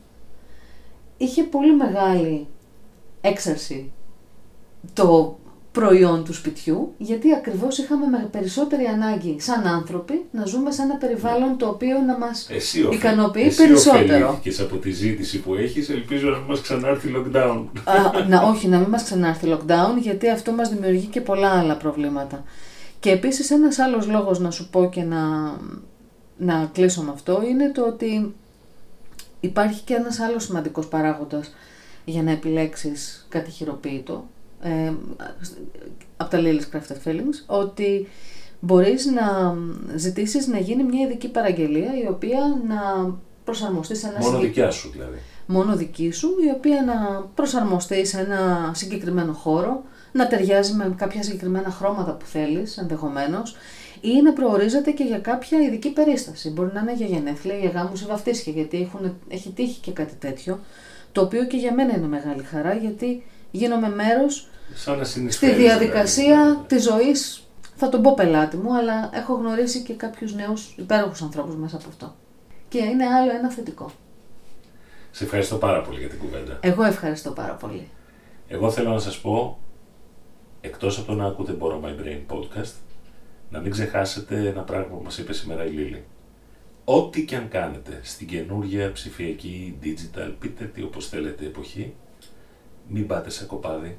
είχε 1.16 1.42
πολύ 1.42 1.76
μεγάλη 1.76 2.46
έξαρση 3.20 3.92
το 4.92 5.38
προϊόν 5.80 6.24
του 6.24 6.32
σπιτιού, 6.34 6.94
γιατί 6.98 7.34
ακριβώς 7.34 7.78
είχαμε 7.78 8.06
με 8.06 8.28
περισσότερη 8.32 8.84
ανάγκη 8.84 9.36
σαν 9.40 9.66
άνθρωποι 9.66 10.24
να 10.30 10.44
ζούμε 10.44 10.70
σε 10.70 10.82
ένα 10.82 10.94
περιβάλλον 10.94 11.56
το 11.58 11.66
οποίο 11.68 11.98
να 12.00 12.18
μας 12.18 12.46
Εσύ, 12.50 12.82
οφε- 12.82 12.94
ικανοποιεί 12.94 13.44
εσύ 13.46 13.56
περισσότερο. 13.62 14.02
ωφελήθηκες 14.26 14.60
από 14.60 14.76
τη 14.76 14.90
ζήτηση 14.90 15.40
που 15.40 15.54
έχεις, 15.54 15.88
ελπίζω 15.90 16.30
να 16.30 16.36
μην 16.36 16.46
μας 16.46 16.60
ξανάρθει 16.60 17.08
lockdown. 17.16 17.64
Α, 17.84 18.26
να, 18.28 18.42
όχι, 18.42 18.68
να 18.68 18.78
μην 18.78 18.88
μας 18.88 19.02
ξανάρθει 19.02 19.46
lockdown, 19.52 20.00
γιατί 20.00 20.28
αυτό 20.30 20.52
μας 20.52 20.68
δημιουργεί 20.68 21.06
και 21.06 21.20
πολλά 21.20 21.50
άλλα 21.50 21.76
προβλήματα. 21.76 22.44
Και 23.00 23.10
επίσης 23.10 23.50
ένας 23.50 23.78
άλλος 23.78 24.06
λόγος 24.06 24.38
να 24.40 24.50
σου 24.50 24.68
πω 24.70 24.88
και 24.88 25.02
να, 25.02 25.20
να 26.36 26.70
κλείσω 26.72 27.02
με 27.02 27.10
αυτό 27.14 27.42
είναι 27.50 27.70
το 27.70 27.82
ότι 27.86 28.34
υπάρχει 29.40 29.80
και 29.82 29.94
ένας 29.94 30.20
άλλος 30.20 30.44
σημαντικός 30.44 30.86
παράγοντας 30.88 31.54
για 32.04 32.22
να 32.22 32.30
επιλέξεις 32.30 33.26
κάτι 33.28 33.50
χειροποίητο 33.50 34.24
ε, 34.62 34.92
από 36.16 36.30
τα 36.30 36.38
Lily's 36.42 36.76
Crafted 36.76 37.08
Feelings, 37.08 37.42
ότι 37.46 38.08
μπορείς 38.60 39.06
να 39.06 39.56
ζητήσεις 39.96 40.46
να 40.46 40.58
γίνει 40.58 40.82
μια 40.84 41.06
ειδική 41.06 41.28
παραγγελία 41.28 41.90
η 42.04 42.06
οποία 42.08 42.40
να 42.68 43.10
προσαρμοστεί 43.44 43.96
σε 43.96 44.06
ένα 44.06 44.18
Μόνο 44.18 44.36
συγκεκ- 44.36 44.54
δικιά 44.54 44.70
σου 44.70 44.90
δηλαδή. 44.92 45.18
μόνο 45.46 45.76
δική 45.76 46.10
σου, 46.10 46.28
η 46.46 46.50
οποία 46.56 46.82
να 46.82 47.26
προσαρμοστεί 47.34 48.06
σε 48.06 48.20
ένα 48.20 48.70
συγκεκριμένο 48.74 49.32
χώρο, 49.32 49.82
να 50.12 50.26
ταιριάζει 50.26 50.72
με 50.74 50.94
κάποια 50.96 51.22
συγκεκριμένα 51.22 51.70
χρώματα 51.70 52.12
που 52.12 52.24
θέλεις 52.26 52.76
ενδεχομένως 52.76 53.56
ή 54.00 54.22
να 54.22 54.32
προορίζεται 54.32 54.90
και 54.90 55.02
για 55.04 55.18
κάποια 55.18 55.60
ειδική 55.60 55.92
περίσταση. 55.92 56.50
Μπορεί 56.50 56.70
να 56.74 56.80
είναι 56.80 56.94
για 56.94 57.06
γενέθλια, 57.06 57.56
για 57.56 57.70
γάμους 57.70 58.00
ή 58.00 58.04
βαφτίσια, 58.06 58.52
γιατί 58.52 58.80
έχουν, 58.80 59.16
έχει 59.28 59.50
τύχει 59.50 59.80
και 59.80 59.90
κάτι 59.92 60.14
τέτοιο, 60.14 60.58
το 61.12 61.20
οποίο 61.20 61.44
και 61.44 61.56
για 61.56 61.74
μένα 61.74 61.96
είναι 61.96 62.06
μεγάλη 62.06 62.42
χαρά, 62.42 62.74
γιατί 62.74 63.22
γίνομαι 63.56 63.88
μέρος 63.88 64.48
Σαν 64.74 64.98
να 64.98 65.04
στη 65.04 65.18
συνεισφέρεις, 65.18 65.56
διαδικασία 65.56 66.42
δηλαδή. 66.44 66.66
της 66.66 66.82
ζωής, 66.82 67.48
θα 67.76 67.88
τον 67.88 68.02
πω 68.02 68.14
πελάτη 68.14 68.56
μου, 68.56 68.76
αλλά 68.76 69.10
έχω 69.12 69.34
γνωρίσει 69.34 69.82
και 69.82 69.94
κάποιους 69.94 70.34
νέους 70.34 70.74
υπέροχους 70.76 71.22
ανθρώπους 71.22 71.56
μέσα 71.56 71.76
από 71.76 71.88
αυτό. 71.88 72.14
Και 72.68 72.78
είναι 72.78 73.06
άλλο 73.06 73.30
ένα 73.30 73.50
θετικό. 73.50 73.90
Σε 75.10 75.24
ευχαριστώ 75.24 75.56
πάρα 75.56 75.82
πολύ 75.82 75.98
για 75.98 76.08
την 76.08 76.18
κουβέντα. 76.18 76.58
Εγώ 76.60 76.84
ευχαριστώ 76.84 77.30
πάρα 77.30 77.52
πολύ. 77.52 77.88
Εγώ 78.48 78.70
θέλω 78.70 78.90
να 78.90 78.98
σας 78.98 79.20
πω, 79.20 79.58
εκτός 80.60 80.98
από 80.98 81.06
το 81.06 81.14
να 81.14 81.26
ακούτε 81.26 81.56
Borrow 81.60 81.80
My 81.84 82.02
Brain 82.02 82.36
podcast, 82.36 82.72
να 83.50 83.60
μην 83.60 83.70
ξεχάσετε 83.70 84.48
ένα 84.48 84.62
πράγμα 84.62 84.96
που 84.96 85.02
μας 85.04 85.18
είπε 85.18 85.32
σήμερα 85.32 85.64
η 85.64 85.70
Λίλη. 85.70 86.04
Ό,τι 86.84 87.24
και 87.24 87.36
αν 87.36 87.48
κάνετε 87.48 88.00
στην 88.02 88.26
καινούργια 88.26 88.92
ψηφιακή 88.92 89.78
digital, 89.82 90.32
πείτε 90.38 90.64
τι 90.64 90.82
όπως 90.82 91.08
θέλετε 91.08 91.44
εποχή, 91.44 91.94
μην 92.88 93.06
πάτε 93.06 93.30
σε 93.30 93.44
κοπάδι. 93.44 93.98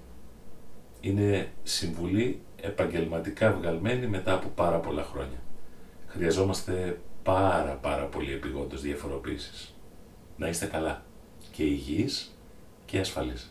Είναι 1.02 1.52
συμβουλή 1.64 2.42
επαγγελματικά 2.62 3.52
βγαλμένη 3.52 4.08
μετά 4.08 4.34
από 4.34 4.48
πάρα 4.48 4.80
πολλά 4.80 5.04
χρόνια. 5.04 5.42
Χρειαζόμαστε 6.08 7.00
πάρα 7.24 7.72
πάρα 7.72 8.04
πολύ 8.04 8.34
επιγόντως 8.34 8.82
διαφοροποίησεις. 8.82 9.76
Να 10.38 10.48
είστε 10.48 10.66
καλά 10.66 11.04
και 11.52 11.64
υγιείς 11.64 12.38
και 12.86 13.00
ασφαλής. 13.00 13.46